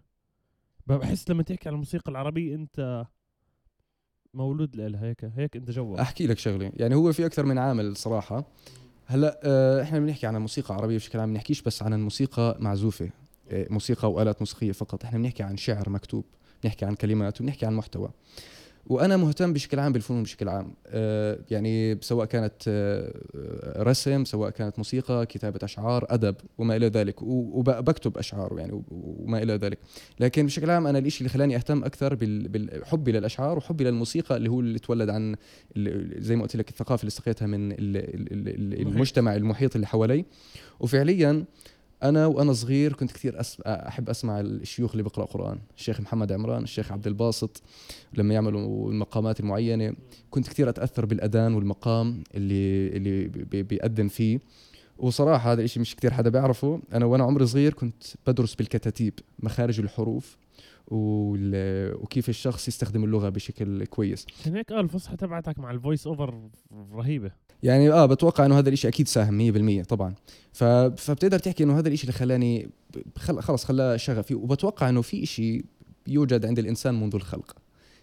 بحس 0.88 1.30
لما 1.30 1.44
تحكي 1.44 1.70
عن 1.70 1.74
الموسيقى 1.74 2.12
العربية 2.12 2.56
أنت 2.56 3.06
مولود 4.34 4.76
لها 4.76 5.06
هيك 5.06 5.26
هيك 5.26 5.56
أنت 5.56 5.72
جوا. 5.72 6.02
أحكي 6.02 6.28
لك 6.28 6.38
شغلة. 6.38 6.72
يعني 6.76 6.96
هو 6.96 7.14
في 7.14 7.26
أكثر 7.26 7.46
من 7.46 7.58
عامل 7.58 7.96
صراحة. 7.98 8.48
هلأ 9.06 9.40
آه، 9.44 9.82
إحنا 9.82 10.00
بنحكي 10.00 10.28
عن 10.28 10.36
الموسيقى 10.36 10.76
العربية 10.76 10.96
بشكل 10.96 11.20
عام 11.20 11.34
بنحكيش 11.34 11.62
بس 11.62 11.84
عن 11.84 11.94
الموسيقى 11.94 12.58
معزوفة. 12.60 13.10
آه، 13.52 13.68
موسيقى 13.70 14.12
وآلات 14.12 14.42
موسيقية 14.42 14.72
فقط. 14.72 15.04
إحنا 15.04 15.20
بنحكي 15.20 15.44
عن 15.44 15.58
شعر 15.58 15.90
مكتوب 15.90 16.26
بنحكي 16.64 16.86
عن 16.86 16.96
كلمات 16.96 17.42
وبنحكي 17.42 17.66
عن 17.66 17.74
محتوى. 17.74 18.12
وأنا 18.88 19.18
مهتم 19.18 19.54
بشكل 19.54 19.80
عام 19.80 19.94
بالفنون 19.94 20.24
بشكل 20.24 20.50
عام. 20.50 20.74
آه، 20.88 21.40
يعني 21.52 21.98
سواء 22.02 22.26
كانت 22.26 22.54
آه، 22.68 23.84
رسم 23.84 24.26
سواء 24.26 24.50
كانت 24.50 24.78
موسيقى 24.78 25.26
كتابة 25.26 25.60
أشعار 25.64 26.06
أدب 26.10 26.36
وما 26.58 26.76
إلى 26.76 26.88
ذلك. 26.88 27.22
وبكتب 27.22 28.18
أشعار 28.18 28.56
يعني 28.60 28.84
وما 28.92 29.44
إلى 29.44 29.54
ذلك. 29.54 29.80
لكن 30.20 30.46
بشكل 30.46 30.70
عام 30.70 30.88
أنا 30.88 31.00
الشيء 31.00 31.20
اللي 31.20 31.30
خلاني 31.30 31.56
أهتم 31.56 31.84
أكثر 31.84 32.16
بال- 32.16 32.48
بالحبي 32.48 33.12
للأشعار 33.12 33.58
وحبي 33.58 33.84
للموسيقى 33.84 34.38
اللي 34.38 34.50
هو 34.50 34.60
اللي 34.60 34.80
تولد 34.80 35.10
عن 35.10 35.36
زي 36.18 36.36
ما 36.36 36.42
قلت 36.42 36.56
لك 36.56 36.70
الثقافة 36.70 37.02
اللي 37.02 37.10
استقيتها 37.10 37.46
من 37.46 37.72
ال- 37.72 37.78
ال- 37.80 38.34
ال- 38.34 38.48
ال- 38.50 38.74
المحيط. 38.74 38.88
المجتمع 38.88 39.36
المحيط 39.36 39.76
اللي 39.76 39.88
حوالي. 39.88 40.26
وفعليا 40.80 41.46
أنا 42.10 42.26
وأنا 42.26 42.54
صغير 42.54 42.94
كنت 42.94 43.12
كثير 43.12 43.40
أس... 43.40 43.62
أحب 43.62 44.10
أسمع 44.10 44.40
الشيوخ 44.40 44.92
اللي 44.92 45.04
بيقرأ 45.04 45.26
قرآن 45.26 45.60
الشيخ 45.78 46.02
محمد 46.02 46.32
عمران 46.32 46.64
الشيخ 46.64 46.92
عبد 46.92 47.08
الباسط 47.08 47.62
لما 48.14 48.34
يعملوا 48.34 48.92
المقامات 48.92 49.40
المعينة. 49.40 49.94
كنت 50.30 50.48
كثير 50.50 50.70
أتأثر 50.70 51.06
بالأذان 51.06 51.54
والمقام 51.54 52.24
اللي 52.36 52.88
اللي 52.88 53.28
بي- 53.28 53.64
بيأذن 53.64 54.08
فيه. 54.08 54.40
وصراحة 54.98 55.52
هذا 55.52 55.62
الشيء 55.62 55.82
مش 55.82 55.96
كثير 55.96 56.14
حدا 56.14 56.30
بيعرفه. 56.30 56.82
أنا 56.94 57.06
وأنا 57.06 57.24
عمري 57.24 57.46
صغير 57.46 57.74
كنت 57.74 58.04
بدرس 58.28 58.56
بالكتاتيب 58.56 59.14
مخارج 59.40 59.80
الحروف. 59.80 60.38
وكيف 60.88 62.30
الشخص 62.30 62.68
يستخدم 62.68 63.04
اللغة 63.04 63.30
بشكل 63.30 63.86
كويس. 63.86 64.26
عشان 64.42 64.56
هيك 64.56 64.72
آه 64.72 64.80
الفصحى 64.80 65.16
تبعتك 65.16 65.60
مع 65.60 65.72
ال 65.72 65.78
voice 65.78 66.08
over 66.08 66.50
رهيبة. 66.94 67.32
يعني 67.64 67.92
آه 67.92 68.06
بتوقع 68.06 68.46
إنه 68.46 68.60
هذا 68.60 68.70
الإشي 68.70 68.88
أكيد 68.88 69.08
ساهم 69.08 69.82
100% 69.82 69.86
طبعا. 69.86 70.16
فبتقدر 70.54 71.40
تحكي 71.40 71.64
إنه 71.64 71.80
هذا 71.80 71.88
الإشي 71.88 72.04
اللي 72.04 72.14
خلاني 72.14 72.70
خل... 73.18 73.42
خلص 73.42 73.66
خلاه 73.66 73.98
شغفي. 73.98 74.36
وبتوقع 74.36 74.90
إنه 74.90 75.02
في 75.02 75.24
إشي 75.24 75.66
يوجد 76.08 76.46
عند 76.46 76.60
الإنسان 76.60 77.00
منذ 77.02 77.16
الخلق. 77.16 77.56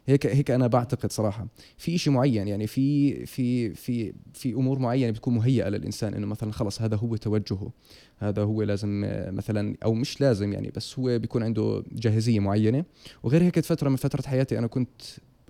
هيك 0.06 0.26
هيك 0.26 0.50
أنا 0.50 0.66
بعتقد 0.66 1.12
صراحة. 1.12 1.46
في 1.76 1.98
شيء 1.98 2.12
معين 2.12 2.48
يعني 2.48 2.66
في 2.66 3.26
في 3.26 3.74
في 3.74 4.12
في 4.34 4.52
أمور 4.52 4.78
معينة 4.78 5.10
بتكون 5.10 5.34
مهيئة 5.34 5.68
للإنسان 5.68 6.14
إنه 6.14 6.26
مثلا 6.26 6.52
خلص 6.52 6.82
هذا 6.82 6.96
هو 6.96 7.16
توجهه. 7.16 7.72
هذا 8.18 8.42
هو 8.42 8.62
لازم 8.62 9.04
مثلا 9.28 9.76
أو 9.84 9.94
مش 9.94 10.20
لازم 10.20 10.52
يعني 10.52 10.72
بس 10.76 10.98
هو 10.98 11.18
بيكون 11.18 11.42
عنده 11.42 11.84
جاهزية 11.92 12.40
معينة. 12.40 12.84
وغير 13.22 13.42
هيك 13.42 13.60
فترة 13.60 13.88
من 13.88 13.96
فترات 13.96 14.26
حياتي 14.26 14.58
أنا 14.58 14.66
كنت 14.66 15.02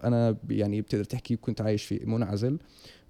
أنا 0.05 0.37
يعني 0.51 0.81
بتقدر 0.81 1.05
تحكي 1.05 1.37
كنت 1.37 1.61
عايش 1.61 1.85
في 1.85 2.01
منعزل 2.05 2.59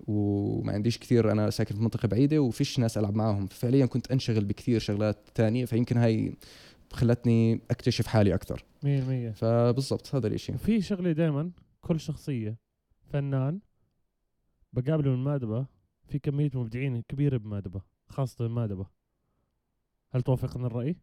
وما 0.06 0.72
عنديش 0.72 0.98
كثير 0.98 1.32
أنا 1.32 1.50
ساكن 1.50 1.74
في 1.74 1.80
منطقة 1.80 2.08
بعيدة 2.08 2.38
وفيش 2.38 2.78
ناس 2.78 2.98
ألعب 2.98 3.14
معاهم 3.14 3.46
ففعليا 3.46 3.86
كنت 3.86 4.10
أنشغل 4.10 4.44
بكثير 4.44 4.80
شغلات 4.80 5.16
تانية 5.34 5.64
فيمكن 5.64 5.96
هاي 5.96 6.34
خلتني 6.92 7.60
أكتشف 7.70 8.06
حالي 8.06 8.34
أكثر. 8.34 8.64
100% 8.82 8.86
فبالضبط 9.32 10.14
هذا 10.14 10.26
الإشي. 10.26 10.52
وفي 10.52 10.80
شغلة 10.80 11.12
دائما 11.12 11.50
كل 11.80 12.00
شخصية 12.00 12.56
فنان 13.12 13.60
بقابله 14.72 15.10
من 15.10 15.24
مأدبة 15.24 15.66
في 16.08 16.18
كمية 16.18 16.50
مبدعين 16.54 17.02
كبيرة 17.08 17.36
بمأدبة 17.36 17.82
خاصة 18.08 18.46
بمادبه 18.48 18.86
هل 20.14 20.22
توافقني 20.22 20.66
الرأي؟ 20.66 20.96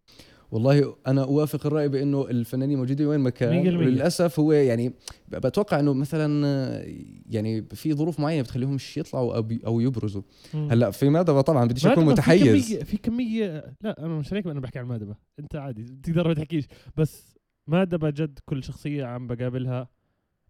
والله 0.51 0.95
أنا 1.07 1.23
أوافق 1.23 1.65
الرأي 1.65 1.89
بأنه 1.89 2.27
الفنانين 2.29 2.77
موجودين 2.77 3.07
وين 3.07 3.19
ما 3.19 3.29
كان. 3.29 3.63
100%. 3.63 3.77
وللاسف 3.77 4.39
هو 4.39 4.51
يعني 4.51 4.93
بتوقع 5.27 5.79
إنه 5.79 5.93
مثلا 5.93 6.47
آه، 6.47 6.85
يعني 7.29 7.61
في 7.73 7.93
ظروف 7.93 8.19
معينة 8.19 8.41
بتخليهمش 8.41 8.97
يطلعوا 8.97 9.35
أو 9.65 9.79
يبرزوا. 9.79 10.21
هلأ 10.53 10.91
في 10.91 11.09
مادبا 11.09 11.41
طبعا 11.41 11.65
بديش 11.65 11.85
أكون 11.87 12.05
مادبا 12.05 12.21
في 12.21 12.31
متحيز. 12.31 12.69
كمية 12.73 12.83
في 12.83 12.97
كمية 12.97 13.73
لا 13.81 14.05
أنا 14.05 14.19
مش 14.19 14.33
هيك 14.33 14.47
أنا 14.47 14.59
بحكي 14.59 14.79
عن 14.79 14.85
مادبا 14.85 15.15
أنت 15.39 15.55
عادي 15.55 15.83
تقدر 16.03 16.27
ما 16.27 16.33
تحكيش. 16.33 16.65
بس 16.97 17.35
مادبا 17.67 18.09
جد 18.09 18.39
كل 18.45 18.63
شخصية 18.63 19.05
عم 19.05 19.27
بقابلها 19.27 19.89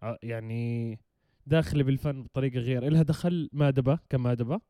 ع- 0.02 0.16
يعني 0.22 0.98
داخلة 1.46 1.82
بالفن 1.82 2.22
بطريقة 2.22 2.58
غير. 2.58 2.86
إلها 2.86 3.02
دخل 3.02 3.48
مادبا 3.52 3.98
كمادبا 4.10 4.60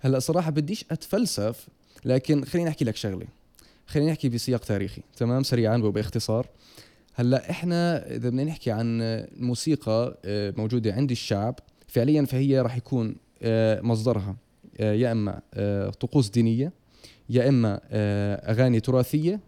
هلأ 0.00 0.18
صراحة 0.18 0.50
بديش 0.50 0.84
أتفلسف 0.90 1.68
لكن 2.04 2.44
خليني 2.44 2.68
أحكي 2.68 2.84
لك 2.84 2.96
شغلة. 2.96 3.26
خليني 3.86 4.10
نحكي 4.10 4.28
بسياق 4.28 4.60
تاريخي 4.64 5.02
تمام؟ 5.16 5.42
سريعا 5.42 5.76
وباختصار. 5.76 6.46
هلأ 7.18 7.50
إحنا 7.50 8.10
إذا 8.10 8.28
بدنا 8.28 8.44
نحكي 8.44 8.70
عن 8.70 9.00
موسيقى 9.36 10.18
آه، 10.24 10.54
موجودة 10.56 10.92
عند 10.92 11.10
الشعب 11.10 11.58
فعليا 11.88 12.24
فهي 12.24 12.60
راح 12.60 12.76
يكون 12.76 13.16
آه، 13.42 13.80
مصدرها 13.80 14.36
آه، 14.80 14.92
يا 14.92 15.12
إما 15.12 15.40
طقوس 16.00 16.28
دينية 16.28 16.72
يا 17.30 17.48
إما 17.48 17.80
أغاني 18.50 18.80
تراثية 18.80 19.40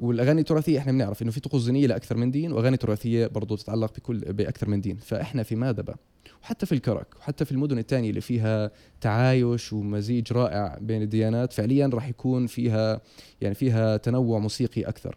والأغاني 0.00 0.40
التراثية 0.40 0.78
إحنا 0.78 0.92
بنعرف 0.92 1.22
إنه 1.22 1.30
في 1.30 1.40
طقوس 1.40 1.64
دينية 1.64 1.86
لأكثر 1.86 2.16
من 2.16 2.30
دين 2.30 2.52
وأغاني 2.52 2.76
تراثية 2.76 3.26
برضو 3.26 3.56
تتعلق 3.56 3.92
بكل 3.96 4.18
بأكثر 4.18 4.68
من 4.68 4.80
دين. 4.80 4.96
فإحنا 4.96 5.42
في 5.42 5.56
مادبا 5.56 5.94
وحتى 6.42 6.66
في 6.66 6.72
الكرك 6.72 7.06
وحتى 7.18 7.44
في 7.44 7.52
المدن 7.52 7.78
الثانية 7.78 8.10
اللي 8.10 8.20
فيها 8.20 8.70
تعايش 9.00 9.72
ومزيج 9.72 10.32
رائع 10.32 10.78
بين 10.80 11.02
الديانات 11.02 11.52
فعليا 11.52 11.90
راح 11.94 12.08
يكون 12.08 12.46
فيها 12.46 13.00
يعني 13.40 13.54
فيها 13.54 13.96
تنوع 13.96 14.38
موسيقي 14.38 14.82
أكثر. 14.82 15.16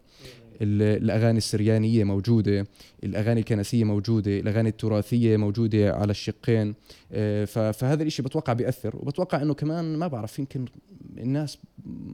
الأغاني 0.61 1.37
السريانية 1.37 2.03
موجودة 2.03 2.67
الأغاني 3.03 3.39
الكنسية 3.39 3.83
موجودة 3.83 4.39
الأغاني 4.39 4.69
التراثية 4.69 5.37
موجودة 5.37 5.93
على 5.95 6.11
الشقين. 6.11 6.75
آه، 7.11 7.45
ف- 7.45 7.59
فهذا 7.59 8.01
الإشي 8.01 8.21
بتوقع 8.21 8.53
بيأثر 8.53 8.95
وبتوقع 8.95 9.41
إنه 9.41 9.53
كمان 9.53 9.97
ما 9.97 10.07
بعرف 10.07 10.39
يمكن 10.39 10.65
الناس 11.17 11.57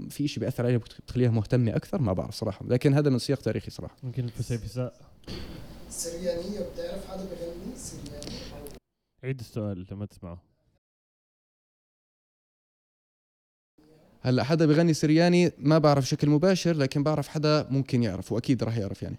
في 0.09 0.27
شيء 0.27 0.39
بيأثر 0.39 0.65
عليها 0.65 0.77
بتخليها 0.77 1.29
مهتمة 1.31 1.75
أكثر؟ 1.75 2.01
ما 2.01 2.13
بعرف 2.13 2.33
صراحة 2.35 2.65
لكن 2.67 2.93
هذا 2.93 3.09
من 3.09 3.19
سياق 3.19 3.39
تاريخي 3.39 3.71
صراحة. 3.71 3.95
يمكن 4.03 4.23
الفسيفساء 4.23 4.93
سريانية 5.89 6.59
بتعرف 6.59 7.07
حدا 7.07 7.23
بغني 7.23 7.75
سرياني؟ 7.75 8.39
عيد 9.23 9.39
السؤال 9.39 9.85
لما 9.91 10.05
تسمعه. 10.05 10.48
هلا 14.21 14.43
حدا 14.43 14.65
بغني 14.65 14.93
سرياني 14.93 15.51
ما 15.59 15.77
بعرف 15.77 16.03
بشكل 16.03 16.29
مباشر 16.29 16.73
لكن 16.75 17.03
بعرف 17.03 17.27
حدا 17.27 17.67
ممكن 17.69 18.03
يعرف 18.03 18.31
واكيد 18.31 18.63
راح 18.63 18.77
يعرف 18.77 19.03
يعني. 19.03 19.15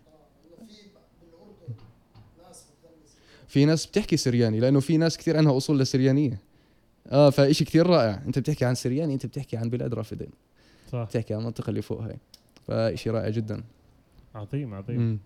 في 3.48 3.64
ناس 3.64 3.86
بتحكي 3.86 4.16
سرياني 4.16 4.60
لأنه 4.60 4.80
في 4.80 4.96
ناس 4.96 5.18
كثير 5.18 5.36
عندها 5.36 5.56
أصول 5.56 5.78
لسريانية. 5.78 6.38
آه 7.08 7.30
فإشي 7.30 7.64
كثير 7.64 7.86
رائع. 7.86 8.22
أنت 8.26 8.38
بتحكي 8.38 8.64
عن 8.64 8.74
سرياني 8.74 9.14
أنت 9.14 9.26
بتحكي 9.26 9.56
عن 9.56 9.70
بلاد 9.70 9.94
رافدين. 9.94 10.30
صح. 10.92 11.02
بتحكي 11.04 11.34
عن 11.34 11.40
المنطقة 11.40 11.70
اللي 11.70 11.82
فوق 11.82 12.00
هاي. 12.02 12.16
فإشي 12.68 13.10
رائع 13.10 13.28
جدا. 13.28 13.62
عظيم 14.34 14.74
عظيم. 14.74 15.00
مم. 15.00 15.18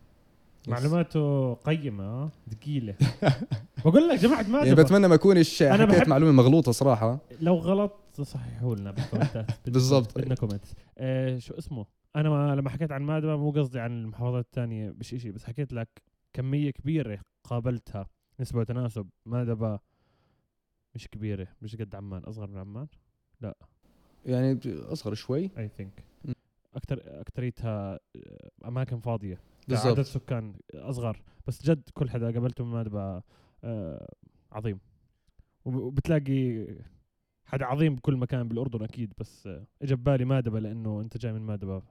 معلوماته 0.68 1.54
قيمة 1.54 2.04
آه 2.04 2.30
ثقيلة. 2.50 2.94
بقول 3.84 4.08
لك 4.08 4.18
جماعة 4.18 4.40
يعني 4.42 4.52
مادبا 4.52 4.82
بتمنى 4.82 5.08
ما 5.08 5.14
اكونش 5.14 5.62
حكيت 5.62 5.88
بحب- 5.88 6.08
معلومة 6.08 6.32
مغلوطة 6.32 6.72
صراحة. 6.72 7.18
لو 7.40 7.54
غلط 7.56 7.92
صححوا 8.22 8.76
لنا 8.76 8.90
بالكومنتات 8.90 9.50
بالضبط. 9.70 10.18
بدنا 10.18 10.34
comment 10.34 10.64
آه 10.98 11.38
شو 11.38 11.54
اسمه؟ 11.54 11.86
أنا 12.16 12.28
ما 12.30 12.54
لما 12.56 12.70
حكيت 12.70 12.92
عن 12.92 13.02
مادبا 13.02 13.36
مو 13.36 13.50
قصدي 13.50 13.80
عن 13.80 13.92
المحافظات 14.04 14.44
الثانية 14.44 14.90
مش 14.90 15.14
إشي 15.14 15.30
بس 15.30 15.44
حكيت 15.44 15.72
لك 15.72 16.02
كمية 16.32 16.70
كبيرة 16.70 17.18
قابلتها 17.44 18.08
نسبة 18.40 18.58
وتناسب 18.58 19.08
مادبا 19.26 19.78
مش 20.94 21.08
كبيرة 21.08 21.48
مش 21.62 21.76
قد 21.76 21.94
عمان 21.94 22.22
أصغر 22.24 22.46
من 22.50 22.58
عمان؟ 22.58 22.86
يعني 24.26 24.58
أصغر 24.66 25.14
شوي. 25.14 25.50
اي 25.58 25.68
ثينك. 25.68 26.04
أكثر 26.74 27.00
اكثريتها 27.20 27.94
آه، 27.94 28.50
أماكن 28.64 28.98
فاضية. 29.00 29.40
بالضبط. 29.68 29.86
عدد 29.86 30.02
سكان 30.02 30.54
أصغر. 30.74 31.22
بس 31.46 31.62
جد 31.62 31.82
كل 31.94 32.10
حدا 32.10 32.30
قابلته 32.32 32.64
من 32.64 32.72
مادبا 32.72 33.22
آه 33.64 34.08
عظيم. 34.52 34.78
وب- 35.64 35.74
وبتلاقي 35.74 36.66
حدا 37.47 37.64
عظيم 37.64 37.95
بكل 37.95 38.16
مكان 38.16 38.49
بالأردن 38.49 38.82
أكيد 38.84 39.12
بس 39.18 39.47
آه، 39.47 39.62
اجى 39.82 39.95
ببالي 39.95 40.24
مادبا 40.24 40.59
لأنه 40.59 41.01
أنت 41.01 41.16
جاي 41.16 41.32
من 41.32 41.40
مادبا 41.42 41.82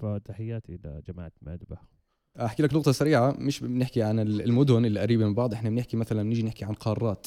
فتحياتي 0.00 0.78
لجماعه 0.84 1.32
مادبا 1.42 1.76
أحكي 2.40 2.62
لك 2.62 2.74
نقطة 2.74 2.92
سريعة 2.92 3.36
مش 3.38 3.60
بنحكي 3.60 4.02
عن 4.02 4.18
ال- 4.20 4.42
المدن 4.42 4.84
اللي 4.84 5.00
قريبة 5.00 5.24
من 5.26 5.34
بعض 5.34 5.52
إحنا 5.52 5.70
بنحكي 5.70 5.96
مثلا 5.96 6.22
نيجي 6.22 6.42
نحكي 6.42 6.64
عن 6.64 6.72
قارات 6.72 7.26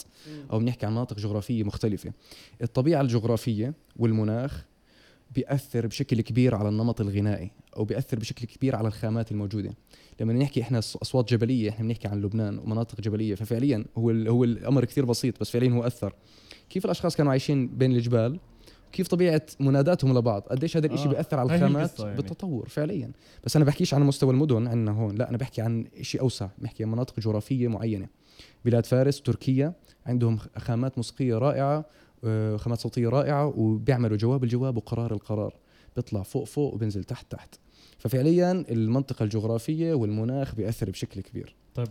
أو 0.52 0.60
بنحكي 0.60 0.86
عن 0.86 0.92
مناطق 0.92 1.18
جغرافية 1.18 1.64
مختلفة. 1.64 2.14
الطبيعة 2.62 3.02
الجغرافية 3.02 3.74
والمناخ 3.96 4.66
بيأثر 5.36 5.88
بشكل 5.88 6.22
كبير 6.22 6.56
على 6.56 6.70
النمط 6.70 7.02
الغنائي. 7.02 7.52
أو 7.78 7.86
بيأثر 7.86 8.20
بشكل 8.20 8.46
كبير 8.46 8.76
على 8.76 8.88
الخامات 8.88 9.32
الموجودة. 9.32 9.74
لما 10.20 10.34
نحكي 10.34 10.62
إحنا 10.62 10.80
أصوات 10.80 11.34
جبلية 11.34 11.70
إحنا 11.70 11.86
بنحكي 11.86 12.08
عن 12.08 12.22
لبنان 12.22 12.60
ومناطق 12.60 13.02
جبلية 13.02 13.36
ففعليا 13.36 13.86
هو 13.98 14.10
هو 14.12 14.44
الأمر 14.44 14.86
كثير 14.86 15.06
بسيط 15.06 15.40
بس 15.40 15.50
فعليا 15.50 15.72
هو 15.72 15.84
أثر. 15.84 16.14
كيف 16.70 16.86
الأشخاص 16.86 17.16
كانوا 17.16 17.32
عايشين 17.32 17.68
بين 17.68 17.92
الجبال؟ 17.92 18.40
كيف 18.92 19.08
طبيعة 19.08 19.42
مناداتهم 19.60 20.18
لبعض؟ 20.18 20.42
قديش 20.42 20.78
هذا 20.78 20.88
الشيء 20.94 21.08
آه، 21.08 21.10
بيأثر 21.10 21.40
على 21.40 21.56
الخامات 21.56 22.00
يعني. 22.00 22.16
بالتطور 22.16 22.70
فعليا. 22.70 23.12
بس 23.44 23.56
أنا 23.56 23.66
بحكيش 23.66 23.94
عن 23.94 24.02
مستوى 24.02 24.32
المدن 24.32 24.68
عندنا 24.68 24.92
هون 24.92 25.16
لا 25.16 25.30
أنا 25.30 25.38
بحكي 25.38 25.62
عن 25.62 25.88
شيء 26.02 26.22
أوسع. 26.22 26.50
بحكي 26.58 26.84
عن 26.84 26.92
مناطق 26.92 27.20
جغرافية 27.20 27.68
معينة. 27.68 28.08
بلاد 28.66 28.86
فارس 28.86 29.22
تركيا 29.22 29.74
عندهم 30.06 30.38
خامات 30.58 30.98
موسيقية 30.98 31.38
رائعة 31.38 31.86
آه، 32.24 32.58
خامات 32.58 32.80
صوتية 32.80 33.10
رائعة 33.10 33.46
وبيعملوا 33.58 34.18
جواب 34.18 34.44
الجواب 34.44 34.78
وقرار 34.78 35.14
القرار. 35.14 35.56
بيطلع 35.96 36.24
فوق 36.24 36.44
فوق 36.44 36.74
وبينزل 36.74 37.04
تحت 37.04 37.32
تحت. 37.32 37.56
ففعليا 37.98 38.52
المنطقة 38.52 39.24
الجغرافية 39.24 39.94
والمناخ 39.94 40.56
بيأثر 40.56 40.90
بشكل 40.90 41.22
كبير. 41.22 41.56
طيب 41.76 41.88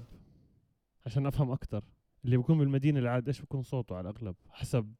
عشان 1.06 1.26
أفهم 1.26 1.50
أكثر 1.50 1.84
اللي 2.24 2.36
بيكون 2.36 2.58
بالمدينة 2.58 3.00
العاد 3.00 3.26
إيش 3.28 3.40
بيكون 3.40 3.62
صوته 3.62 3.96
على 3.96 4.10
الأغلب؟ 4.10 4.34
حسب 4.50 4.92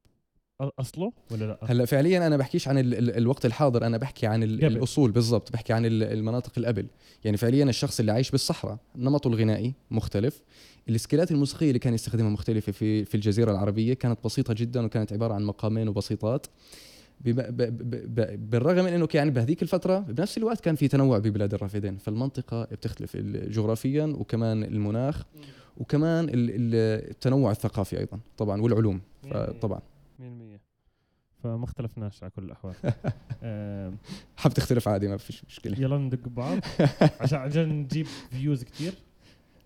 أصله 0.61 1.13
ولا 1.31 1.45
لأ؟ 1.45 1.59
هلأ 1.65 1.85
فعليا 1.85 2.27
أنا 2.27 2.37
بحكيش 2.37 2.69
عن 2.69 2.79
ال 2.79 2.95
ال 2.95 3.17
الوقت 3.17 3.47
الحاضر 3.47 3.87
أنا 3.87 3.97
بحكي 3.97 4.27
عن 4.27 4.43
ال 4.43 4.57
قبل. 4.61 4.77
الأصول 4.77 5.11
بالضبط 5.11 5.53
بحكي 5.53 5.73
عن 5.73 5.87
ال- 5.87 6.03
المناطق 6.03 6.65
قبل. 6.65 6.87
يعني 7.25 7.37
فعليا 7.37 7.65
الشخص 7.65 8.01
اللي 8.01 8.13
عايش 8.13 8.31
بالصحراء 8.31 8.79
نمطه 8.97 9.29
الغنائي 9.29 9.75
مختلف. 9.91 10.43
السكيلات 10.89 11.31
الموسيقية 11.31 11.69
اللي 11.69 11.79
كان 11.79 11.95
يستخدمها 11.95 12.31
مختلفة 12.31 12.73
في 12.73 13.05
في 13.05 13.15
الجزيرة 13.15 13.51
العربية 13.53 13.95
كانت 13.95 14.25
بسيطة 14.25 14.55
جدا 14.55 14.85
وكانت 14.87 15.13
عبارة 15.13 15.35
عن 15.35 15.43
مقامين 15.45 15.89
وبسيطات. 15.89 16.47
بالرغم 17.21 18.85
من 18.85 18.93
إنه 18.93 19.09
يعني 19.15 19.31
بهذيك 19.31 19.63
الفترة 19.63 19.99
بنفس 19.99 20.39
الوقت 20.39 20.61
كان 20.61 20.75
في 20.75 20.89
تنوع 20.89 21.19
ببلاد 21.19 21.55
الرافدين 21.55 21.97
فالمنطقة 21.97 22.65
بتختلف 22.65 23.17
جغرافيا 23.17 24.05
وكمان 24.05 24.65
المناخ 24.65 25.23
وكمان 25.77 26.25
ال- 26.25 26.35
ال- 26.35 27.11
التنوع 27.11 27.51
الثقافي 27.51 27.99
أيضا 27.99 28.21
طبعا 28.39 28.63
والعلوم 28.63 29.01
طبعا 29.61 29.81
100% 30.19 30.23
فما 31.43 31.65
اختلفناش 31.65 32.23
على 32.23 32.31
كل 32.37 32.43
الأحوال. 32.45 32.75
حاب 34.37 34.53
تختلف 34.55 34.89
عادي 34.89 35.09
ما 35.09 35.17
فيش 35.17 35.45
مشكلة. 35.45 35.81
يلا 35.81 35.99
ندق 35.99 36.29
بعض 36.29 36.59
عشان 37.21 37.39
عشان 37.39 37.69
نجيب 37.69 38.07
views 38.31 38.65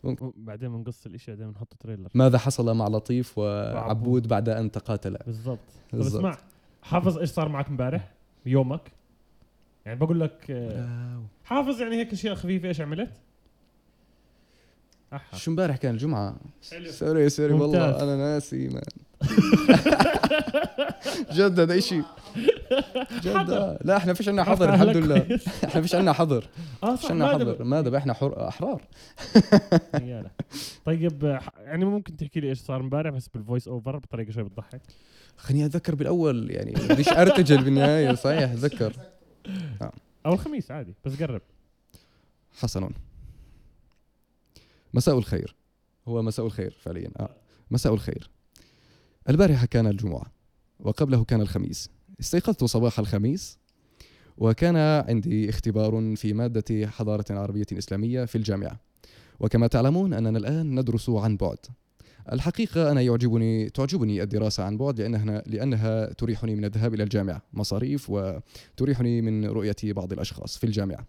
ممكن. 0.05 0.33
بعدين 0.37 0.69
بنقص 0.77 1.07
الأشياء 1.07 1.37
بعدين 1.37 1.53
بنحط 1.53 1.75
trailer 1.81 2.09
ماذا 2.15 2.39
حصل 2.39 2.77
مع 2.77 2.89
لطيف 2.89 3.39
وعبود. 3.39 4.29
بعد 4.29 4.49
أن 4.49 4.71
تقاتلا 4.71 5.23
بالضبط. 5.27 5.59
طب 5.93 5.99
بالضبط. 5.99 6.25
اسمع. 6.25 6.39
حافظ 6.83 7.19
إيش 7.19 7.31
صار 7.31 7.49
معك 7.49 7.69
امبارح 7.69 8.13
يومك؟ 8.47 8.93
يعني 9.87 9.99
بقول 9.99 10.21
لك 10.21 10.47
آه،. 10.51 11.23
حافظ 11.45 11.81
يعني 11.81 11.97
هيك 11.97 12.13
أشياء 12.13 12.35
خفيفة 12.35 12.69
إيش 12.69 12.81
عملت؟ 12.81 13.13
أحا. 15.13 15.37
شو 15.37 15.51
امبارح 15.51 15.77
كان 15.77 15.95
الجمعة؟ 15.95 16.37
حلو. 16.71 16.91
sorry 16.91 17.29
sorry. 17.29 17.53
والله 17.53 18.03
أنا 18.03 18.17
ناسي 18.17 18.69
man 18.69 18.83
جد 21.33 21.61
هذا 21.61 21.81
شيء 21.81 22.05
جد. 23.23 23.79
لا 23.85 23.97
إحنا 23.97 24.15
فيش 24.15 24.29
عندنا 24.29 24.45
حظر 24.45 24.75
الحمد 24.75 24.97
لله. 24.97 25.39
إحنا 25.65 25.83
فيش 25.83 25.95
عندنا 25.95 26.13
حظر. 26.13 26.49
آه 26.83 26.97
فيش 26.97 27.05
صح 27.05 27.11
عندنا 27.11 27.29
حظر. 27.29 27.53
دب- 27.53 27.63
ما 27.63 27.81
طب 27.81 27.95
إحنا 27.95 28.13
حر 28.13 28.49
أحرار. 28.49 28.83
طيب 30.85 31.25
آه، 31.25 31.41
يعني 31.59 31.85
ممكن 31.85 32.17
تحكي 32.17 32.41
لي 32.41 32.49
إيش 32.49 32.59
صار 32.59 32.81
امبارح 32.81 33.11
بس 33.11 33.29
بال 33.29 33.40
voice 33.40 33.69
over 33.69 33.97
بطريقة 33.99 34.31
شوي 34.31 34.45
بتضحك. 34.45 34.81
خليني 35.37 35.67
أتذكر 35.67 35.95
بالأول 35.95 36.51
يعني 36.51 36.73
بديش 36.73 37.09
أرتجل 37.09 37.65
بالنهاية؟ 37.65 38.15
صحيح 38.15 38.51
أتذكر. 38.51 38.97
أو 40.27 40.33
الخميس 40.33 40.71
عادي 40.71 40.95
بس 41.05 41.23
قرب. 41.23 41.43
حسنا. 42.53 42.91
مساء 44.95 45.19
الخير. 45.19 45.55
هو 46.09 46.23
مساء 46.23 46.47
الخير 46.47 46.77
فعليا. 46.81 47.11
آه. 47.17 47.37
مساء 47.71 47.95
الخير. 47.95 48.31
البارحة 49.29 49.67
كان 49.67 49.87
الجمعة 49.87 50.33
وقبله 50.81 51.25
كان 51.25 51.41
الخميس. 51.41 51.91
استيقظت 52.21 52.65
صباح 52.65 52.99
الخميس 52.99 53.59
وكان 54.39 54.77
عندي 55.09 55.51
اختبار 55.51 56.17
في 56.17 56.33
مادة 56.33 56.87
حضارة 56.87 57.25
عربية 57.31 57.67
إسلامية 57.73 58.25
في 58.25 58.39
الجامعة. 58.39 58.81
وكما 59.41 59.67
تعلمون 59.67 60.13
أننا 60.13 60.39
الآن 60.39 60.81
ندرس 60.81 61.11
عن 61.11 61.37
بعد. 61.37 61.59
الحقيقة 62.33 62.93
أنا 62.93 63.01
يعجبني 63.01 63.71
تعجبني 63.71 64.23
الدراسة 64.23 64.65
عن 64.65 64.77
بعد 64.77 65.01
لأنها 65.01 65.43
لأنها 65.47 66.13
تريحني 66.13 66.55
من 66.55 66.65
الذهاب 66.65 66.95
إلى 66.95 67.03
الجامعة. 67.03 67.43
مصاريف 67.53 68.11
وتريحني 68.11 69.23
من 69.23 69.45
رؤية 69.45 69.77
بعض 69.83 70.13
الأشخاص 70.13 70.59
في 70.59 70.65
الجامعة. 70.65 71.07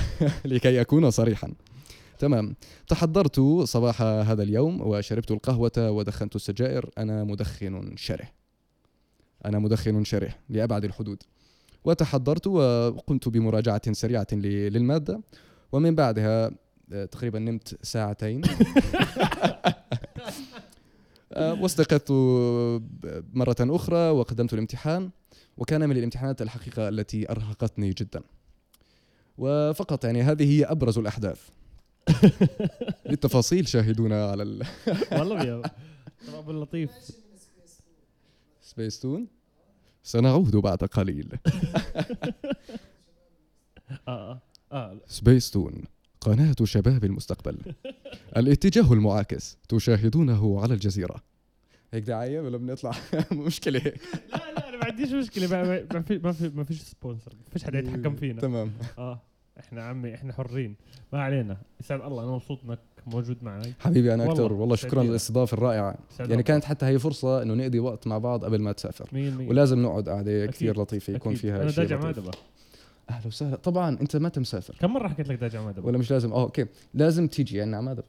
لكي 0.44 0.80
أكون 0.80 1.10
صريحا. 1.10 1.52
تمام. 2.18 2.54
تحضرت 2.88 3.40
صباح 3.64 4.02
هذا 4.02 4.42
اليوم 4.42 4.80
وشربت 4.80 5.30
القهوة 5.30 5.72
ودخنت 5.78 6.36
السجائر. 6.36 6.90
أنا 6.98 7.24
مدخن 7.24 7.96
شره. 7.96 8.28
أنا 9.44 9.58
مدخن 9.58 10.04
شره 10.04 10.34
لأبعد 10.48 10.84
الحدود. 10.84 11.22
وتحضرت 11.84 12.46
وقمت 12.46 13.28
بمراجعة 13.28 13.92
سريعة 13.92 14.26
للمادة. 14.32 15.20
ومن 15.72 15.94
بعدها 15.94 16.50
آه، 16.92 17.04
تقريبا 17.04 17.38
نمت 17.38 17.78
ساعتين. 17.82 18.42
واستيقظت 21.60 22.10
مرة 23.32 23.56
أخرى 23.60 24.10
وقدمت 24.10 24.52
الامتحان 24.52 25.10
وكان 25.56 25.88
من 25.88 25.96
الامتحانات 25.96 26.42
الحقيقة 26.42 26.88
التي 26.88 27.30
أرهقتني 27.30 27.90
جدا. 27.90 28.22
وفقط 29.38 30.04
يعني 30.04 30.22
هذه 30.22 30.58
هي 30.58 30.64
أبرز 30.64 30.98
الأحداث. 30.98 31.48
للتفاصيل 33.10 33.68
شاهدونا 33.68 34.30
على 34.30 34.42
ال 34.42 34.66
والله 35.18 35.42
يا 35.42 35.62
طب 36.32 36.50
اللطيف. 36.50 36.90
سبيس 38.62 39.00
تون 39.00 39.26
سنعود 40.02 40.56
بعد 40.56 40.78
قليل. 40.84 41.28
آه 44.08 44.32
آه 44.32 44.40
آه 44.72 45.00
سبيس 45.06 45.50
تون 45.50 45.84
قناة 46.20 46.54
شباب 46.64 47.04
المستقبل. 47.04 47.58
الاتجاه 48.36 48.92
المعاكس. 48.92 49.56
تشاهدونه 49.68 50.60
على 50.60 50.74
الجزيرة. 50.74 51.22
هيك 51.92 52.04
دعاية 52.04 52.40
ولا 52.40 52.56
بنطلع 52.56 52.90
مشكلة. 53.32 53.78
هيك 53.84 53.94
لا 54.32 54.36
لا 54.52 54.68
أنا 54.68 54.76
ما 54.76 54.84
عنديش 54.84 55.12
مشكلة. 55.12 55.46
ما 55.92 56.02
في 56.02 56.18
ما 56.18 56.32
في 56.32 56.48
ما 56.54 56.64
فيش 56.64 56.80
sponsor 56.82 57.32
ما 57.34 57.50
فيش 57.52 57.64
حدا 57.64 57.78
يتحكم 57.78 58.16
فينا. 58.16 58.40
تمام. 58.40 58.72
آه 58.98 59.20
إحنا 59.60 59.82
عمي 59.82 60.14
إحنا 60.14 60.32
حرين. 60.32 60.76
ما 61.12 61.22
علينا. 61.22 61.56
يسعد 61.80 62.00
الله. 62.00 62.22
أنا 62.24 62.30
مبسوط 62.32 62.58
إنك 62.64 62.78
موجود 63.06 63.44
معي. 63.44 63.72
حبيبي 63.80 64.14
أنا 64.14 64.24
والله، 64.24 64.44
أكثر 64.44 64.52
والله 64.52 64.76
شكرا 64.76 65.02
الرائعة. 65.52 65.98
يسعد 66.10 66.30
يعني. 66.30 66.42
كانت 66.42 66.64
حتى 66.64 66.86
هي 66.86 66.98
فرصة 66.98 67.42
إنه 67.42 67.54
نقضي 67.54 67.78
وقت 67.78 68.06
مع 68.06 68.18
بعض 68.18 68.44
قبل 68.44 68.62
ما 68.62 68.72
تسافر. 68.72 69.08
مية 69.12 69.30
مية. 69.30 69.48
ولازم 69.48 69.82
نقعد 69.82 70.08
أكيد. 70.08 70.50
كثير 70.50 70.80
لطيفة 70.80 71.12
يكون 71.12 71.32
أكيد. 71.32 71.42
فيها 71.42 71.62
أنا 71.62 71.70
شيء 71.70 71.84
داجع. 71.84 72.00
مادبة. 72.00 72.30
أهلا 73.10 73.26
وسهلا. 73.26 73.56
طبعا 73.56 73.98
أنت 74.00 74.16
ما 74.16 74.30
مسافر 74.38 74.74
كم 74.80 74.92
مرة 74.94 75.08
حكيت 75.08 75.28
لك 75.28 75.38
راجع 75.38 75.64
مادبة؟ 75.64 75.86
ولا 75.86 75.98
مش 75.98 76.10
لازم. 76.10 76.32
آه 76.32 76.42
okay. 76.42 76.66
لازم 76.94 77.26
تيجي 77.28 77.56
يعني 77.56 77.76
عماد 77.76 78.00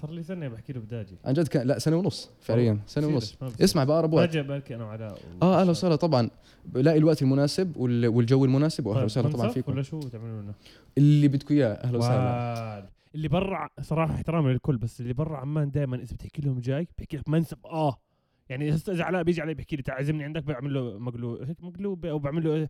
صار 0.00 0.10
لي 0.10 0.22
سنة 0.22 0.48
بحكي 0.48 0.72
له 0.72 0.80
بداجي. 0.80 1.16
عن 1.24 1.32
جد 1.34 1.48
كان 1.48 1.66
لا 1.66 1.78
سنة 1.78 1.96
ونص 1.96 2.30
فعليا 2.40 2.78
سنة 2.86 3.06
ونص. 3.06 3.38
اسمع 3.60 3.84
بأقرب 3.84 4.12
وقت 4.12 4.26
باجي 4.28 4.42
بركي 4.42 4.74
أنا 4.74 4.84
وعلاء 4.84 5.18
آه 5.42 5.60
أهلا 5.60 5.70
وسهلا 5.70 5.96
طبعا. 5.96 6.30
بلاقي 6.64 6.98
الوقت 6.98 7.22
المناسب 7.22 7.76
وال- 7.76 8.06
والجو 8.06 8.44
المناسب 8.44 8.86
واهلا 8.86 9.04
وسهلا 9.04 9.28
طبعا 9.28 9.48
فيكم. 9.48 9.72
ولا 9.72 9.82
شو 9.82 10.00
تعملوا 10.00 10.42
لنا؟ 10.42 10.52
اللي 10.98 11.28
بدكم 11.28 11.54
إياه 11.54 11.68
أهلا 11.72 11.98
وسهلا. 11.98 12.88
اللي 13.14 13.28
برا 13.28 13.68
صراحة 13.80 14.14
احترامي 14.14 14.52
للكل 14.52 14.76
بس 14.76 15.00
اللي 15.00 15.12
برا 15.12 15.36
عمان 15.36 15.70
دائما 15.70 15.96
إذا 15.96 16.14
بتحكي 16.14 16.42
لهم 16.42 16.60
جاي 16.60 16.88
بحكي 16.98 17.16
لك 17.16 17.28
منسف 17.28 17.66
آه. 17.66 17.96
يعني 18.48 18.74
هسه 18.74 18.92
اذا 18.92 19.04
علاء 19.04 19.22
بيجي 19.22 19.40
علي 19.42 19.54
بيحكي 19.54 19.76
لي 19.76 19.82
تعال 19.82 19.98
عزمني 19.98 20.24
عندك 20.24 20.42
بعمل 20.42 20.74
له 20.74 20.98
مقلوب 20.98 21.42
هيك 21.42 21.56
مقلوب 21.64 22.06
أو 22.06 22.18
بعمل 22.18 22.44
له 22.44 22.68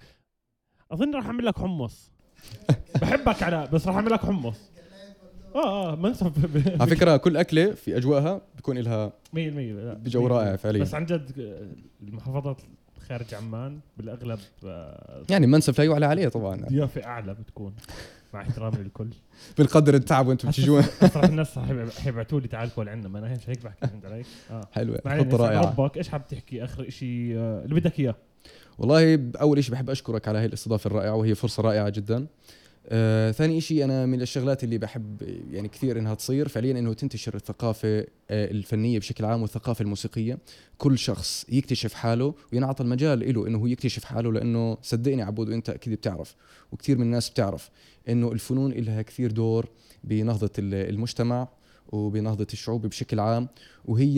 أظن 0.93 1.14
راح 1.14 1.26
أعمل 1.26 1.47
لك 1.47 1.59
حمص. 1.59 2.12
بحبك 3.03 3.43
علاء 3.43 3.66
بس 3.70 3.87
راح 3.87 3.95
أعمل 3.97 4.11
لك 4.11 4.20
حمص. 4.20 4.70
آه 5.55 5.92
آه 5.92 5.96
منسف 5.96 6.26
ب- 6.38 6.62
على 6.82 6.90
فكرة 6.96 7.16
كل 7.16 7.36
أكلة 7.36 7.72
في 7.72 7.96
أجواءها 7.96 8.40
بيكون 8.57 8.78
لها 8.78 9.09
100% 9.09 9.36
لا، 9.36 9.94
بجو 9.94 10.28
100%. 10.28 10.30
رائع 10.30 10.57
فعليا. 10.57 10.82
بس 10.82 10.94
عن 10.94 11.07
جد 11.07 11.32
آه، 11.40 11.68
المحافظات 12.09 12.61
خارج 13.09 13.34
عمان 13.34 13.78
بالأغلب 13.96 14.38
آه، 14.64 15.22
يعني 15.30 15.46
منسف 15.46 15.78
لا 15.78 15.84
يعلى 15.84 16.07
عليه 16.07 16.28
طبعا. 16.28 16.57
ضيافه 16.68 17.05
أعلى 17.05 17.34
بتكون 17.34 17.74
مع 18.34 18.40
احترامي 18.42 18.76
للكل. 18.76 19.09
بنقدر 19.59 19.94
التعب 19.94 20.26
وأنتم 20.26 20.48
بتجون 20.48 20.82
صراحة 20.82 21.24
الناس 21.28 21.59
حيبعتوا 21.98 22.40
لي 22.40 22.48
تعال 22.48 22.70
كل 22.74 22.88
عندنا 22.88 23.09
ما 23.09 23.18
أنا 23.18 23.34
مش 23.36 23.51
هيك 23.51 23.64
بحكي 23.64 23.86
فهمت 23.86 24.05
علي؟ 24.05 24.22
آه. 24.51 24.68
حلوة 24.72 24.96
خطة 24.96 25.36
رائعة. 25.36 25.62
ربك 25.78 25.96
إيش 25.96 26.09
حاب 26.09 26.26
تحكي؟ 26.26 26.64
آخر 26.64 26.90
شيء 26.90 27.34
اللي 27.36 27.74
بدك 27.80 28.01
إياه. 28.01 28.14
والله 28.78 29.30
أول 29.40 29.64
شيء 29.64 29.72
بحب 29.72 29.90
أشكرك 29.90 30.28
على 30.28 30.38
هاي 30.38 30.46
الاستضافة 30.46 30.88
الرائعة 30.88 31.14
وهي 31.14 31.34
فرصة 31.34 31.62
رائعة 31.62 31.88
جدا. 31.88 32.26
آه، 32.87 33.31
ثاني 33.31 33.61
شيء 33.61 33.85
أنا 33.85 34.07
من 34.07 34.22
الشغلات 34.22 34.64
اللي 34.64 34.78
بحب 34.78 35.22
يعني 35.51 35.68
كثير 35.68 35.99
إنها 35.99 36.14
تصير 36.14 36.49
فعليا 36.49 36.78
إنه 36.78 36.95
تنتشر 36.95 37.35
الثقافة 37.35 37.89
آه، 37.99 38.51
الفنية 38.51 38.99
بشكل 38.99 39.24
عام 39.24 39.43
والثقافة 39.43 39.83
الموسيقية. 39.83 40.39
كل 40.78 40.99
شخص 40.99 41.47
يكتشف 41.49 41.95
حاله 41.95 42.35
وينعطى 42.53 42.83
المجال 42.85 43.35
له 43.35 43.47
إنه 43.47 43.59
هو 43.59 43.66
يكتشف 43.66 44.05
حاله 44.05 44.33
لأنه 44.33 44.78
صدقني 44.83 45.22
عبود 45.22 45.49
وانت 45.49 45.70
أكيد 45.70 45.93
بتعرف 45.95 46.35
وكثير 46.72 46.97
من 46.99 47.03
الناس 47.03 47.31
بتعرف 47.31 47.70
إنه 48.09 48.33
الفنون 48.33 48.72
لها 48.72 49.03
كثير 49.03 49.31
دور 49.31 49.68
بنهضة 50.05 50.51
ال- 50.59 50.74
المجتمع. 50.91 51.49
وبنهضة 51.93 52.47
الشعوب 52.53 52.86
بشكل 52.86 53.20
عام 53.20 53.49
وهي 53.84 54.16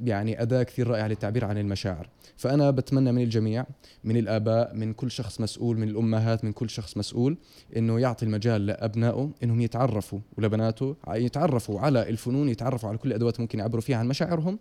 يعني 0.00 0.42
أداة 0.42 0.62
كثير 0.62 0.86
رائعة 0.86 1.08
للتعبير 1.08 1.44
عن 1.44 1.58
المشاعر. 1.58 2.08
فأنا 2.36 2.70
بتمنى 2.70 3.12
من 3.12 3.22
الجميع 3.22 3.66
من 4.04 4.16
الآباء 4.16 4.74
من 4.74 4.92
كل 4.92 5.10
شخص 5.10 5.40
مسؤول 5.40 5.78
من 5.78 5.88
الأمهات 5.88 6.44
من 6.44 6.52
كل 6.52 6.70
شخص 6.70 6.96
مسؤول 6.96 7.38
إنه 7.76 8.00
يعطي 8.00 8.26
المجال 8.26 8.66
لأبنائه 8.66 9.30
إنهم 9.42 9.60
يتعرفوا 9.60 10.20
ولبناته 10.38 10.96
يتعرفوا 11.08 11.80
على 11.80 12.08
الفنون 12.08 12.48
يتعرفوا 12.48 12.88
على 12.88 12.98
كل 12.98 13.08
الادوات 13.08 13.40
ممكن 13.40 13.58
يعبروا 13.58 13.82
فيها 13.82 13.96
عن 13.96 14.08
مشاعرهم 14.08 14.58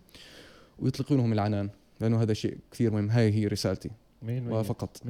ويطلقوا 0.79 1.17
لهم 1.17 1.33
العنان 1.33 1.69
لأنه 2.01 2.21
هذا 2.21 2.33
شيء 2.33 2.57
كثير 2.71 2.91
مهم. 2.91 3.09
هاي 3.09 3.31
هي 3.33 3.47
رسالتي. 3.47 3.89
100% 3.89 4.23
100% 4.23 4.51
وفقط. 4.51 5.01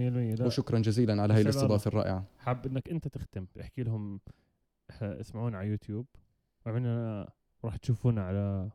وشكرا 0.41 0.79
جزيلا 0.79 1.21
على 1.21 1.33
هاي 1.33 1.39
يسعد 1.41 1.53
الاستضافة 1.53 1.87
الرائعة. 1.87 2.25
حاب 2.39 2.65
إنك 2.65 2.89
أنت 2.89 3.07
تختم 3.07 3.45
احكي 3.61 3.83
لهم 3.83 4.19
اسمعونا 5.01 5.57
على 5.57 5.67
يوتيوب. 5.67 6.05
وعملنا 6.65 7.29
راح 7.65 7.75
تشوفونا 7.75 8.21
على 8.23 8.69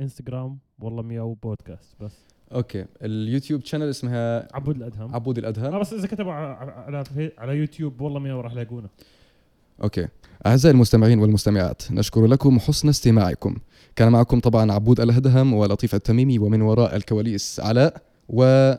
انستغرام 0.00 0.58
والله 0.78 1.02
مياو 1.02 1.34
بودكاست 1.34 1.94
بس. 2.00 2.18
okay. 2.52 2.86
اليوتيوب 3.02 3.64
channel 3.64 3.90
اسمها 3.90 4.48
عبود 4.56 4.76
الأدهم. 4.76 5.14
عبود 5.14 5.38
الأدهم. 5.38 5.80
بس 5.80 5.92
إذا 5.92 6.06
كتبوا 6.06 6.32
على 6.32 7.04
على, 7.38 7.58
يوتيوب 7.58 8.00
والله 8.00 8.20
مياو 8.20 8.40
راح 8.40 8.52
يلاقونا 8.52 8.88
أوكي. 9.82 10.08
أعزائي 10.46 10.74
المستمعين 10.74 11.18
والمستمعات 11.18 11.92
نشكر 11.92 12.26
لكم 12.26 12.58
حسن 12.58 12.88
استماعكم. 12.88 13.56
كان 13.96 14.12
معكم 14.12 14.40
طبعا 14.40 14.72
عبود 14.72 15.00
الأدهم 15.00 15.52
ولطيف 15.52 15.94
التميمي 15.94 16.38
ومن 16.38 16.62
وراء 16.62 16.96
الكواليس 16.96 17.60
علاء 17.60 18.02
و 18.28 18.72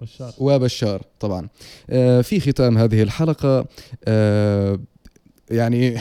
بشار. 0.00 0.32
وبشار 0.38 1.02
طبعا. 1.20 1.48
آه، 1.90 2.20
في 2.20 2.40
ختام 2.40 2.78
هذه 2.78 3.02
الحلقة. 3.02 3.66
آه، 4.04 4.78
يعني 5.50 5.96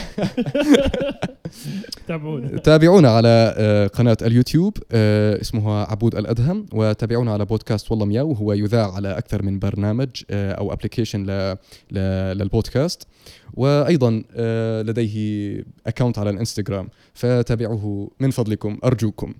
تابعونا. 2.08 2.58
تابعونا 2.58 3.10
على 3.10 3.54
آه، 3.58 3.88
قناة 3.88 4.18
اليوتيوب 4.22 4.78
آه، 4.92 5.42
اسمها 5.42 5.92
عبود 5.92 6.16
الأدهم 6.16 6.66
وتابعونا 6.74 7.34
على 7.34 7.46
بودكاست 7.46 7.92
والله 7.92 8.06
مياو 8.06 8.30
وهو 8.32 8.54
يذاع 8.54 8.94
على 8.94 9.18
أكثر 9.18 9.44
من 9.44 9.60
برنامج 9.60 10.10
آه، 10.32 10.52
أو 10.52 10.74
application 10.74 11.26
لل 11.92 12.15
podcast. 12.15 13.08
وأيضا 13.54 14.24
لديه 14.84 15.64
account 15.88 16.20
على 16.20 16.30
الإنستغرام 16.30 16.90
فتابعوه 17.14 18.12
من 18.20 18.32
فضلكم 18.32 18.78
أرجوكم. 18.84 19.34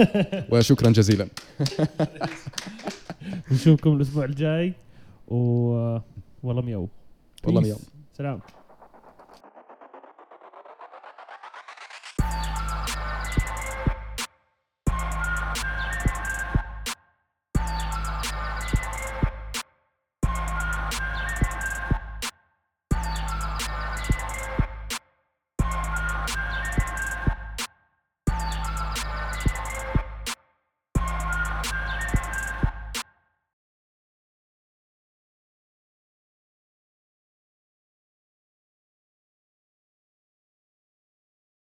وشكرا 0.52 0.90
جزيلا. 0.90 1.28
نشوفكم 3.52 3.96
الأسبوع 3.96 4.24
الجاي 4.24 4.72
و 5.28 5.36
والله 6.42 6.62
مياو. 6.62 6.88
والله. 7.44 7.60
مياو. 7.60 7.78
سلام. 8.18 8.40